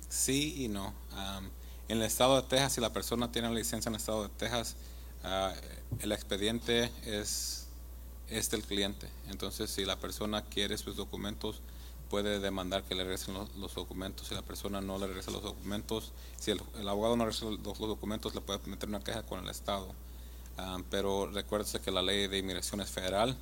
Sí 0.09 0.65
y 0.65 0.69
no. 0.69 0.95
en 1.89 1.99
el 1.99 2.03
estado 2.03 2.41
de 2.41 2.49
Texas, 2.49 2.75
si 2.75 2.81
la 2.81 2.93
persona 2.93 3.31
tiene 3.31 3.53
licencia 3.53 3.89
en 3.89 3.95
el 3.95 4.01
estado 4.01 4.23
de 4.23 4.29
Texas, 4.31 4.77
ah, 5.25 5.53
el 6.01 6.13
expediente 6.13 6.91
es, 7.05 7.67
es 8.29 8.51
del 8.51 8.63
cliente. 8.63 9.09
Entonces, 9.29 9.71
si 9.71 9.85
la 9.85 9.99
persona 9.99 10.43
quiere 10.45 10.79
sus 10.79 10.97
documentos, 10.97 11.63
puede 12.15 12.39
demandar 12.39 12.85
que 12.85 12.95
le 12.95 13.03
regresen 13.03 13.35
los, 13.35 13.75
documentos. 13.75 14.29
Si 14.29 14.37
la 14.37 14.43
persona 14.43 14.81
no 14.81 14.99
le 14.99 15.09
regresa 15.09 15.33
los 15.33 15.43
documentos, 15.43 16.13
si 16.39 16.53
el, 16.53 16.61
abogado 16.89 17.17
no 17.17 17.25
regresa 17.25 17.47
los, 17.47 17.61
documentos, 17.61 18.37
le 18.37 18.41
puede 18.41 18.61
meter 18.67 18.89
una 18.89 19.01
queja 19.01 19.25
con 19.25 19.43
el 19.43 19.51
Estado. 19.51 19.93
Ah, 20.57 20.79
pero 20.91 21.27
recuérdese 21.27 21.81
que 21.81 21.91
la 21.91 22.03
ley 22.03 22.29
de 22.29 22.39
inmigración 22.39 22.81
es 22.81 22.89
federal. 22.89 23.37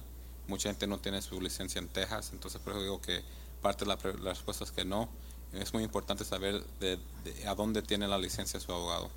Mucha 0.48 0.70
gente 0.70 0.86
no 0.86 0.96
tiene 0.96 1.20
su 1.20 1.38
licencia 1.38 1.80
en 1.80 1.88
Texas, 1.88 2.30
entonces 2.32 2.62
por 2.62 2.72
eso 2.72 2.82
digo 2.82 2.98
que 3.02 3.22
parte 3.60 3.84
de 3.84 3.88
la, 3.90 3.96
respuesta 3.96 4.64
es 4.64 4.72
que 4.72 4.86
no. 4.86 5.06
Es 5.52 5.74
muy 5.74 5.82
importante 5.82 6.24
saber 6.24 6.64
de, 6.80 6.98
a 7.46 7.54
dónde 7.54 7.82
tiene 7.82 8.08
la 8.08 8.16
licencia 8.16 8.58
su 8.58 8.72
abogado. 8.72 9.10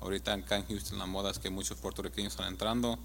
Ahorita 0.00 0.32
acá 0.34 0.56
en 0.56 0.66
Houston 0.66 0.98
la 0.98 1.06
moda 1.06 1.30
es 1.30 1.38
que 1.38 1.48
muchos 1.48 1.78
puertorriqueños 1.78 2.32
están 2.32 2.48
entrando. 2.48 2.98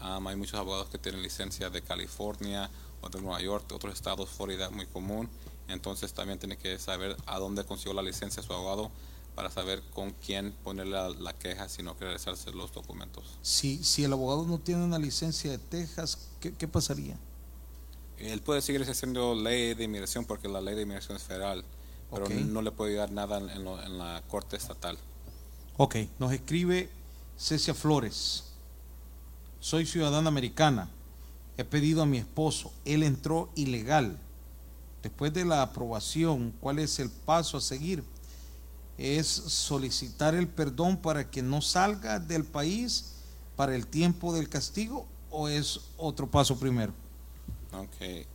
Ah, 0.00 0.18
hay 0.24 0.36
muchos 0.36 0.58
abogados 0.58 0.88
que 0.88 0.96
tienen 0.96 1.20
licencia 1.20 1.68
de 1.68 1.82
California 1.82 2.70
de 3.10 3.20
Nueva 3.20 3.40
York, 3.40 3.66
de 3.68 3.74
otros 3.74 3.92
estados, 3.94 4.30
Florida, 4.30 4.70
muy 4.70 4.86
común. 4.86 5.28
Entonces 5.68 6.12
también 6.12 6.38
tiene 6.38 6.56
que 6.58 6.78
saber 6.78 7.16
a 7.26 7.38
dónde 7.38 7.64
consiguió 7.64 7.94
la 7.94 8.02
licencia 8.02 8.42
su 8.42 8.52
abogado 8.52 8.90
para 9.34 9.50
saber 9.50 9.82
con 9.94 10.10
quién 10.10 10.52
ponerle 10.62 10.92
la, 10.92 11.08
la 11.08 11.32
queja 11.32 11.68
si 11.68 11.82
no 11.82 11.92
quiere 11.94 12.08
regresarse 12.12 12.50
los 12.52 12.72
documentos. 12.72 13.24
Si, 13.40 13.82
si 13.82 14.04
el 14.04 14.12
abogado 14.12 14.44
no 14.46 14.58
tiene 14.58 14.84
una 14.84 14.98
licencia 14.98 15.50
de 15.50 15.58
Texas, 15.58 16.28
¿qué, 16.40 16.52
qué 16.54 16.68
pasaría? 16.68 17.16
Él 18.18 18.40
puede 18.42 18.60
seguir 18.60 18.82
ejerciendo 18.82 19.34
ley 19.34 19.74
de 19.74 19.84
inmigración 19.84 20.24
porque 20.26 20.48
la 20.48 20.60
ley 20.60 20.74
de 20.74 20.82
inmigración 20.82 21.16
es 21.16 21.22
federal, 21.22 21.64
pero 22.10 22.26
Ok. 22.26 22.30
no 22.32 22.60
le 22.60 22.70
puede 22.72 22.92
ayudar 22.92 23.10
nada 23.10 23.38
en, 23.38 23.48
en 23.50 23.64
lo- 23.64 23.82
en 23.82 23.96
la 23.98 24.22
corte 24.28 24.56
estatal. 24.56 24.98
Ok, 25.78 25.96
nos 26.18 26.32
escribe 26.32 26.90
Cecia 27.38 27.72
Flores. 27.74 28.44
Soy 29.60 29.86
ciudadana 29.86 30.28
americana. 30.28 30.90
He 31.56 31.64
pedido 31.64 32.02
a 32.02 32.06
mi 32.06 32.18
esposo. 32.18 32.72
Él 32.84 33.02
entró 33.02 33.50
ilegal. 33.54 34.18
Después 35.02 35.32
de 35.32 35.44
la 35.44 35.62
aprobación, 35.62 36.54
¿cuál 36.60 36.78
es 36.78 36.98
el 36.98 37.10
paso 37.10 37.56
a 37.56 37.60
seguir? 37.60 38.04
¿Es 38.96 39.26
solicitar 39.26 40.34
el 40.34 40.48
perdón 40.48 40.96
para 40.96 41.30
que 41.30 41.42
no 41.42 41.60
salga 41.60 42.20
del 42.20 42.44
país 42.44 43.14
para 43.56 43.74
el 43.74 43.86
tiempo 43.86 44.32
del 44.32 44.48
castigo 44.48 45.06
o 45.30 45.48
es 45.48 45.80
otro 45.96 46.30
paso 46.30 46.58
primero? 46.58 46.92
Ok. 47.72 48.26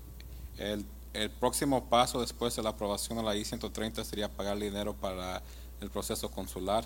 El, 0.57 0.85
el 1.13 1.29
próximo 1.31 1.85
paso 1.85 2.19
después 2.19 2.55
de 2.55 2.63
la 2.63 2.69
aprobación 2.69 3.17
de 3.17 3.23
la 3.23 3.35
I-130 3.35 4.03
sería 4.03 4.29
pagar 4.29 4.59
dinero 4.59 4.93
para 4.93 5.41
el 5.79 5.89
proceso 5.89 6.29
consular. 6.29 6.85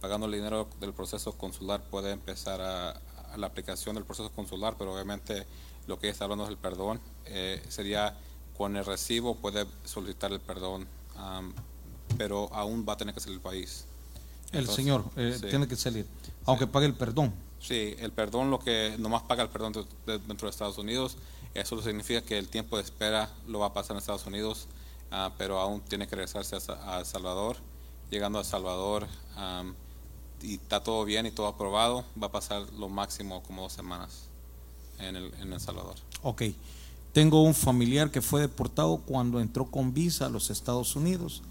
Pagando 0.00 0.26
el 0.26 0.32
dinero 0.32 0.68
del 0.80 0.92
proceso 0.92 1.32
consular 1.32 1.82
puede 1.84 2.10
empezar 2.12 2.60
a, 2.60 2.90
a 2.90 3.36
la 3.36 3.46
aplicación 3.46 3.94
del 3.94 4.04
proceso 4.04 4.30
consular, 4.30 4.76
pero 4.78 4.92
obviamente 4.92 5.46
lo 5.86 5.98
que 5.98 6.08
está 6.08 6.24
hablando 6.24 6.44
es 6.44 6.50
el 6.50 6.56
perdón. 6.58 7.00
Eh, 7.26 7.62
sería 7.68 8.16
con 8.56 8.76
el 8.76 8.84
recibo 8.84 9.34
puede 9.36 9.66
solicitar 9.84 10.32
el 10.32 10.40
perdón, 10.40 10.86
pero 12.16 12.48
aún 12.54 12.84
va 12.88 12.92
a 12.94 12.96
tener 12.96 13.14
que 13.14 13.20
salir 13.20 13.36
del 13.38 13.42
país. 13.42 13.84
El 14.52 14.60
Entonces, 14.60 14.76
señor 14.84 15.04
eh, 15.16 15.36
sí. 15.40 15.46
tiene 15.48 15.66
que 15.66 15.74
salir, 15.76 16.06
aunque 16.46 16.66
pague 16.66 16.86
el 16.86 16.94
perdón. 16.94 17.34
Sí, 17.60 17.96
el 17.98 18.12
perdón, 18.12 18.50
lo 18.50 18.58
que 18.58 18.94
nomás 18.98 19.22
paga 19.22 19.42
el 19.42 19.48
perdón 19.48 19.72
de- 19.72 19.86
de- 20.06 20.18
dentro 20.26 20.46
de 20.46 20.50
Estados 20.50 20.78
Unidos, 20.78 21.16
eso 21.54 21.80
significa 21.82 22.20
que 22.22 22.38
el 22.38 22.48
tiempo 22.48 22.76
de 22.76 22.82
espera 22.82 23.30
lo 23.48 23.58
va 23.60 23.66
a 23.66 23.72
pasar 23.72 23.92
en 23.92 23.98
Estados 23.98 24.26
Unidos, 24.26 24.68
ah, 25.10 25.32
pero 25.38 25.58
aún 25.60 25.80
tiene 25.80 26.06
que 26.06 26.14
regresarse 26.14 26.56
a, 26.72 26.96
a 26.96 27.00
El 27.00 27.06
Salvador. 27.06 27.56
Llegando 28.10 28.38
a 28.38 28.42
El 28.42 28.46
Salvador 28.46 29.06
am, 29.34 29.74
y 30.42 30.54
está 30.56 30.82
todo 30.84 31.04
bien 31.04 31.26
y 31.26 31.30
todo 31.30 31.46
aprobado, 31.48 32.04
va 32.22 32.26
a 32.28 32.32
pasar 32.32 32.62
lo 32.74 32.88
máximo 32.88 33.42
como 33.42 33.62
dos 33.62 33.72
semanas 33.72 34.28
en 34.98 35.16
El, 35.16 35.34
en 35.40 35.52
el 35.52 35.60
Salvador. 35.60 35.94
Ok. 36.22 36.42
Tengo 37.12 37.42
un 37.42 37.54
familiar 37.54 38.10
que 38.10 38.20
fue 38.20 38.40
deportado 38.40 38.98
cuando 38.98 39.40
entró 39.40 39.66
con 39.66 39.94
visa 39.94 40.26
a 40.26 40.30
los 40.30 40.50
Estados 40.50 40.96
Unidos. 40.96 41.42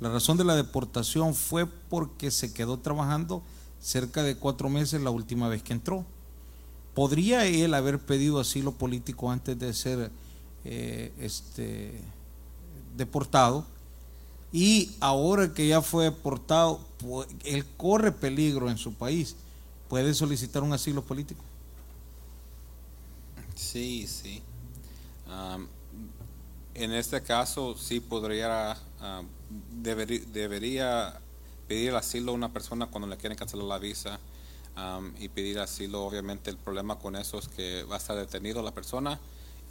La 0.00 0.10
razón 0.10 0.36
de 0.36 0.44
la 0.44 0.54
deportación 0.54 1.34
fue 1.34 1.66
porque 1.66 2.30
se 2.30 2.52
quedó 2.52 2.78
trabajando 2.78 3.42
cerca 3.80 4.22
de 4.22 4.36
cuatro 4.36 4.68
meses 4.68 5.00
la 5.00 5.10
última 5.10 5.48
vez 5.48 5.62
que 5.62 5.72
entró. 5.72 6.04
¿Podría 6.94 7.46
él 7.46 7.72
haber 7.72 7.98
pedido 7.98 8.40
asilo 8.40 8.72
político 8.72 9.30
antes 9.30 9.58
de 9.58 9.72
ser 9.72 10.10
eh, 10.64 11.12
este, 11.18 12.00
deportado? 12.96 13.64
Y 14.52 14.90
ahora 15.00 15.52
que 15.52 15.68
ya 15.68 15.82
fue 15.82 16.04
deportado, 16.04 16.80
él 17.44 17.64
corre 17.76 18.12
peligro 18.12 18.70
en 18.70 18.78
su 18.78 18.92
país. 18.94 19.36
¿Puede 19.88 20.14
solicitar 20.14 20.62
un 20.62 20.72
asilo 20.72 21.02
político? 21.02 21.42
Sí, 23.56 24.06
sí. 24.06 24.42
Am, 25.28 25.66
en 26.74 26.92
este 26.92 27.22
caso, 27.22 27.74
sí 27.76 28.00
podría, 28.00 28.76
deberi- 29.82 30.24
debería 30.26 31.20
pedir 31.66 31.94
asilo 31.94 32.32
a 32.32 32.34
una 32.34 32.52
persona 32.52 32.86
cuando 32.86 33.08
le 33.08 33.16
quieren 33.16 33.36
cancelar 33.36 33.66
la 33.66 33.78
visa 33.78 34.20
am, 34.76 35.14
y 35.18 35.28
pedir 35.28 35.58
asilo. 35.58 36.04
Obviamente, 36.04 36.50
el 36.50 36.58
problema 36.58 36.98
con 36.98 37.16
eso 37.16 37.38
es 37.38 37.48
que 37.48 37.82
va 37.84 37.94
a 37.96 37.98
estar 37.98 38.16
detenido 38.16 38.62
la 38.62 38.72
persona 38.72 39.18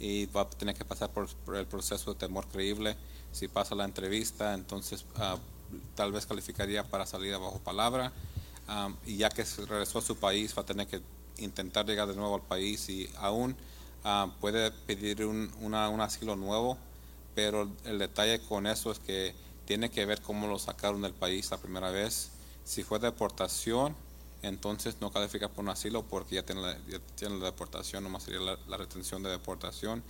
y 0.00 0.26
va 0.26 0.42
a 0.42 0.50
tener 0.50 0.74
que 0.74 0.84
pasar 0.84 1.10
por, 1.10 1.28
el 1.56 1.66
proceso 1.66 2.12
de 2.12 2.18
temor 2.18 2.48
creíble. 2.48 2.96
Si 3.32 3.48
pasa 3.48 3.74
la 3.76 3.84
entrevista, 3.84 4.54
entonces 4.54 5.04
ah, 5.16 5.38
tal 5.94 6.10
vez 6.12 6.26
calificaría 6.26 6.82
para 6.84 7.06
salida 7.06 7.38
bajo 7.38 7.60
palabra. 7.60 8.12
Am, 8.66 8.96
y 9.06 9.16
ya 9.18 9.30
que 9.30 9.44
regresó 9.68 10.00
a 10.00 10.02
su 10.02 10.16
país, 10.16 10.56
va 10.58 10.62
a 10.62 10.66
tener 10.66 10.88
que 10.88 11.00
intentar 11.38 11.86
llegar 11.86 12.08
de 12.08 12.16
nuevo 12.16 12.34
al 12.34 12.42
país 12.42 12.88
y 12.88 13.08
aún 13.18 13.56
ah, 14.06 14.28
puede 14.40 14.70
pedir 14.70 15.24
un, 15.26 15.50
una- 15.60 15.88
un 15.90 16.00
asilo 16.00 16.36
nuevo, 16.36 16.78
pero 17.34 17.68
el 17.84 17.98
detalle 17.98 18.40
con 18.40 18.66
eso 18.66 18.90
es 18.92 18.98
que 19.00 19.34
tiene 19.66 19.90
que 19.90 20.06
ver 20.06 20.22
cómo 20.22 20.46
lo 20.46 20.58
sacaron 20.58 21.02
del 21.02 21.12
país 21.12 21.50
la 21.50 21.58
primera 21.58 21.90
vez. 21.90 22.30
Si 22.64 22.82
fue 22.82 22.98
deportación, 22.98 23.94
entonces 24.42 24.96
no 25.00 25.10
califica 25.10 25.48
por 25.48 25.64
un 25.64 25.70
asilo 25.70 26.02
porque 26.04 26.36
ya 26.36 26.42
tiene 26.44 26.62
la, 26.62 26.78
ya 26.88 27.00
tiene 27.16 27.38
la 27.38 27.46
deportación, 27.46 28.04
nomás 28.04 28.22
sería 28.22 28.40
la, 28.40 28.58
la 28.68 28.76
retención 28.76 29.22
de 29.22 29.30
deportación. 29.30 30.02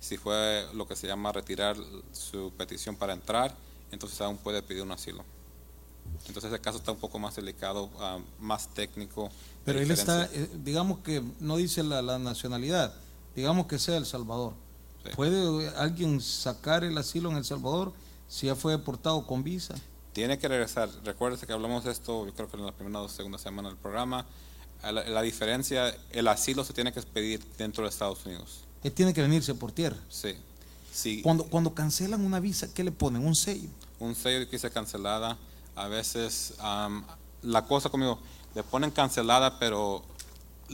Si 0.00 0.16
fue 0.18 0.66
lo 0.74 0.86
que 0.86 0.96
se 0.96 1.06
llama 1.06 1.32
retirar 1.32 1.76
su 2.12 2.52
petición 2.58 2.96
para 2.96 3.12
entrar, 3.14 3.54
entonces 3.92 4.20
aún 4.20 4.36
puede 4.36 4.62
pedir 4.62 4.82
un 4.82 4.92
asilo. 4.92 5.24
Entonces 6.26 6.52
ese 6.52 6.60
caso 6.60 6.78
está 6.78 6.92
un 6.92 6.98
poco 6.98 7.18
más 7.18 7.36
delicado, 7.36 7.88
ah, 8.00 8.18
más 8.40 8.68
técnico. 8.74 9.30
Pero 9.64 9.78
él 9.80 9.88
está, 10.00 10.24
eh, 10.34 10.50
digamos 10.64 10.98
que 11.00 11.22
no 11.40 11.56
dice 11.56 11.82
la, 11.82 12.02
la 12.02 12.18
nacionalidad, 12.18 12.94
digamos 13.34 13.66
que 13.66 13.78
sea 13.78 13.96
El 13.96 14.06
Salvador. 14.06 14.54
Sí. 15.04 15.10
¿Puede 15.14 15.68
alguien 15.76 16.20
sacar 16.20 16.84
el 16.84 16.96
asilo 16.96 17.30
en 17.30 17.36
El 17.36 17.44
Salvador 17.44 17.92
si 18.28 18.46
ya 18.46 18.54
fue 18.54 18.72
deportado 18.72 19.26
con 19.26 19.44
visa? 19.44 19.74
Tiene 20.12 20.38
que 20.38 20.48
regresar. 20.48 20.88
Recuérdese 21.04 21.46
que 21.46 21.52
hablamos 21.52 21.84
de 21.84 21.92
esto, 21.92 22.24
yo 22.26 22.32
creo 22.34 22.48
que 22.48 22.56
en 22.56 22.66
la 22.66 22.72
primera 22.72 23.00
o 23.00 23.08
segunda 23.08 23.38
semana 23.38 23.68
del 23.68 23.78
programa. 23.78 24.26
La, 24.82 24.92
la 24.92 25.22
diferencia, 25.22 25.96
el 26.10 26.28
asilo 26.28 26.62
se 26.64 26.72
tiene 26.72 26.92
que 26.92 27.00
pedir 27.02 27.42
dentro 27.58 27.84
de 27.84 27.90
Estados 27.90 28.24
Unidos. 28.26 28.60
Él 28.82 28.92
tiene 28.92 29.14
que 29.14 29.22
venirse 29.22 29.54
por 29.54 29.72
tierra. 29.72 29.96
Sí. 30.08 30.34
Si 30.92 31.22
Cuando, 31.22 31.44
cuando 31.44 31.74
cancelan 31.74 32.24
una 32.24 32.38
visa, 32.38 32.72
¿qué 32.72 32.84
le 32.84 32.92
ponen? 32.92 33.26
Un 33.26 33.34
sello. 33.34 33.68
un 33.98 34.14
sello 34.14 34.40
de 34.40 34.46
que 34.46 34.52
dice 34.52 34.70
cancelada, 34.70 35.36
a 35.74 35.88
veces 35.88 36.54
la 37.42 37.64
cosa 37.66 37.88
conmigo, 37.88 38.18
le 38.54 38.62
ponen 38.62 38.90
cancelada, 38.90 39.58
pero 39.58 40.04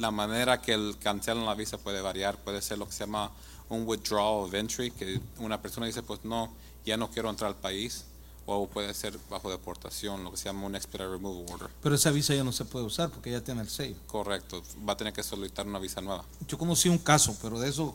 la 0.01 0.11
manera 0.11 0.61
que 0.61 0.72
el 0.72 0.96
cancelan 0.98 1.44
la 1.44 1.55
visa 1.55 1.78
puede 1.78 2.01
variar. 2.01 2.38
Puede 2.38 2.62
ser 2.62 2.78
lo 2.78 2.86
que 2.86 2.92
se 2.92 3.01
llama 3.01 3.30
un 3.68 3.86
withdrawal 3.86 4.44
of 4.44 4.55
entry, 4.55 4.90
que 4.90 5.20
una 5.38 5.61
persona 5.61 5.86
dice, 5.86 6.03
pues 6.03 6.24
no, 6.24 6.51
ya 6.84 6.96
no 6.96 7.11
quiero 7.11 7.30
entrar 7.30 7.48
al 7.48 7.57
país. 7.57 8.07
O 8.46 8.66
puede 8.66 8.92
ser 8.94 9.16
bajo 9.28 9.48
deportación, 9.48 10.24
lo 10.24 10.32
que 10.32 10.36
se 10.36 10.46
llama 10.46 10.66
un 10.66 10.74
expedited 10.74 11.11
removal 11.11 11.44
order. 11.53 11.70
Pero 11.82 11.94
esa 11.94 12.11
visa 12.11 12.34
ya 12.34 12.42
no 12.42 12.51
se 12.51 12.64
puede 12.64 12.84
usar 12.84 13.11
porque 13.11 13.30
ya 13.30 13.42
tiene 13.42 13.61
el 13.61 13.68
sello. 13.68 13.94
Correcto, 14.07 14.62
va 14.88 14.94
a 14.94 14.96
tener 14.96 15.12
que 15.12 15.22
solicitar 15.22 15.66
una 15.66 15.78
visa 15.78 16.01
nueva. 16.01 16.24
Yo 16.48 16.59
conocí 16.59 16.88
un 16.88 16.98
caso, 16.98 17.36
pero 17.40 17.61
de 17.61 17.68
eso, 17.68 17.94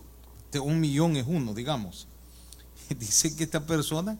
de 0.52 0.60
un 0.60 0.80
millón 0.80 1.18
es 1.18 1.26
uno, 1.28 1.54
digamos. 1.54 2.08
Dice 2.90 3.36
que 3.36 3.44
esta 3.44 3.66
persona, 3.66 4.18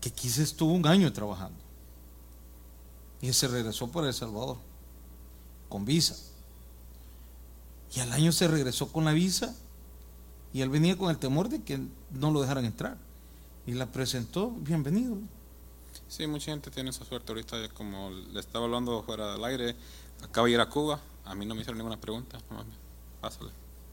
que 0.00 0.10
quizá 0.10 0.42
estuvo 0.42 0.72
un 0.72 0.84
año 0.84 1.12
trabajando. 1.12 1.60
Y 3.20 3.32
se 3.32 3.46
regresó 3.46 3.86
por 3.86 4.04
El 4.04 4.14
Salvador, 4.14 4.56
con 5.68 5.84
visa. 5.84 6.16
Y 7.94 8.00
al 8.00 8.12
año 8.12 8.32
se 8.32 8.48
regresó 8.48 8.88
con 8.88 9.04
la 9.04 9.12
visa 9.12 9.54
y 10.52 10.62
él 10.62 10.70
venía 10.70 10.96
con 10.96 11.10
el 11.10 11.18
temor 11.18 11.48
de 11.48 11.62
que 11.62 11.78
no 12.10 12.30
lo 12.30 12.40
dejaran 12.40 12.64
entrar. 12.64 12.96
Y 13.66 13.72
la 13.72 13.86
presentó, 13.86 14.50
bienvenido. 14.50 15.18
Sí, 16.08 16.26
mucha 16.26 16.52
gente 16.52 16.70
tiene 16.70 16.90
esa 16.90 17.04
suerte 17.04 17.32
ahorita, 17.32 17.68
como 17.70 18.10
le 18.10 18.40
estaba 18.40 18.64
hablando 18.64 19.02
fuera 19.02 19.32
del 19.32 19.44
aire, 19.44 19.76
acabo 20.22 20.46
de 20.46 20.52
ir 20.52 20.60
a 20.60 20.68
Cuba, 20.68 21.00
a 21.24 21.34
mí 21.34 21.44
no 21.44 21.54
me 21.54 21.60
hicieron 21.60 21.78
ninguna 21.78 22.00
pregunta, 22.00 22.38
no 22.50 22.64
pásale, 23.20 23.50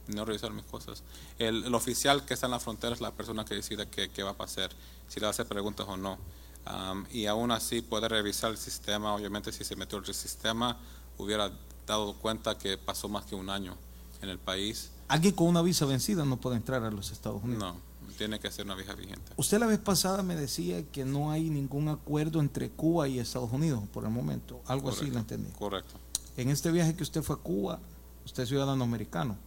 no 0.08 0.26
revisaron 0.26 0.56
mis 0.56 0.66
cosas. 0.66 1.04
El, 1.38 1.66
el 1.66 1.76
oficial 1.76 2.26
que 2.26 2.34
está 2.34 2.48
en 2.48 2.52
la 2.52 2.60
frontera 2.60 2.94
es 2.94 3.02
la 3.02 3.12
persona 3.12 3.46
que 3.46 3.56
decide 3.56 3.88
qué, 3.90 4.24
va 4.24 4.32
a 4.32 4.38
pasar, 4.38 4.72
si 5.08 5.20
le 5.20 5.28
hacer 5.28 5.46
preguntas 5.46 5.86
o 5.88 5.98
no. 5.98 6.18
Am, 6.66 7.06
y 7.12 7.26
aún 7.26 7.52
así 7.52 7.82
puede 7.82 8.08
revisar 8.08 8.52
el 8.52 8.58
sistema, 8.58 9.14
obviamente 9.14 9.52
si 9.52 9.64
se 9.64 9.76
metió 9.76 9.98
el 9.98 10.14
sistema 10.14 10.78
hubiera 11.18 11.52
dado 11.86 12.14
cuenta 12.16 12.58
que 12.58 12.78
pasó 12.78 13.10
más 13.10 13.26
que 13.26 13.36
un 13.36 13.50
año 13.50 13.76
en 14.22 14.30
el 14.30 14.40
país. 14.40 14.92
Alguien 15.08 15.34
con 15.34 15.48
una 15.48 15.62
visa 15.62 15.86
vencida 15.86 16.26
no 16.26 16.38
puede 16.38 16.58
entrar 16.58 16.84
a 16.84 16.92
los 16.92 17.12
Estados 17.12 17.44
Unidos. 17.44 17.64
No, 17.64 17.76
tiene 18.18 18.40
que 18.40 18.52
ser 18.52 18.66
una 18.66 18.76
vieja 18.76 18.94
vigente. 18.94 19.32
Usted 19.38 19.60
la 19.60 19.66
vez 19.66 19.80
pasada 19.80 20.22
me 20.24 20.36
decía 20.36 20.84
que 20.92 21.06
no 21.06 21.32
hay 21.32 21.50
ningún 21.50 21.88
acuerdo 21.90 22.40
entre 22.40 22.70
Cuba 22.70 23.08
y 23.08 23.20
Estados 23.20 23.52
Unidos 23.52 23.82
por 23.94 24.04
el 24.04 24.12
momento. 24.12 24.62
Algo 24.68 24.90
así 24.90 25.00
Correcto, 25.00 25.14
lo 25.16 25.20
entendí. 25.22 25.52
Correcto. 25.58 25.96
En 26.38 26.50
este 26.50 26.72
viaje 26.72 26.96
que 26.96 27.04
usted 27.04 27.22
fue 27.24 27.36
a 27.36 27.40
Cuba, 27.40 27.80
usted 28.26 28.44
es 28.44 28.50
ciudadano 28.50 28.84
americano, 28.84 29.38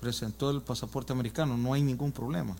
presentó 0.00 0.50
el 0.50 0.62
pasaporte 0.62 1.12
americano, 1.12 1.56
no 1.56 1.72
hay 1.72 1.82
ningún 1.82 2.12
problema. 2.12 2.56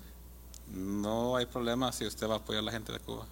No 0.73 1.37
hay 1.37 1.47
problema 1.47 1.93
si 1.93 2.07
usted 2.07 2.29
va 2.29 2.35
a 2.35 2.39
apoyar 2.39 2.61
a 2.63 2.65
la 2.67 2.73
gente 2.73 2.93
de 2.93 2.99
Cuba. 3.01 3.27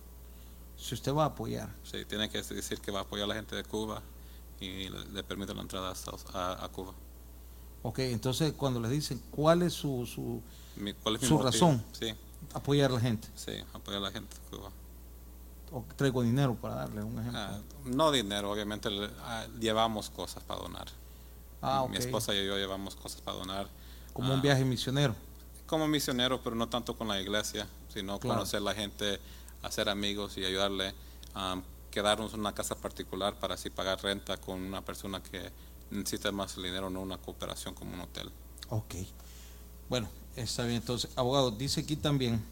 Si 0.77 0.95
usted 0.95 1.13
va 1.15 1.25
a 1.25 1.27
apoyar. 1.29 1.73
Sí, 1.85 2.05
tiene 2.07 2.29
que 2.31 2.43
decir 2.43 2.81
que 2.81 2.91
va 2.91 3.01
a 3.01 3.03
apoyar 3.03 3.25
a 3.25 3.29
la 3.29 3.35
gente 3.35 3.55
de 3.57 3.65
Cuba 3.65 4.03
y 4.61 4.89
le, 4.89 5.05
le 5.13 5.23
permite 5.25 5.55
la 5.55 5.63
entrada 5.63 5.93
a, 5.93 6.39
a- 6.39 6.65
a 6.65 6.69
Cuba. 6.69 6.95
Ok, 7.87 7.99
entonces 8.01 8.53
cuando 8.55 8.81
le 8.81 8.89
dicen 8.89 9.21
cuál 9.31 9.63
es 9.63 9.75
su, 9.75 10.07
su, 10.07 10.41
Mi- 10.77 10.95
¿Cuál 10.95 11.17
es 11.17 11.29
Su 11.29 11.39
razón. 11.39 11.85
Sí, 11.93 12.13
Apoyar 12.55 12.91
a 12.91 12.95
la 12.95 13.01
gente. 13.01 13.29
sí, 13.37 13.53
apoyar 13.73 13.99
a 14.01 14.05
la 14.05 14.11
gente 14.11 14.35
Cuba. 14.51 14.71
O 15.71 15.85
traigo 15.97 16.23
dinero 16.23 16.55
para 16.55 16.77
darle 16.77 17.03
un 17.03 17.19
ejemplo. 17.19 17.39
Ah, 17.41 17.59
no 17.85 18.11
dinero, 18.11 18.51
obviamente 18.51 18.91
le- 18.91 19.11
ah, 19.21 19.47
llevamos 19.61 20.09
cosas 20.11 20.43
para 20.45 20.61
donar. 20.61 20.87
Ah, 21.61 21.83
ok. 21.83 21.91
Mi 21.91 21.97
esposa 21.99 22.35
y 22.35 22.47
yo 22.47 22.57
llevamos 22.57 22.95
cosas 22.97 23.21
para 23.21 23.37
donar. 23.39 23.69
Como 24.15 24.33
Ah, 24.33 24.35
un 24.37 24.43
viaje 24.43 24.65
misionero. 24.65 25.15
Como 25.67 25.87
misionero, 25.89 26.41
pero 26.43 26.57
no 26.57 26.69
tanto 26.69 26.97
con 26.97 27.09
la 27.09 27.21
iglesia, 27.21 27.67
sino 27.93 28.19
Claro. 28.19 28.37
conocer 28.39 28.63
la 28.63 28.75
gente, 28.75 29.21
hacer 29.63 29.89
amigos 29.91 30.37
y 30.39 30.45
ayudarle 30.45 30.95
a 31.35 31.61
quedarnos 31.91 32.33
en 32.35 32.41
una 32.41 32.55
casa 32.55 32.75
particular 32.77 33.35
para 33.39 33.55
así 33.55 33.69
pagar 33.71 34.03
renta 34.03 34.37
con 34.39 34.61
una 34.61 34.83
persona 34.83 35.23
que 35.23 35.51
necesita 35.95 36.33
más 36.33 36.57
dinero, 36.57 36.91
no 36.91 37.01
una 37.01 37.19
cooperación 37.19 37.75
como 37.75 37.95
un 37.95 38.01
hotel. 38.01 38.31
Ok. 38.69 38.95
Bueno, 39.89 40.09
está 40.37 40.65
bien. 40.65 40.77
Entonces, 40.77 41.11
abogado, 41.17 41.51
dice 41.51 41.81
aquí 41.81 41.97
también. 41.97 42.43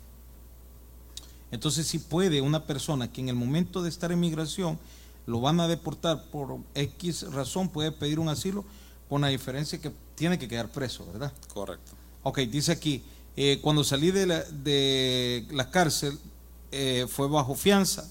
Entonces, 1.50 1.86
si 1.86 1.98
puede 1.98 2.40
una 2.40 2.64
persona 2.64 3.12
que 3.12 3.20
en 3.20 3.28
el 3.28 3.34
momento 3.34 3.82
de 3.82 3.88
estar 3.88 4.10
en 4.12 4.20
migración 4.20 4.78
lo 5.26 5.40
van 5.40 5.60
a 5.60 5.68
deportar 5.68 6.24
por 6.30 6.58
X 6.74 7.30
razón, 7.32 7.68
puede 7.68 7.92
pedir 7.92 8.18
un 8.18 8.28
asilo, 8.28 8.64
con 9.08 9.20
la 9.20 9.28
diferencia 9.28 9.78
que 9.78 9.92
tiene 10.14 10.38
que 10.38 10.48
quedar 10.48 10.70
preso, 10.70 11.06
¿verdad? 11.12 11.32
Correcto. 11.52 11.92
Ok, 12.22 12.38
dice 12.40 12.72
aquí, 12.72 13.02
eh, 13.36 13.58
cuando 13.62 13.84
salí 13.84 14.10
de 14.10 14.26
la, 14.26 14.42
de 14.42 15.46
la 15.50 15.70
cárcel 15.70 16.18
eh, 16.70 17.06
fue 17.08 17.28
bajo 17.28 17.54
fianza, 17.54 18.08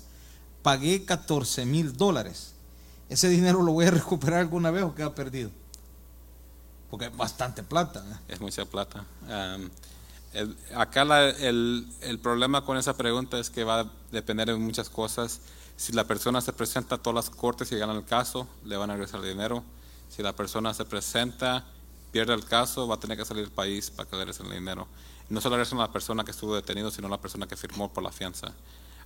pagué 0.61 1.03
14 1.03 1.65
mil 1.65 1.97
dólares. 1.97 2.53
¿Ese 3.11 3.27
dinero 3.27 3.61
lo 3.61 3.73
voy 3.73 3.85
a 3.85 3.91
recuperar 3.99 4.39
alguna 4.39 4.71
vez 4.71 4.83
o 4.83 4.95
queda 4.95 5.13
perdido? 5.13 5.51
Porque 6.89 7.07
es 7.07 7.15
bastante 7.17 7.61
plata. 7.61 8.03
¿eh? 8.09 8.33
Es 8.33 8.39
mucha 8.41 8.63
plata. 8.65 9.05
El- 10.33 10.57
acá 10.75 11.01
el, 11.29 11.87
el 12.01 12.19
problema 12.19 12.63
con 12.63 12.77
esa 12.77 12.95
pregunta 12.95 13.37
es 13.37 13.49
que 13.49 13.65
va 13.65 13.81
a 13.81 13.91
depender 14.13 14.47
de 14.47 14.55
muchas 14.55 14.89
cosas. 14.89 15.41
Si 15.75 15.91
la 15.91 16.05
persona 16.05 16.39
se 16.39 16.53
presenta 16.53 16.95
a 16.95 16.97
todas 16.99 17.25
las 17.27 17.35
cortes 17.35 17.69
y 17.73 17.77
gana 17.77 17.93
el 17.93 18.05
caso, 18.05 18.47
le 18.63 18.77
van 18.77 18.89
a 18.91 18.93
regresar 18.93 19.19
el 19.21 19.27
dinero. 19.29 19.63
Si 20.09 20.23
la 20.23 20.33
persona 20.33 20.73
se 20.73 20.85
presenta, 20.85 21.65
pierde 22.13 22.33
el 22.33 22.45
caso, 22.45 22.87
va 22.87 22.95
a 22.95 22.99
tener 22.99 23.17
que 23.17 23.25
salir 23.25 23.43
del 23.43 23.51
país 23.53 23.89
para 23.91 24.09
que 24.09 24.15
le 24.15 24.21
regresen 24.23 24.45
el 24.47 24.53
dinero. 24.59 24.87
No 25.29 25.41
solo 25.41 25.55
regresan 25.57 25.79
a 25.79 25.87
la 25.87 25.91
persona 25.91 26.23
que 26.23 26.31
estuvo 26.31 26.55
detenido, 26.55 26.91
sino 26.91 27.07
a 27.07 27.11
la 27.11 27.19
persona 27.19 27.45
que 27.45 27.57
firmó 27.57 27.91
por 27.91 28.03
la 28.03 28.11
fianza. 28.11 28.53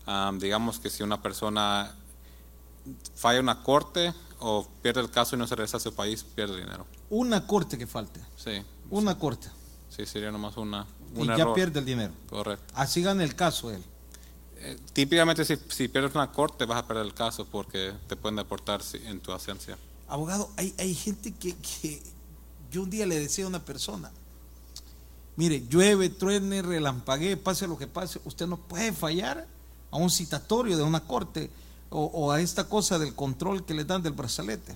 Am, 0.05 0.37
digamos 0.37 0.79
que 0.79 0.91
si 0.91 1.01
una 1.01 1.21
persona 1.23 1.91
falla 3.15 3.39
una 3.39 3.63
corte 3.63 4.13
o 4.39 4.67
pierde 4.81 5.01
el 5.01 5.09
caso 5.09 5.35
y 5.35 5.39
no 5.39 5.47
se 5.47 5.55
regresa 5.55 5.77
a 5.77 5.79
su 5.79 5.93
país, 5.93 6.23
pierde 6.23 6.57
dinero. 6.57 6.85
Una 7.09 7.45
corte 7.47 7.77
que 7.77 7.87
falte, 7.87 8.19
Sí, 8.35 8.61
una 8.89 9.17
corte. 9.17 9.47
sí, 9.89 10.05
sería 10.05 10.31
nomás 10.31 10.57
una, 10.57 10.85
Y 11.15 11.25
ya 11.25 11.53
pierde 11.53 11.79
el 11.79 11.85
dinero. 11.85 12.13
Correcto. 12.29 12.73
Así 12.75 13.01
gana 13.01 13.23
el 13.23 13.35
caso 13.35 13.71
él. 13.71 13.83
Eh, 14.57 14.77
típicamente 14.93 15.45
si, 15.45 15.55
si 15.69 15.87
pierdes 15.87 16.15
una 16.15 16.31
corte 16.31 16.65
vas 16.65 16.79
a 16.79 16.87
perder 16.87 17.05
el 17.05 17.13
caso 17.13 17.45
porque 17.45 17.93
te 18.07 18.15
pueden 18.15 18.35
deportar 18.37 18.81
si- 18.81 18.97
en 19.05 19.19
tu 19.19 19.31
ausencia. 19.31 19.77
Abogado, 20.07 20.49
hay, 20.57 20.73
hay 20.77 20.93
gente 20.95 21.33
que, 21.33 21.55
que 21.55 22.01
yo 22.71 22.83
un 22.83 22.89
día 22.89 23.05
le 23.05 23.19
decía 23.19 23.45
a 23.45 23.47
una 23.47 23.63
persona, 23.63 24.11
mire, 25.35 25.65
llueve, 25.67 26.09
truene, 26.09 26.61
relampaguee, 26.61 27.37
pase 27.37 27.67
lo 27.67 27.77
que 27.77 27.87
pase, 27.87 28.19
usted 28.25 28.47
no 28.47 28.57
puede 28.57 28.91
fallar 28.93 29.47
a 29.91 29.97
un 29.97 30.09
citatorio 30.09 30.77
de 30.77 30.83
una 30.83 31.01
corte 31.01 31.49
o, 31.95 32.05
o 32.07 32.31
a 32.31 32.41
esta 32.41 32.67
cosa 32.67 32.99
del 32.99 33.15
control 33.15 33.65
que 33.65 33.73
le 33.73 33.85
dan 33.85 34.03
del 34.03 34.13
brazalete. 34.13 34.75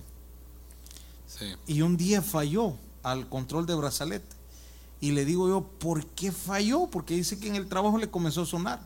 Sí, 1.26 1.46
Y 1.66 1.82
un 1.82 1.96
día 1.96 2.22
falló 2.22 2.74
al 3.02 3.28
control 3.28 3.66
de 3.66 3.74
brazalete. 3.74 4.36
Y 5.00 5.12
le 5.12 5.24
digo 5.24 5.48
yo, 5.48 5.62
¿por 5.62 6.06
qué 6.06 6.32
falló? 6.32 6.86
Porque 6.86 7.14
dice 7.14 7.38
que 7.38 7.48
en 7.48 7.56
el 7.56 7.68
trabajo 7.68 7.98
le 7.98 8.10
comenzó 8.10 8.42
a 8.42 8.46
sonar. 8.46 8.80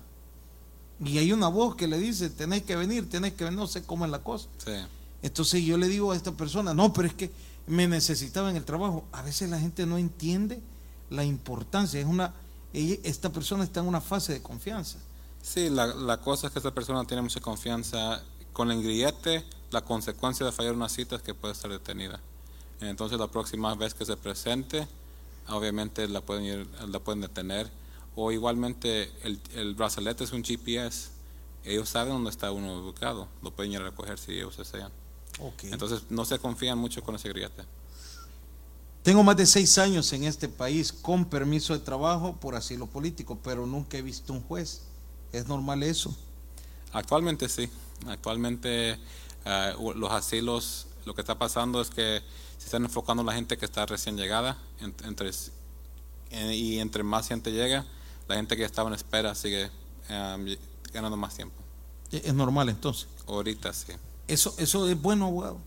Y 1.05 1.19
hay 1.19 1.33
una 1.33 1.49
voz 1.49 1.77
que 1.77 1.87
le 1.87 1.99
dice, 1.99 2.29
tenés 2.29 2.63
que 2.63 2.77
venir, 2.77 3.09
tenés 3.09 3.35
que 3.35 3.45
venir, 3.45 3.59
no 3.59 3.67
sé 3.67 3.85
cómo 3.85 4.05
es 4.05 4.11
la 4.11 4.23
cosa. 4.23 4.49
sí, 4.59 4.73
Entonces 5.23 5.65
yo 5.65 5.77
le 5.77 5.89
digo 5.89 6.13
a 6.13 6.17
esta 6.17 6.33
persona, 6.33 6.75
no, 6.75 6.93
pero 6.93 7.09
es 7.09 7.15
que 7.15 7.31
me 7.67 7.87
necesitaba 7.89 8.51
en 8.51 8.57
el 8.57 8.65
trabajo. 8.65 9.05
A 9.13 9.23
veces 9.23 9.49
la 9.49 9.61
gente 9.61 9.87
no 9.87 9.97
entiende 9.97 10.61
la 11.09 11.25
importancia. 11.25 12.01
Es 12.01 12.07
una, 12.07 12.35
esta 12.73 13.31
persona 13.31 13.65
está 13.65 13.81
en 13.81 13.87
una 13.87 14.01
fase 14.01 14.33
de 14.33 14.43
confianza. 14.43 14.99
Sí, 15.45 15.69
la, 15.69 15.87
la 15.89 16.21
cosa 16.23 16.47
es 16.47 16.53
que 16.55 16.59
esta 16.59 16.73
persona 16.73 17.05
tiene 17.05 17.21
mucha 17.23 17.39
confianza 17.41 18.23
con 18.55 18.71
el 18.71 18.83
grillete. 18.83 19.45
La 19.71 19.83
consecuencia 19.85 20.47
de 20.47 20.53
fallar 20.53 20.73
una 20.73 20.89
cita 20.89 21.17
es 21.17 21.23
que 21.23 21.35
puede 21.35 21.53
estar 21.53 21.71
detenida. 21.71 22.19
Entonces 22.81 23.19
la 23.19 23.29
próxima 23.29 23.75
vez 23.75 23.93
que 23.93 24.07
se 24.07 24.17
presente, 24.17 24.89
obviamente 25.49 26.09
la 26.09 26.23
pueden, 26.23 26.45
ir- 26.45 26.89
la 26.89 26.99
pueden 26.99 27.21
detener. 27.21 27.71
O 28.17 28.33
igualmente 28.33 29.13
el, 29.23 29.39
el 29.55 29.75
brazalete 29.75 30.25
es 30.25 30.33
un 30.33 30.43
GPS. 30.43 31.11
Ellos 31.63 31.91
saben 31.91 32.15
dónde 32.15 32.31
está 32.31 32.51
uno 32.51 32.79
ubicado. 32.81 33.29
Lo 33.43 33.51
pueden 33.51 33.73
ir 33.73 33.81
a 33.81 33.85
recoger 33.85 34.19
si 34.19 34.33
ellos 34.33 34.57
desean. 34.57 34.91
Entonces 35.73 36.05
no 36.09 36.25
se 36.25 36.39
confían 36.39 36.79
mucho 36.79 37.03
con 37.03 37.17
ese 37.17 37.29
grillete. 37.29 37.65
Tengo 39.03 39.23
más 39.23 39.37
de 39.37 39.45
seis 39.45 39.77
años 39.77 40.11
en 40.15 40.25
este 40.25 40.49
país 40.49 40.91
con 40.91 41.27
permiso 41.27 41.75
de 41.75 41.81
trabajo 41.81 42.37
por 42.41 42.55
asilo 42.55 42.87
político, 42.87 43.39
pero 43.43 43.67
nunca 43.67 43.99
he 43.99 44.03
visto 44.03 44.33
un 44.33 44.41
juez. 44.41 44.83
¿Es 45.35 45.49
normal 45.49 45.83
eso? 45.83 46.15
Actualmente 46.93 47.49
sí. 47.49 47.69
Actualmente 48.07 48.99
eh, 49.45 49.75
los 49.97 50.13
asilos, 50.13 50.87
lo 51.05 51.15
que 51.15 51.21
está 51.23 51.37
pasando 51.39 51.81
es 51.81 51.91
que 51.91 52.23
se 52.59 52.65
están 52.67 52.85
enfocando 52.85 53.23
en 53.23 53.27
la 53.27 53.35
gente 53.35 53.57
que 53.59 53.65
está 53.65 53.85
recién 53.87 54.17
llegada. 54.17 54.57
en- 54.81 54.95
entre, 55.05 55.31
y 56.55 56.79
entre 56.79 57.03
más 57.03 57.29
gente 57.29 57.53
llega, 57.53 57.85
la 58.29 58.37
gente 58.37 58.57
que 58.57 58.65
estaba 58.65 58.89
en 58.89 58.95
espera 58.95 59.35
sigue 59.35 59.71
eh, 60.09 60.59
ganando 60.93 61.17
más 61.17 61.35
tiempo. 61.35 61.57
Es 62.13 62.33
normal 62.35 62.69
entonces. 62.69 63.09
Ahorita 63.27 63.73
sí. 63.73 63.93
Eso, 64.29 64.55
eso 64.59 64.89
es 64.89 65.01
bueno, 65.01 65.27
abogado. 65.27 65.59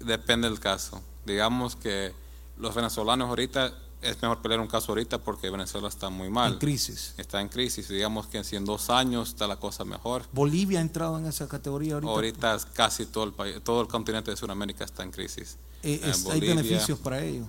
Depende 0.00 0.48
del 0.48 0.58
caso. 0.58 1.00
Digamos 1.24 1.76
que 1.76 2.12
los 2.56 2.74
venezolanos 2.74 3.28
ahorita, 3.28 3.72
es 4.02 4.20
mejor 4.20 4.42
pelear 4.42 4.60
un 4.60 4.66
caso 4.66 4.92
ahorita 4.92 5.18
porque 5.18 5.48
Venezuela 5.50 5.88
está 5.88 6.10
muy 6.10 6.28
mal. 6.28 6.54
En 6.54 6.58
crisis. 6.58 7.14
Está 7.16 7.40
en 7.40 7.48
crisis. 7.48 7.88
Digamos 7.88 8.26
que 8.26 8.42
si 8.44 8.56
en 8.56 8.64
dos 8.64 8.90
años 8.90 9.30
está 9.30 9.46
la 9.46 9.56
cosa 9.56 9.84
mejor. 9.84 10.24
Bolivia 10.32 10.78
ha 10.78 10.82
entrado 10.82 11.18
en 11.18 11.26
esa 11.26 11.48
categoría 11.48 11.94
ahorita. 11.94 12.10
Ahorita 12.12 12.58
casi 12.74 13.06
todo 13.06 13.24
el 13.24 13.32
país, 13.32 13.56
todo 13.64 13.80
el 13.82 13.88
continente 13.88 14.30
de 14.30 14.36
Sudamérica 14.36 14.84
está 14.84 15.02
en 15.02 15.10
crisis. 15.12 15.56
Eh, 15.82 16.00
Eh, 16.04 16.10
es- 16.10 16.26
hay 16.26 16.40
beneficios 16.40 16.98
para 16.98 17.22
ellos. 17.22 17.46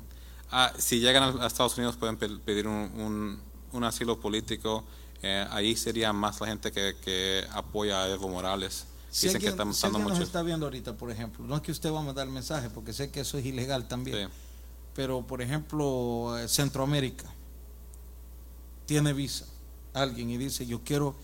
Ah, 0.51 0.71
si 0.77 0.99
llegan 0.99 1.39
a 1.41 1.47
Estados 1.47 1.75
Unidos 1.77 1.95
pueden 1.97 2.17
pe- 2.17 2.29
pedir 2.29 2.67
un, 2.67 2.75
un- 2.95 3.39
un 3.71 3.83
asilo 3.83 4.19
político. 4.19 4.83
Eh, 5.25 5.47
ahí 5.51 5.75
sería 5.77 6.11
más 6.11 6.41
la 6.41 6.47
gente 6.47 6.71
que, 6.71 6.95
que 7.01 7.45
apoya 7.53 8.03
a 8.03 8.09
Evo 8.09 8.27
Morales. 8.27 8.85
Si 9.09 9.27
Dicen 9.27 9.37
alguien, 9.37 9.41
que 9.41 9.47
estamos 9.51 9.77
si 9.77 9.85
alguien 9.85 10.05
nos 10.07 10.19
está 10.19 10.41
viendo 10.43 10.65
ahorita, 10.65 10.97
por 10.97 11.09
ejemplo, 11.11 11.45
no 11.45 11.55
es 11.55 11.61
que 11.61 11.71
usted 11.71 11.91
va 11.93 11.99
a 11.99 12.03
mandar 12.03 12.27
el 12.27 12.33
mensaje, 12.33 12.69
porque 12.69 12.91
sé 12.93 13.09
que 13.09 13.21
eso 13.21 13.37
es 13.37 13.45
ilegal 13.45 13.87
también, 13.87 14.27
Sí, 14.27 14.33
pero 14.95 15.21
por 15.21 15.41
ejemplo, 15.41 16.37
eh, 16.37 16.47
Centroamérica 16.47 17.25
tiene 18.85 19.13
visa 19.13 19.45
alguien 19.93 20.29
y 20.31 20.37
dice, 20.37 20.65
yo 20.65 20.81
quiero 20.83 21.15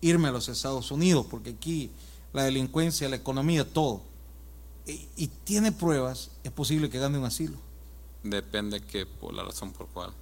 irme 0.00 0.28
a 0.28 0.32
los 0.32 0.48
Estados 0.48 0.90
Unidos, 0.90 1.26
porque 1.30 1.50
aquí 1.50 1.90
la 2.32 2.42
delincuencia, 2.44 3.08
la 3.08 3.16
economía, 3.16 3.64
todo, 3.70 4.02
y, 4.86 5.08
y 5.16 5.28
tiene 5.44 5.72
pruebas, 5.72 6.30
es 6.44 6.52
posible 6.52 6.90
que 6.90 6.98
gane 6.98 7.18
un 7.18 7.24
asilo. 7.24 7.56
depende 8.22 8.80
que 8.82 9.06
por 9.06 9.32
la 9.32 9.42
razón 9.44 9.72
por 9.72 9.86
cual. 9.88 10.12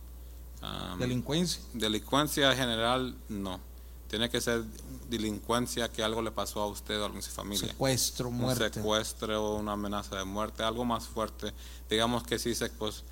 Am, 0.63 0.99
Delincuencia. 0.99 1.61
delincuencia 1.75 2.55
general, 2.55 3.17
no. 3.29 3.61
Tiene 4.09 4.31
que 4.31 4.41
ser 4.41 4.63
delincuencia 5.11 5.89
que 5.91 6.03
algo 6.03 6.23
le 6.23 6.31
pasó 6.31 6.61
a 6.63 6.67
usted 6.67 6.99
o 6.99 7.03
a 7.03 7.05
alguien 7.07 7.21
de 7.23 7.27
su 7.27 7.33
familia. 7.33 7.69
Secuestro, 7.69 8.29
un 8.29 8.37
muerte. 8.37 8.73
secuestro, 8.75 9.57
una 9.57 9.73
amenaza 9.73 10.17
de 10.17 10.25
muerte, 10.25 10.63
algo 10.63 10.85
más 10.85 11.05
fuerte. 11.07 11.53
Digamos 11.91 12.23
que 12.23 12.39
si 12.39 12.51
dice, 12.51 12.69
pues, 12.71 13.03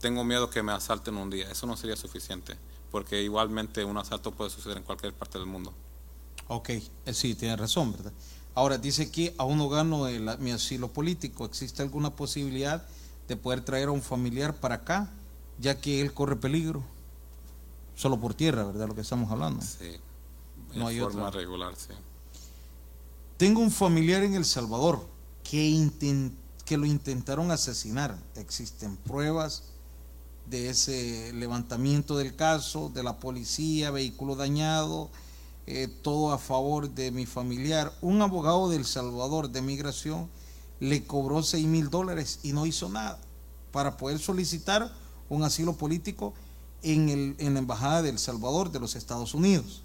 tengo 0.00 0.24
miedo 0.24 0.48
que 0.50 0.62
me 0.62 0.72
asalten 0.72 1.16
un 1.16 1.28
día. 1.30 1.50
Eso 1.50 1.66
no 1.66 1.76
sería 1.76 1.96
suficiente, 1.96 2.56
porque 2.90 3.22
igualmente 3.22 3.84
un 3.84 3.98
asalto 3.98 4.30
puede 4.32 4.50
suceder 4.50 4.76
en 4.76 4.84
cualquier 4.84 5.12
parte 5.12 5.38
del 5.38 5.46
mundo. 5.46 5.72
Ok, 6.48 6.68
eh, 6.70 6.82
sí, 7.12 7.34
tiene 7.34 7.56
razón, 7.56 7.92
¿verdad? 7.92 8.12
Ahora, 8.54 8.78
dice 8.78 9.10
que 9.10 9.34
aún 9.38 9.58
no 9.58 9.68
gano 9.68 10.06
el- 10.08 10.38
mi 10.38 10.50
asilo 10.52 10.88
político. 10.92 11.46
¿Existe 11.46 11.82
alguna 11.82 12.10
posibilidad 12.14 12.84
de 13.26 13.36
poder 13.36 13.64
traer 13.64 13.88
a 13.88 13.92
un 13.92 14.02
familiar 14.02 14.54
para 14.54 14.76
acá, 14.76 15.08
ya 15.58 15.80
que 15.80 16.00
él 16.00 16.12
corre 16.12 16.36
peligro? 16.36 16.84
Solo 17.96 18.18
por 18.20 18.34
tierra, 18.34 18.64
¿verdad? 18.64 18.88
Lo 18.88 18.94
que 18.94 19.00
estamos 19.00 19.30
hablando. 19.30 19.62
Sí. 19.64 19.96
No 20.74 20.88
hay 20.88 21.00
forma 21.00 21.28
otra. 21.28 21.40
regular, 21.40 21.74
sí. 21.76 21.94
Tengo 23.36 23.60
un 23.60 23.70
familiar 23.70 24.22
en 24.22 24.34
El 24.34 24.44
Salvador 24.44 25.04
que, 25.42 25.90
lo 26.70 26.86
intentaron 26.86 27.50
asesinar. 27.50 28.16
Existen 28.36 28.96
pruebas 28.96 29.64
de 30.46 30.70
ese 30.70 31.32
levantamiento 31.34 32.16
del 32.16 32.36
caso, 32.36 32.90
de 32.94 33.02
la 33.02 33.18
policía, 33.18 33.90
vehículo 33.90 34.36
dañado, 34.36 35.10
eh, 35.66 35.88
todo 36.02 36.32
a 36.32 36.38
favor 36.38 36.88
de 36.90 37.10
mi 37.10 37.26
familiar. 37.26 37.92
Un 38.00 38.22
abogado 38.22 38.70
de 38.70 38.76
El 38.76 38.84
Salvador 38.84 39.50
de 39.50 39.60
migración 39.60 40.28
le 40.80 41.04
cobró 41.04 41.42
6 41.42 41.66
mil 41.66 41.90
dólares 41.90 42.40
y 42.42 42.52
no 42.52 42.64
hizo 42.64 42.88
nada 42.88 43.18
para 43.72 43.96
poder 43.96 44.18
solicitar 44.18 44.92
un 45.28 45.42
asilo 45.42 45.72
político 45.74 46.32
en, 46.82 47.08
el, 47.08 47.34
en 47.38 47.54
la 47.54 47.60
Embajada 47.60 48.02
de 48.02 48.10
El 48.10 48.18
Salvador 48.18 48.70
de 48.70 48.80
los 48.80 48.94
Estados 48.94 49.34
Unidos. 49.34 49.82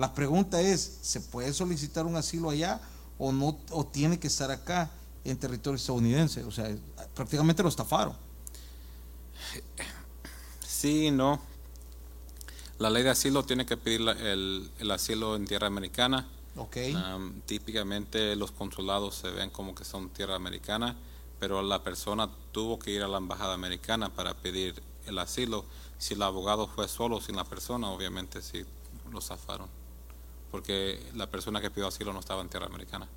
La 0.00 0.14
pregunta 0.14 0.62
es, 0.62 0.98
¿se 1.02 1.20
puede 1.20 1.52
solicitar 1.52 2.06
un 2.06 2.16
asilo 2.16 2.48
allá 2.48 2.80
o 3.18 3.32
no 3.32 3.58
o 3.70 3.84
tiene 3.84 4.18
que 4.18 4.28
estar 4.28 4.50
acá 4.50 4.90
en 5.24 5.36
territorio 5.36 5.76
estadounidense? 5.76 6.42
O 6.44 6.50
sea, 6.50 6.74
prácticamente 7.14 7.62
lo 7.62 7.68
estafaron. 7.68 8.14
Sí, 10.66 11.10
no. 11.10 11.38
La 12.78 12.88
ley 12.88 13.02
de 13.02 13.10
asilo 13.10 13.44
tiene 13.44 13.66
que 13.66 13.76
pedir 13.76 14.00
el, 14.08 14.70
el 14.78 14.90
asilo 14.90 15.36
en 15.36 15.46
tierra 15.46 15.66
americana. 15.66 16.26
Okay. 16.56 16.96
típicamente 17.44 18.34
los 18.36 18.52
consulados 18.52 19.16
se 19.16 19.30
ven 19.30 19.50
como 19.50 19.74
que 19.74 19.84
son 19.84 20.08
tierra 20.08 20.34
americana, 20.34 20.96
pero 21.38 21.60
la 21.60 21.84
persona 21.84 22.30
tuvo 22.52 22.78
que 22.78 22.90
ir 22.90 23.02
a 23.02 23.08
la 23.08 23.18
embajada 23.18 23.52
americana 23.52 24.08
para 24.08 24.32
pedir 24.32 24.82
el 25.06 25.18
asilo. 25.18 25.66
Si 25.98 26.14
el 26.14 26.22
abogado 26.22 26.68
fue 26.68 26.88
solo 26.88 27.20
sin 27.20 27.36
la 27.36 27.44
persona, 27.44 27.90
obviamente 27.90 28.40
sí 28.40 28.64
lo 29.12 29.20
zafaron, 29.20 29.68
porque 30.50 31.00
la 31.14 31.28
persona 31.28 31.60
que 31.60 31.70
pidió 31.70 31.86
asilo 31.86 32.12
no 32.12 32.20
estaba 32.20 32.42
en 32.42 32.48
tierra 32.48 32.66
americana. 32.66 33.08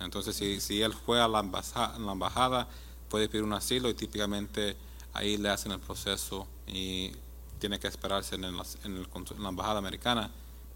Entonces, 0.00 0.34
si, 0.34 0.60
si 0.60 0.82
él 0.82 0.92
fue 0.92 1.20
a 1.20 1.28
la, 1.28 1.40
embajada, 1.40 1.98
la 1.98 2.12
embajada, 2.12 2.68
puede 3.08 3.28
pedir 3.28 3.44
un 3.44 3.52
asilo 3.52 3.88
y 3.88 3.94
típicamente 3.94 4.76
ahí 5.12 5.36
le 5.36 5.50
hacen 5.50 5.72
el 5.72 5.80
proceso 5.80 6.46
y 6.66 7.12
tiene 7.58 7.78
que 7.78 7.86
esperarse 7.86 8.34
en, 8.34 8.44
en, 8.44 8.54
la 9.38 9.48
embajada 9.48 9.78
americana 9.78 10.30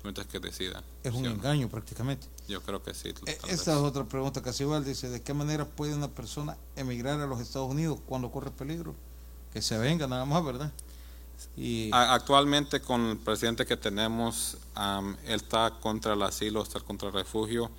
mientras 0.04 0.26
que 0.28 0.38
decida. 0.38 0.84
Es 1.02 1.12
un 1.12 1.26
engaño 1.26 1.68
prácticamente. 1.68 2.28
Yo 2.46 2.62
creo 2.62 2.82
que 2.82 2.94
sí. 2.94 3.12
E, 3.26 3.38
esta 3.48 3.72
es 3.72 3.78
otra 3.78 4.04
pregunta 4.04 4.40
que 4.40 4.50
igual 4.60 4.84
dice, 4.84 5.08
¿de 5.08 5.20
qué 5.20 5.34
manera 5.34 5.64
puede 5.64 5.94
una 5.94 6.08
persona 6.08 6.56
emigrar 6.76 7.20
a 7.20 7.26
los 7.26 7.40
Estados 7.40 7.68
Unidos 7.68 7.98
cuando 8.06 8.30
corre 8.30 8.52
peligro? 8.52 8.94
Que 9.52 9.62
se 9.62 9.76
venga 9.78 10.06
nada 10.06 10.24
más, 10.24 10.44
¿verdad? 10.44 10.72
Y 11.56 11.90
Actualmente 11.92 12.80
con 12.80 13.06
el 13.06 13.18
presidente 13.18 13.64
que 13.64 13.76
tenemos, 13.76 14.58
él 15.24 15.40
está 15.40 15.70
contra 15.80 16.14
el 16.14 16.22
asilo, 16.22 16.62
está 16.62 16.80
contra 16.80 17.08
el 17.08 17.14
refugio. 17.14 17.70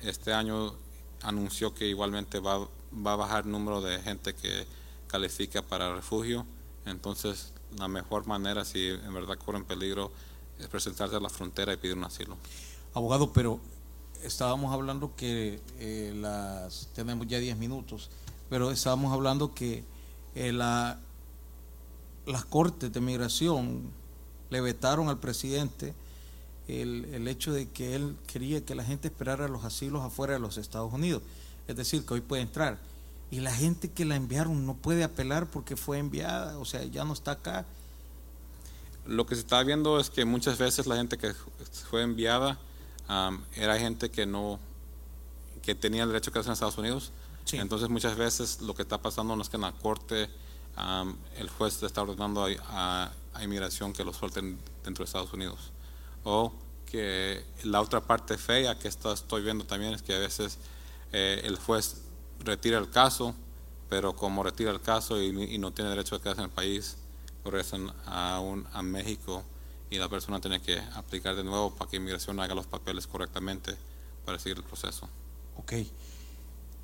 este 0.00 0.32
año 0.32 0.74
anunció 1.22 1.74
que 1.74 1.86
igualmente 1.86 2.40
va, 2.40 2.60
va 2.60 3.12
a 3.12 3.16
bajar 3.16 3.44
el 3.44 3.50
número 3.50 3.80
de 3.80 4.00
gente 4.00 4.34
que 4.34 4.66
califica 5.06 5.62
para 5.62 5.94
refugio. 5.94 6.46
Entonces, 6.86 7.52
la 7.76 7.88
mejor 7.88 8.26
manera, 8.26 8.64
si 8.64 8.88
en 8.88 9.12
verdad 9.12 9.36
corren 9.38 9.64
peligro, 9.64 10.10
es 10.58 10.66
presentarse 10.68 11.16
a 11.16 11.20
la 11.20 11.28
frontera 11.28 11.72
y 11.72 11.76
pedir 11.76 11.96
un 11.96 12.04
asilo. 12.04 12.36
Abogado, 12.94 13.32
pero 13.32 13.60
estábamos 14.22 14.72
hablando 14.72 15.14
que 15.16 15.60
eh, 15.78 16.12
las 16.16 16.88
tenemos 16.94 17.26
ya 17.26 17.38
10 17.38 17.56
minutos, 17.56 18.10
pero 18.48 18.70
estábamos 18.70 19.12
hablando 19.12 19.54
que 19.54 19.84
eh, 20.34 20.52
la, 20.52 20.98
las 22.28 22.44
cortes 22.44 22.92
de 22.92 23.00
migración 23.00 23.82
le 24.50 24.60
vetaron 24.60 25.08
al 25.08 25.18
presidente 25.18 25.94
el, 26.68 27.06
el, 27.12 27.28
hecho 27.28 27.52
de 27.52 27.68
que 27.68 27.94
él 27.94 28.16
quería 28.26 28.64
que 28.64 28.74
la 28.74 28.84
gente 28.84 29.08
esperara 29.08 29.48
los 29.48 29.64
asilos 29.64 30.02
afuera 30.02 30.34
de 30.34 30.38
los 30.38 30.58
Estados 30.58 30.92
Unidos, 30.92 31.22
es 31.66 31.76
decir, 31.76 32.04
que 32.04 32.14
hoy 32.14 32.20
puede 32.20 32.42
entrar 32.42 32.78
y 33.30 33.40
la 33.40 33.52
gente 33.52 33.90
que 33.90 34.04
la 34.04 34.16
enviaron 34.16 34.64
no 34.64 34.74
puede 34.74 35.04
apelar 35.04 35.46
porque 35.46 35.76
fue 35.76 35.98
enviada, 35.98 36.58
o 36.58 36.64
sea, 36.64 36.84
ya 36.84 37.04
no 37.04 37.12
está 37.12 37.32
acá. 37.32 37.66
Lo 39.06 39.26
que 39.26 39.34
se 39.34 39.42
está 39.42 39.62
viendo 39.62 40.00
es 40.00 40.10
que 40.10 40.24
muchas 40.24 40.58
veces 40.58 40.86
la 40.86 40.96
gente 40.96 41.18
que 41.18 41.34
fue 41.90 42.02
enviada 42.02 42.58
era 43.54 43.78
gente 43.78 44.10
que 44.10 44.26
no 44.26 44.58
que 45.62 45.74
tenía 45.74 46.04
el 46.04 46.08
derecho 46.08 46.30
a 46.30 46.32
quedarse 46.32 46.48
en 46.48 46.52
Estados 46.54 46.78
Unidos. 46.78 47.12
Entonces 47.52 47.88
muchas 47.88 48.16
veces 48.16 48.60
lo 48.62 48.74
que 48.74 48.82
está 48.82 48.98
pasando 48.98 49.36
no 49.36 49.42
es 49.42 49.48
que 49.48 49.56
en 49.56 49.62
la 49.62 49.72
corte 49.72 50.28
el 51.36 51.48
juez 51.50 51.82
está 51.82 52.02
ordenando 52.02 52.46
a, 52.70 53.12
a, 53.34 53.44
inmigración 53.44 53.92
que 53.92 54.04
lo 54.04 54.12
suelten 54.12 54.58
dentro 54.84 55.04
de 55.04 55.06
Estados 55.06 55.32
Unidos. 55.32 55.72
O 56.24 56.52
que 56.90 57.44
la 57.64 57.80
otra 57.80 58.00
parte 58.00 58.38
fea 58.38 58.78
que 58.78 58.88
estoy 58.88 59.42
viendo 59.42 59.64
también 59.64 59.94
es 59.94 60.02
que 60.02 60.14
a 60.14 60.18
veces 60.18 60.58
eh, 61.12 61.42
el 61.44 61.56
juez 61.56 62.02
retira 62.40 62.78
el 62.78 62.90
caso, 62.90 63.34
pero 63.88 64.14
como 64.14 64.42
retira 64.42 64.70
el 64.70 64.80
caso 64.80 65.20
y, 65.20 65.58
no 65.58 65.72
tiene 65.72 65.90
derecho 65.90 66.16
a 66.16 66.20
quedarse 66.20 66.40
en 66.40 66.46
el 66.46 66.54
país, 66.54 66.96
regresan 67.44 67.92
a, 68.06 68.40
un, 68.40 68.66
a 68.72 68.82
México 68.82 69.44
y 69.90 69.98
la 69.98 70.08
persona 70.08 70.40
tiene 70.40 70.60
que 70.60 70.78
aplicar 70.94 71.34
de 71.34 71.44
nuevo 71.44 71.74
para 71.74 71.90
que 71.90 71.96
inmigración 71.96 72.38
haga 72.40 72.54
los 72.54 72.66
papeles 72.66 73.06
correctamente 73.06 73.76
para 74.24 74.38
seguir 74.38 74.58
el 74.58 74.64
proceso. 74.64 75.08
Ok. 75.56 75.72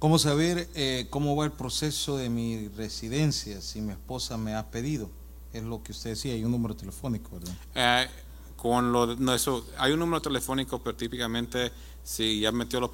¿Cómo 0.04 0.18
saber 0.18 0.68
eh, 0.74 1.06
cómo 1.08 1.34
va 1.34 1.46
el 1.46 1.52
proceso 1.52 2.18
de 2.18 2.28
mi 2.28 2.68
residencia 2.68 3.62
si 3.62 3.80
mi 3.80 3.92
esposa 3.92 4.36
me 4.36 4.54
ha 4.54 4.70
pedido? 4.70 5.08
Es 5.50 5.62
lo 5.62 5.82
que 5.82 5.92
usted 5.92 6.10
decía, 6.10 6.34
hay 6.34 6.44
un 6.44 6.50
número 6.50 6.76
telefónico, 6.76 7.30
¿verdad? 7.38 7.54
Eh, 7.74 8.06
con 8.54 8.92
lo, 8.92 9.16
no, 9.16 9.32
eso, 9.32 9.66
hay 9.78 9.92
un 9.92 10.00
número 10.00 10.20
telefónico, 10.20 10.78
pero 10.82 10.94
típicamente 10.94 11.72
si 12.02 12.38
ya 12.38 12.52
metió 12.52 12.80
los, 12.80 12.90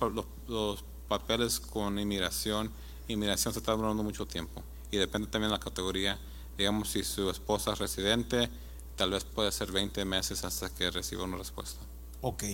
los 0.47 0.85
papeles 1.09 1.59
con 1.59 1.99
inmigración, 1.99 2.71
inmigración 3.09 3.55
se 3.55 3.59
está 3.59 3.73
durando 3.73 4.05
mucho 4.05 4.25
tiempo 4.25 4.63
y 4.93 4.97
depende 4.97 5.27
también 5.27 5.51
de 5.51 5.57
la 5.57 5.65
categoría. 5.65 6.17
Digamos, 6.57 6.91
si 6.91 7.03
su 7.03 7.29
esposa 7.29 7.73
es 7.73 7.81
residente, 7.81 8.49
tal 8.95 9.11
vez 9.11 9.25
puede 9.25 9.51
ser 9.51 9.73
20 9.73 10.05
meses 10.05 10.45
hasta 10.45 10.73
que 10.73 10.89
reciba 10.93 11.25
una 11.25 11.39
respuesta. 11.39 11.81
Ok. 12.21 12.45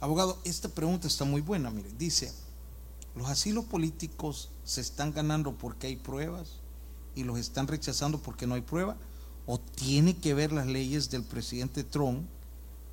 Abogado, 0.00 0.38
esta 0.44 0.68
pregunta 0.68 1.08
está 1.08 1.24
muy 1.24 1.40
buena. 1.40 1.70
Mire, 1.70 1.88
dice, 1.96 2.30
¿los 3.16 3.28
asilos 3.28 3.64
políticos 3.64 4.50
se 4.64 4.80
están 4.80 5.12
ganando 5.12 5.52
porque 5.52 5.88
hay 5.88 5.96
pruebas 5.96 6.60
y 7.14 7.24
los 7.24 7.38
están 7.38 7.66
rechazando 7.66 8.18
porque 8.18 8.46
no 8.46 8.54
hay 8.54 8.60
prueba? 8.60 8.96
¿O 9.46 9.58
tiene 9.58 10.16
que 10.16 10.34
ver 10.34 10.52
las 10.52 10.66
leyes 10.66 11.10
del 11.10 11.22
presidente 11.22 11.82
Trump 11.84 12.26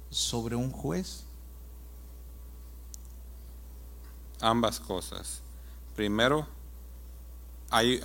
sobre 0.09 0.55
un 0.55 0.71
juez? 0.71 1.25
ambas 4.43 4.79
cosas. 4.79 5.41
Primero, 5.95 6.45
hay, 7.69 8.01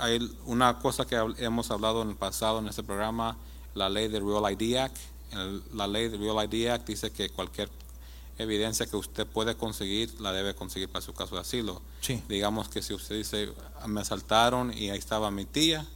una 0.47 0.79
cosa 0.79 1.07
que 1.07 1.17
hemos 1.39 1.71
hablado 1.71 2.01
en 2.03 2.11
el 2.11 2.17
pasado 2.17 2.61
en 2.61 2.69
este 2.69 2.83
programa, 2.83 3.37
la 3.75 3.89
ley 3.91 4.09
de 4.09 4.21
Real 4.21 4.51
ID 4.53 4.77
Act. 4.77 4.97
la 5.75 5.87
ley 5.87 6.09
de 6.09 6.17
Real 6.17 6.49
ID 6.51 6.69
Act 6.69 6.87
dice 6.87 7.11
que 7.11 7.29
cualquier 7.29 7.69
evidencia 8.39 8.87
que 8.87 8.97
usted 8.97 9.27
puede 9.27 9.57
conseguir, 9.57 10.21
la 10.21 10.33
debe 10.33 10.55
conseguir 10.55 10.89
para 10.89 11.05
su 11.05 11.13
caso 11.13 11.35
de 11.35 11.43
asilo. 11.43 11.83
Digamos 12.29 12.69
que 12.69 12.83
si 12.83 12.95
usted 12.95 13.17
dice, 13.17 13.53
me 13.87 14.01
asaltaron 14.01 14.73
y 14.73 14.91
ahí 14.91 14.99
estaba 14.99 15.31
mi 15.31 15.45
tía, 15.45 15.87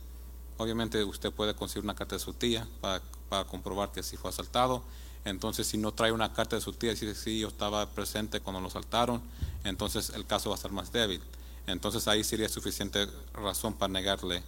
obviamente 0.59 1.03
usted 1.05 1.33
puede 1.33 1.55
conseguir 1.55 1.85
una 1.85 1.95
carta 1.95 2.17
de 2.17 2.21
su 2.21 2.35
tía 2.35 2.69
para, 2.81 3.03
para 3.29 3.45
comprobar 3.45 3.93
que 3.93 4.03
sí 4.03 4.17
fue 4.17 4.31
asaltado 4.31 4.83
entonces, 5.25 5.67
si 5.67 5.79
no 5.79 5.93
trae 5.93 6.13
una 6.13 6.33
carta 6.33 6.57
de 6.57 6.63
su 6.63 6.73
tía 6.73 6.91
y 6.91 6.95
dice, 6.95 7.15
sí, 7.15 7.39
yo 7.41 7.49
estaba 7.49 7.89
presente 7.91 8.41
cuando 8.41 8.61
lo 8.61 8.71
saltaron, 8.71 9.23
entonces 9.65 10.11
el 10.11 10.27
caso 10.27 10.51
va 10.51 10.57
a 10.57 10.59
ser 10.59 10.73
más 10.73 10.93
débil. 10.93 11.21
Entonces 11.67 12.09
ahí 12.09 12.25
sería 12.25 12.49
suficiente 12.49 13.07
razón 13.33 13.75
para 13.75 13.93
negarle. 13.93 14.43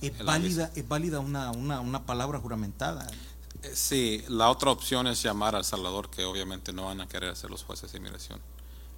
¿Es 0.00 0.24
válida, 0.24 0.70
¿es 0.74 0.88
válida 0.88 1.20
una, 1.20 1.50
una, 1.50 1.80
una 1.80 2.06
palabra 2.06 2.38
juramentada? 2.38 3.06
Sí, 3.72 4.24
la 4.28 4.50
otra 4.50 4.70
opción 4.70 5.06
es 5.06 5.22
llamar 5.22 5.56
al 5.56 5.64
Salvador, 5.64 6.10
que 6.10 6.24
obviamente 6.24 6.72
no 6.72 6.84
van 6.84 7.00
a 7.00 7.08
querer 7.08 7.30
hacer 7.30 7.50
los 7.50 7.64
jueces 7.64 7.92
de 7.92 7.98
inmigración, 7.98 8.40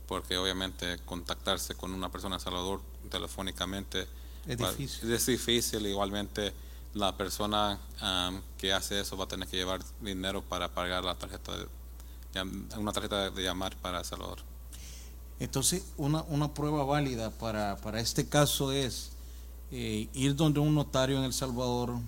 porque 0.07 0.37
obviamente 0.37 0.99
contactarse 1.05 1.75
con 1.75 1.93
una 1.93 2.11
persona 2.11 2.37
en 2.37 2.41
Salvador 2.41 2.81
telefónicamente 3.11 4.09
es 4.47 4.59
difícil. 4.59 5.13
Es 5.13 5.27
difícil, 5.27 5.87
igualmente 5.87 6.53
la 6.95 7.17
persona 7.17 7.79
que 8.59 8.73
hace 8.73 9.01
eso 9.01 9.17
va 9.17 9.25
a 9.25 9.29
tener 9.29 9.49
que 9.49 9.57
llevar 9.57 9.81
dinero 10.01 10.43
para 10.43 10.69
pagar 10.69 11.05
la 11.05 11.15
tarjeta 11.15 11.53
de, 11.57 11.67
una 12.77 12.93
tarjeta 12.93 13.31
de 13.31 13.43
llamar 13.43 13.77
para 13.77 14.01
El 14.01 14.05
Salvador. 14.05 14.39
Entonces, 15.39 15.85
una, 15.97 16.23
una 16.23 16.55
prueba 16.55 16.85
válida 16.85 17.31
para, 17.31 17.77
para 17.77 18.01
este 18.01 18.27
caso 18.29 18.73
es 18.73 19.11
eh, 19.71 20.09
ir 20.15 20.35
donde 20.35 20.61
un 20.61 20.75
notario 20.75 21.19
en 21.19 21.25
El 21.25 21.33
Salvador 21.33 21.99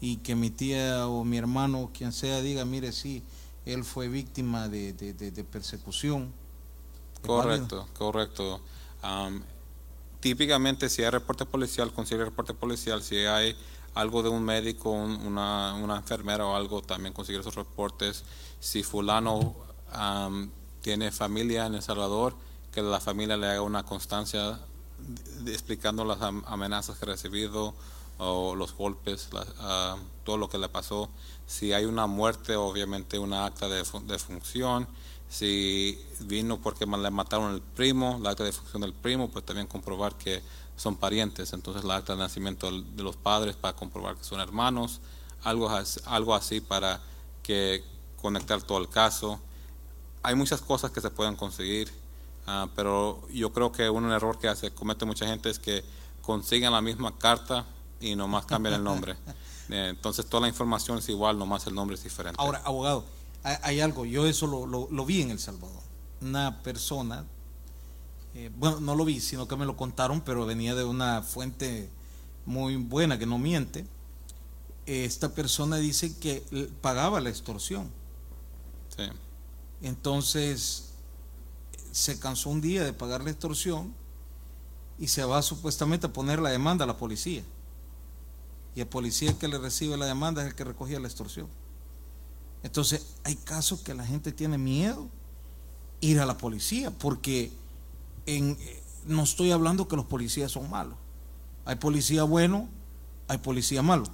y 0.00 0.18
que 0.18 0.34
mi 0.34 0.50
tía 0.50 1.08
o 1.08 1.24
mi 1.24 1.38
hermano, 1.38 1.90
quien 1.92 2.12
sea, 2.12 2.40
diga, 2.40 2.64
mire, 2.64 2.92
sí, 2.92 3.22
él 3.64 3.84
fue 3.84 4.08
víctima 4.08 4.68
de, 4.68 4.92
de, 4.92 5.44
persecución. 5.44 6.32
Correcto, 7.24 7.88
correcto. 7.98 8.60
típicamente, 10.20 10.88
si 10.88 11.02
hay 11.02 11.10
reporte 11.10 11.44
policial, 11.44 11.92
consigue 11.92 12.24
reporte 12.24 12.54
policial. 12.54 13.02
Si 13.02 13.16
hay 13.16 13.56
algo 13.94 14.22
de 14.22 14.28
un 14.28 14.44
médico, 14.44 14.90
una, 14.90 15.74
una, 15.74 15.96
enfermera 15.96 16.46
o 16.46 16.54
algo, 16.54 16.82
también 16.82 17.12
conseguir 17.12 17.40
esos 17.40 17.54
reportes. 17.54 18.24
Si 18.60 18.82
fulano 18.82 19.54
tiene 20.82 21.10
familia 21.10 21.66
en 21.66 21.74
El 21.74 21.82
Salvador, 21.82 22.36
que 22.70 22.82
la 22.82 23.00
familia 23.00 23.36
le 23.36 23.48
haga 23.48 23.62
una 23.62 23.84
constancia 23.84 24.60
explicando 25.46 26.04
las 26.04 26.18
amenazas 26.20 26.98
que 26.98 27.04
ha 27.04 27.08
recibido 27.08 27.74
o 28.18 28.54
los 28.54 28.74
golpes, 28.74 29.28
todo 30.24 30.36
lo 30.36 30.48
que 30.48 30.58
le 30.58 30.68
pasó. 30.68 31.08
Si 31.46 31.72
hay 31.72 31.84
una 31.84 32.06
muerte, 32.06 32.56
obviamente 32.56 33.18
una 33.18 33.46
acta 33.46 33.68
de, 33.68 33.82
de 34.04 34.18
función. 34.18 34.88
Si 35.28 36.00
vino 36.20 36.60
porque 36.60 36.86
le 36.86 37.10
mataron 37.10 37.54
el 37.54 37.60
primo, 37.60 38.18
la 38.22 38.30
acta 38.30 38.44
de 38.44 38.52
función 38.52 38.82
del 38.82 38.92
primo, 38.92 39.28
pues 39.28 39.44
también 39.44 39.66
comprobar 39.66 40.14
que 40.16 40.42
son 40.76 40.96
parientes. 40.96 41.52
Entonces 41.52 41.84
la 41.84 41.96
acta 41.96 42.14
de 42.14 42.20
nacimiento 42.20 42.70
de 42.70 43.02
los 43.02 43.16
padres 43.16 43.56
para 43.56 43.76
comprobar 43.76 44.16
que 44.16 44.24
son 44.24 44.40
hermanos, 44.40 45.00
algo, 45.42 45.70
algo 46.06 46.34
así 46.34 46.60
para 46.60 47.00
que 47.42 47.84
conectar 48.20 48.62
todo 48.62 48.78
el 48.78 48.88
caso. 48.88 49.40
Hay 50.22 50.34
muchas 50.34 50.60
cosas 50.60 50.90
que 50.90 51.00
se 51.00 51.10
pueden 51.10 51.36
conseguir, 51.36 51.92
ah, 52.46 52.68
pero 52.74 53.22
yo 53.32 53.52
creo 53.52 53.70
que 53.70 53.88
un 53.88 54.10
error 54.10 54.38
que 54.38 54.48
hace, 54.48 54.72
comete 54.72 55.04
mucha 55.04 55.26
gente 55.26 55.50
es 55.50 55.58
que 55.58 55.84
consiguen 56.22 56.72
la 56.72 56.80
misma 56.80 57.16
carta 57.16 57.64
y 58.00 58.16
nomás 58.16 58.46
cambian 58.46 58.74
el 58.74 58.84
nombre. 58.84 59.16
Eh, 59.68 59.88
entonces 59.90 60.24
toda 60.26 60.42
la 60.42 60.48
información 60.48 60.98
es 60.98 61.08
igual, 61.08 61.36
nomás 61.36 61.66
el 61.66 61.74
nombre 61.74 61.96
es 61.96 62.04
diferente. 62.04 62.40
Ahora, 62.40 62.62
abogado, 62.64 63.04
hay, 63.42 63.80
algo, 63.80 64.04
yo 64.04 64.24
eso 64.24 64.46
lo, 64.46 64.64
lo, 64.64 65.04
vi 65.04 65.22
en 65.22 65.32
El 65.32 65.40
Salvador. 65.40 65.82
Una 66.20 66.62
persona, 66.62 67.24
eh, 68.36 68.48
bueno, 68.54 68.78
no 68.78 68.94
lo 68.94 69.04
vi, 69.04 69.18
sino 69.18 69.48
que 69.48 69.56
me 69.56 69.66
lo 69.66 69.76
contaron, 69.76 70.20
pero 70.20 70.46
venía 70.46 70.76
de 70.76 70.84
una 70.84 71.20
fuente 71.22 71.90
muy 72.44 72.76
buena 72.76 73.18
que 73.18 73.26
no 73.26 73.38
miente. 73.38 73.84
Esta 74.86 75.34
persona 75.34 75.78
dice 75.78 76.16
que 76.16 76.44
pagaba 76.80 77.20
la 77.20 77.30
extorsión. 77.30 77.90
Sí. 78.96 79.02
Entonces, 79.82 80.92
se 81.90 82.20
cansó 82.20 82.50
un 82.50 82.60
día 82.60 82.84
de 82.84 82.92
pagar 82.92 83.24
la 83.24 83.30
extorsión 83.30 83.94
y 84.98 85.08
se 85.08 85.24
va 85.24 85.42
supuestamente 85.42 86.06
a 86.06 86.12
poner 86.12 86.40
la 86.40 86.50
demanda 86.50 86.84
a 86.84 86.86
la 86.86 86.96
policía. 86.96 87.42
Y 88.76 88.82
el 88.82 88.86
policía 88.86 89.36
que 89.38 89.48
le 89.48 89.58
recibe 89.58 89.96
la 89.96 90.06
demanda 90.06 90.42
es 90.42 90.48
el 90.48 90.54
que 90.54 90.62
recogía 90.62 91.00
la 91.00 91.08
extorsión. 91.08 91.48
Entonces, 92.62 93.06
hay 93.24 93.34
casos 93.34 93.80
que 93.80 93.94
la 93.94 94.04
gente 94.04 94.32
tiene 94.32 94.58
miedo 94.58 95.08
ir 96.00 96.20
a 96.20 96.26
la 96.26 96.36
policía, 96.36 96.90
porque 96.90 97.50
en, 98.26 98.58
no 99.06 99.22
estoy 99.22 99.50
hablando 99.50 99.88
que 99.88 99.96
los 99.96 100.04
policías 100.04 100.52
son 100.52 100.68
malos. 100.68 100.96
Hay 101.64 101.76
policía 101.76 102.24
bueno, 102.24 102.68
hay 103.28 103.38
policía 103.38 103.82
malo. 103.82 104.04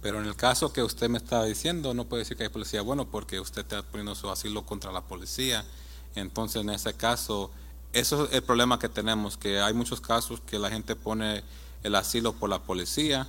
Pero 0.00 0.20
en 0.20 0.26
el 0.26 0.36
caso 0.36 0.72
que 0.72 0.82
usted 0.82 1.10
me 1.10 1.18
estaba 1.18 1.44
diciendo, 1.44 1.92
no 1.92 2.08
puede 2.08 2.22
decir 2.22 2.36
que 2.36 2.44
hay 2.44 2.48
policía 2.48 2.80
bueno 2.80 3.10
porque 3.10 3.40
usted 3.40 3.62
está 3.62 3.82
poniendo 3.82 4.14
su 4.14 4.30
asilo 4.30 4.64
contra 4.64 4.90
la 4.90 5.02
policía. 5.02 5.66
Entonces, 6.14 6.62
en 6.62 6.70
ese 6.70 6.94
caso, 6.94 7.50
eso 7.92 8.24
es 8.24 8.32
el 8.32 8.42
problema 8.42 8.78
que 8.78 8.88
tenemos, 8.88 9.36
que 9.36 9.60
hay 9.60 9.74
muchos 9.74 10.00
casos 10.00 10.40
que 10.40 10.58
la 10.58 10.70
gente 10.70 10.96
pone 10.96 11.42
el 11.82 11.94
asilo 11.94 12.32
por 12.32 12.48
la 12.48 12.62
policía, 12.62 13.28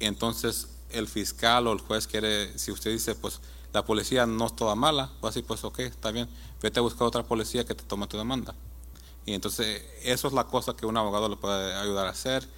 entonces 0.00 0.68
el 0.90 1.08
fiscal 1.08 1.66
o 1.66 1.72
el 1.72 1.80
juez 1.80 2.06
quiere, 2.06 2.56
si 2.58 2.70
usted 2.70 2.90
dice, 2.92 3.14
pues 3.14 3.40
la 3.72 3.84
policía 3.84 4.26
no 4.26 4.46
es 4.46 4.56
toda 4.56 4.74
mala, 4.74 5.10
pues 5.20 5.32
así, 5.32 5.42
pues 5.42 5.64
ok, 5.64 5.80
está 5.80 6.10
bien, 6.10 6.28
vete 6.62 6.78
a 6.78 6.82
buscar 6.82 7.06
otra 7.06 7.22
policía 7.22 7.64
que 7.64 7.74
te 7.74 7.84
tome 7.84 8.06
tu 8.06 8.16
demanda. 8.16 8.54
Y 9.26 9.34
entonces 9.34 9.82
eso 10.02 10.28
es 10.28 10.34
la 10.34 10.44
cosa 10.44 10.74
que 10.74 10.86
un 10.86 10.96
abogado 10.96 11.28
le 11.28 11.36
puede 11.36 11.74
ayudar 11.74 12.06
a 12.06 12.10
hacer, 12.10 12.48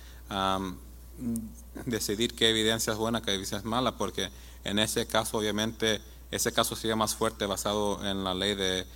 decidir 1.86 2.34
qué 2.34 2.51
evidencia 2.51 2.93
es 2.93 2.99
buena, 2.99 3.22
qué 3.22 3.30
evidencia 3.30 3.59
es 3.59 3.64
mala, 3.64 3.97
porque 3.97 4.30
en 4.64 4.78
ese 4.78 5.07
caso 5.07 5.39
obviamente 5.39 6.01
ese 6.30 6.53
caso 6.53 6.76
sería 6.76 6.95
más 6.95 7.14
fuerte 7.14 7.47
basado 7.47 8.05
en 8.07 8.22
la 8.22 8.34
ley 8.34 8.55
de 8.55 8.86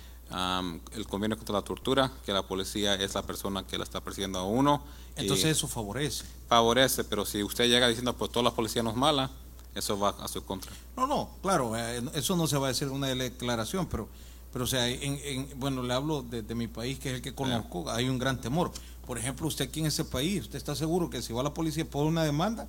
el 0.93 1.07
convenio 1.07 1.37
contra 1.37 1.53
la 1.53 1.61
tortura, 1.61 2.11
que 2.25 2.33
la 2.33 2.43
policía 2.43 2.95
es 2.95 3.13
la 3.13 3.21
persona 3.21 3.65
que 3.65 3.77
la 3.77 3.83
está 3.83 4.01
persiguiendo 4.01 4.39
a 4.39 4.43
uno. 4.43 4.83
Entonces 5.15 5.45
eso 5.45 5.67
favorece. 5.67 6.25
Favorece, 6.47 7.03
pero 7.03 7.25
si 7.25 7.43
usted 7.43 7.65
llega 7.65 7.87
diciendo, 7.87 8.15
pues 8.15 8.31
toda 8.31 8.43
la 8.43 8.51
policía 8.51 8.81
no 8.81 8.89
es 8.89 8.95
mala, 8.95 9.29
eso 9.75 9.97
va 9.99 10.09
a 10.09 10.27
su 10.27 10.43
contra. 10.43 10.71
No, 10.97 11.07
no, 11.07 11.29
claro, 11.41 11.77
eh, 11.77 12.01
eso 12.13 12.35
no 12.35 12.47
se 12.47 12.57
va 12.57 12.67
a 12.67 12.69
decir 12.69 12.89
una 12.89 13.07
declaración, 13.07 13.87
pero, 13.87 14.07
pero 14.51 14.65
o 14.65 14.67
sea, 14.67 14.87
en, 14.87 15.47
bueno, 15.57 15.83
le 15.83 15.93
hablo 15.93 16.23
de, 16.23 16.55
mi 16.55 16.67
país, 16.67 16.97
que 16.99 17.09
es 17.09 17.15
el 17.15 17.21
que 17.21 17.35
conozco, 17.35 17.89
hay 17.89 18.09
un 18.09 18.17
gran 18.17 18.41
temor. 18.41 18.71
Por 19.05 19.17
ejemplo, 19.17 19.47
usted 19.47 19.67
aquí 19.67 19.81
en 19.81 19.87
ese 19.87 20.05
país, 20.05 20.43
usted 20.43 20.57
está 20.57 20.75
seguro 20.75 21.09
que 21.09 21.21
si 21.21 21.33
va 21.33 21.41
a 21.41 21.43
la 21.43 21.53
policía 21.53 21.85
por 21.85 22.05
una 22.05 22.23
demanda, 22.23 22.67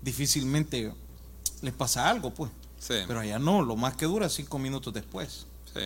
difícilmente 0.00 0.92
les 1.60 1.74
pasa 1.74 2.08
algo, 2.08 2.30
pues. 2.30 2.50
Sí. 2.78 2.94
Pero 3.06 3.20
allá 3.20 3.38
no, 3.38 3.62
lo 3.62 3.76
más 3.76 3.96
que 3.96 4.06
dura 4.06 4.28
cinco 4.28 4.58
minutos 4.58 4.92
después. 4.92 5.46
Sí. 5.74 5.80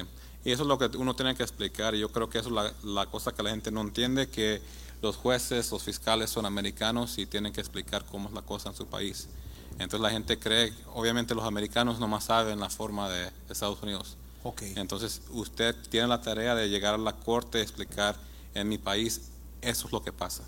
Y 0.47 0.53
eso 0.53 0.62
es 0.62 0.68
lo 0.68 0.78
que 0.78 0.97
uno 0.97 1.16
tiene 1.16 1.34
que 1.34 1.42
explicar. 1.42 1.97
Y 1.97 1.99
yo 1.99 2.09
creo 2.12 2.30
que 2.30 2.38
eso 2.38 2.49
es 2.64 2.84
la, 2.84 3.07
cosa 3.07 3.32
que 3.32 3.42
la 3.42 3.51
gente 3.51 3.72
no 3.72 3.80
entiende, 3.80 4.28
que 4.28 4.62
los 5.03 5.16
jueces, 5.16 5.72
los 5.72 5.82
fiscales 5.82 6.30
son 6.30 6.47
americanos 6.47 7.18
y 7.18 7.26
tienen 7.26 7.53
que 7.53 7.61
explicar 7.61 8.05
cómo 8.05 8.28
es 8.28 8.34
la 8.34 8.42
cosa 8.42 8.68
en 8.68 8.76
su 8.76 8.86
país. 8.86 9.26
Entonces 9.72 9.99
la 9.99 10.11
gente 10.11 10.38
cree, 10.38 10.72
obviamente 10.94 11.34
los 11.34 11.44
americanos 11.44 11.99
nomás 11.99 12.26
saben 12.26 12.61
la 12.61 12.70
forma 12.70 13.09
de 13.09 13.28
Estados 13.51 13.82
Unidos. 13.82 14.16
Okay. 14.44 14.72
Entonces 14.76 15.20
usted 15.30 15.74
tiene 15.90 16.07
la 16.07 16.22
tarea 16.22 16.55
de 16.55 16.68
llegar 16.68 16.94
a 16.94 16.99
la 16.99 17.16
corte 17.16 17.59
y 17.59 17.62
explicar 17.62 18.14
en 18.55 18.68
mi 18.68 18.78
país, 18.78 19.22
eso 19.62 19.88
es 19.88 19.92
lo 19.92 20.01
que 20.01 20.12
pasa. 20.12 20.44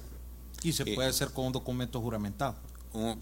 Y 0.63 0.75
se 0.75 0.87
puede 0.87 1.09
hacer 1.09 1.33
con 1.33 1.47
un 1.47 1.53
documento 1.53 2.01
juramentado. 2.01 2.55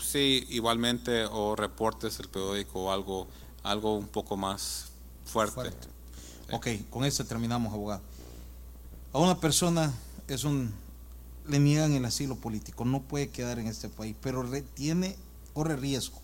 sí, 0.03 0.47
igualmente, 0.51 1.25
o 1.25 1.57
reportes 1.57 2.21
el 2.21 2.29
periódico 2.29 2.85
o 2.85 2.93
algo, 2.93 3.29
algo 3.63 3.97
un 3.97 4.09
poco 4.09 4.37
más 4.37 4.91
fuerte. 5.25 5.96
Ok, 6.53 6.69
con 6.91 7.05
eso 7.05 7.25
terminamos, 7.25 7.73
abogado. 7.73 8.03
A 9.13 9.19
una 9.19 9.41
persona 9.41 9.93
es 10.29 10.45
un 10.45 10.73
le 11.49 11.59
niegan 11.59 11.93
el 11.93 12.05
asilo 12.05 12.37
político, 12.37 12.85
no 12.85 13.03
puede 13.03 13.29
quedar 13.29 13.59
en 13.59 13.67
este 13.67 13.89
país, 13.89 14.17
pero 14.21 14.45
tiene, 14.75 15.17
corre 15.55 15.77
riesgo. 15.77 16.21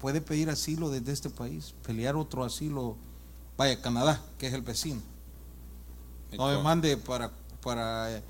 Puede 0.00 0.20
pedir 0.20 0.50
asilo 0.50 0.90
desde 0.90 1.12
este 1.12 1.30
país, 1.30 1.74
pelear 1.86 2.16
otro 2.16 2.44
asilo, 2.44 2.96
vaya, 3.56 3.80
Canadá, 3.80 4.20
que 4.38 4.48
es 4.48 4.52
el 4.52 4.62
vecino. 4.62 5.00
No 6.36 6.48
me 6.48 6.62
mande 6.62 6.96
para, 6.96 7.30
para 7.62 8.10
eh, 8.10 8.22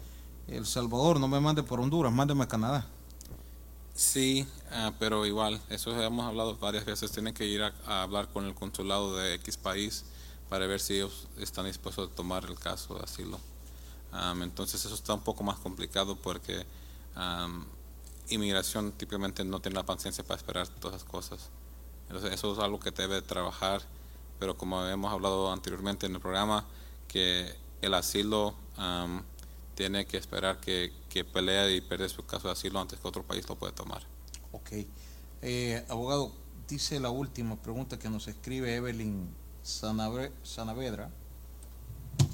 El 0.49 0.67
Salvador, 0.67 1.19
no 1.21 1.29
me 1.29 1.41
mande 1.41 1.63
por 1.63 1.81
Honduras, 1.81 2.13
mándeme 2.13 2.45
a 2.45 2.49
Canadá. 2.49 2.87
Sí, 3.95 4.47
ah, 4.71 4.93
pero 4.99 5.27
igual, 5.27 5.61
eso 5.69 6.01
hemos 6.01 6.27
hablado 6.27 6.57
varias 6.57 6.85
veces, 6.85 7.13
tiene 7.13 7.35
que 7.35 7.47
ir 7.47 7.63
a 7.63 8.03
hablar 8.03 8.29
con 8.29 8.47
el 8.47 8.55
consulado 8.55 9.17
de 9.17 9.35
X 9.35 9.57
país 9.57 10.05
para 10.53 10.67
ver 10.67 10.81
si 10.81 10.97
ellos 10.97 11.29
están 11.39 11.65
dispuestos 11.65 12.11
a 12.11 12.15
tomar 12.15 12.45
el 12.45 12.59
caso 12.59 12.95
de 12.95 13.05
asilo. 13.05 13.41
entonces 14.43 14.85
eso 14.85 14.95
está 14.95 15.15
un 15.15 15.23
poco 15.23 15.43
más 15.43 15.59
complicado 15.59 16.15
porque 16.15 16.67
inmigración 18.29 18.93
típicamente 18.93 19.45
no 19.45 19.61
tiene 19.61 19.77
la 19.77 19.87
paciencia 19.87 20.23
para 20.23 20.37
esperar 20.37 20.69
todas 20.69 20.97
esas 20.97 21.09
cosas. 21.09 21.49
Entonces 22.09 22.35
eso 22.35 22.53
es 22.53 22.59
algo 22.59 22.79
que 22.79 22.91
debe 22.91 23.23
trabajar, 23.23 23.81
pero 24.39 24.55
como 24.55 24.85
hemos 24.85 25.11
hablado 25.11 25.51
anteriormente 25.51 26.05
en 26.05 26.17
el 26.17 26.21
programa, 26.21 26.67
que 27.09 27.51
el 27.81 27.95
asilo 27.95 28.55
tiene 29.75 30.05
que 30.05 30.19
esperar 30.19 30.61
que, 30.61 30.93
que 31.09 31.25
pelee 31.25 31.77
y 31.77 31.81
pierda 31.81 32.11
su 32.11 32.27
caso 32.27 32.49
de 32.49 32.53
asilo 32.53 32.79
antes 32.79 33.01
que 33.01 33.09
otro 33.09 33.23
país 33.23 33.49
lo 33.49 33.57
pueda 33.57 33.75
tomar. 33.75 34.03
Ok. 34.53 34.73
Eh, 35.41 35.83
abogado, 35.89 36.31
dice 36.69 37.01
la 37.01 37.09
última 37.09 37.57
pregunta 37.57 37.99
que 37.99 38.11
nos 38.11 38.29
escribe 38.29 38.75
Evelyn 38.77 39.41
Sanavedra, 39.63 41.11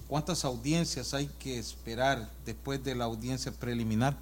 ¿cuántas 0.07 0.45
audiencias 0.45 1.15
hay 1.15 1.27
que 1.39 1.59
esperar 1.59 2.31
después 2.45 2.83
de 2.83 2.95
la 2.95 3.05
audiencia 3.05 3.53
preliminar? 3.53 4.17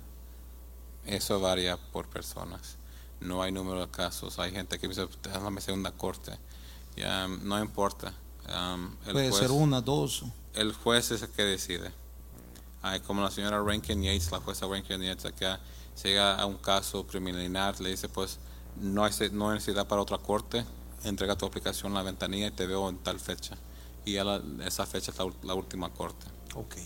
Eso 1.05 1.41
varía 1.41 1.77
por 1.77 2.09
personas. 2.09 2.77
No 3.21 3.43
hay 3.43 3.53
número 3.53 3.81
de 3.81 3.91
casos. 3.91 4.39
Hay 4.39 4.51
gente 4.51 4.79
que 4.79 4.89
dice, 4.89 5.07
déjame 5.23 5.61
segunda 5.61 5.93
corte. 5.93 6.33
Ya, 6.97 7.29
no 7.29 7.61
importa. 7.61 8.13
Puede 9.11 9.33
ser 9.33 9.51
una, 9.51 9.81
dos. 9.81 10.25
El 10.55 10.73
juez 10.73 11.11
es 11.11 11.23
el 11.23 11.31
que 11.31 11.43
decide. 11.43 11.93
Hay 12.83 13.01
como 13.01 13.23
la 13.23 13.31
señora 13.31 13.63
Rankin 13.63 14.03
Yates, 14.03 14.31
la 14.31 14.41
jueza 14.41 14.67
Rankin 14.67 15.01
Yates 15.01 15.25
acá, 15.27 15.61
llega 16.03 16.37
a 16.37 16.47
un 16.47 16.57
caso 16.57 17.05
preliminar, 17.05 17.81
le 17.81 17.91
dice, 17.91 18.09
pues 18.09 18.39
no 18.81 19.05
hay, 19.05 19.13
no 19.33 19.51
hay 19.51 19.55
necesidad 19.55 19.87
para 19.89 20.03
otra 20.03 20.19
corte, 20.19 20.65
entrega 21.09 21.37
tu 21.37 21.47
aplicación 21.47 21.93
a 21.93 21.97
la 21.97 22.03
ventanilla 22.03 22.49
y 22.49 22.51
te 22.51 22.67
veo 22.67 22.89
en 22.89 22.99
tal 22.99 23.21
fecha. 23.21 23.57
Y 24.05 24.13
ya 24.13 24.41
esa 24.65 24.87
fecha 24.87 25.11
es 25.11 25.19
la, 25.43 25.55
última 25.55 25.91
corte. 25.91 26.27
Ok. 26.55 26.77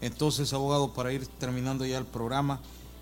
Entonces, 0.00 0.52
abogado, 0.52 0.92
para 0.92 1.12
ir 1.12 1.26
terminando 1.26 1.86
ya 1.86 1.98
el 1.98 2.04
programa, 2.04 2.60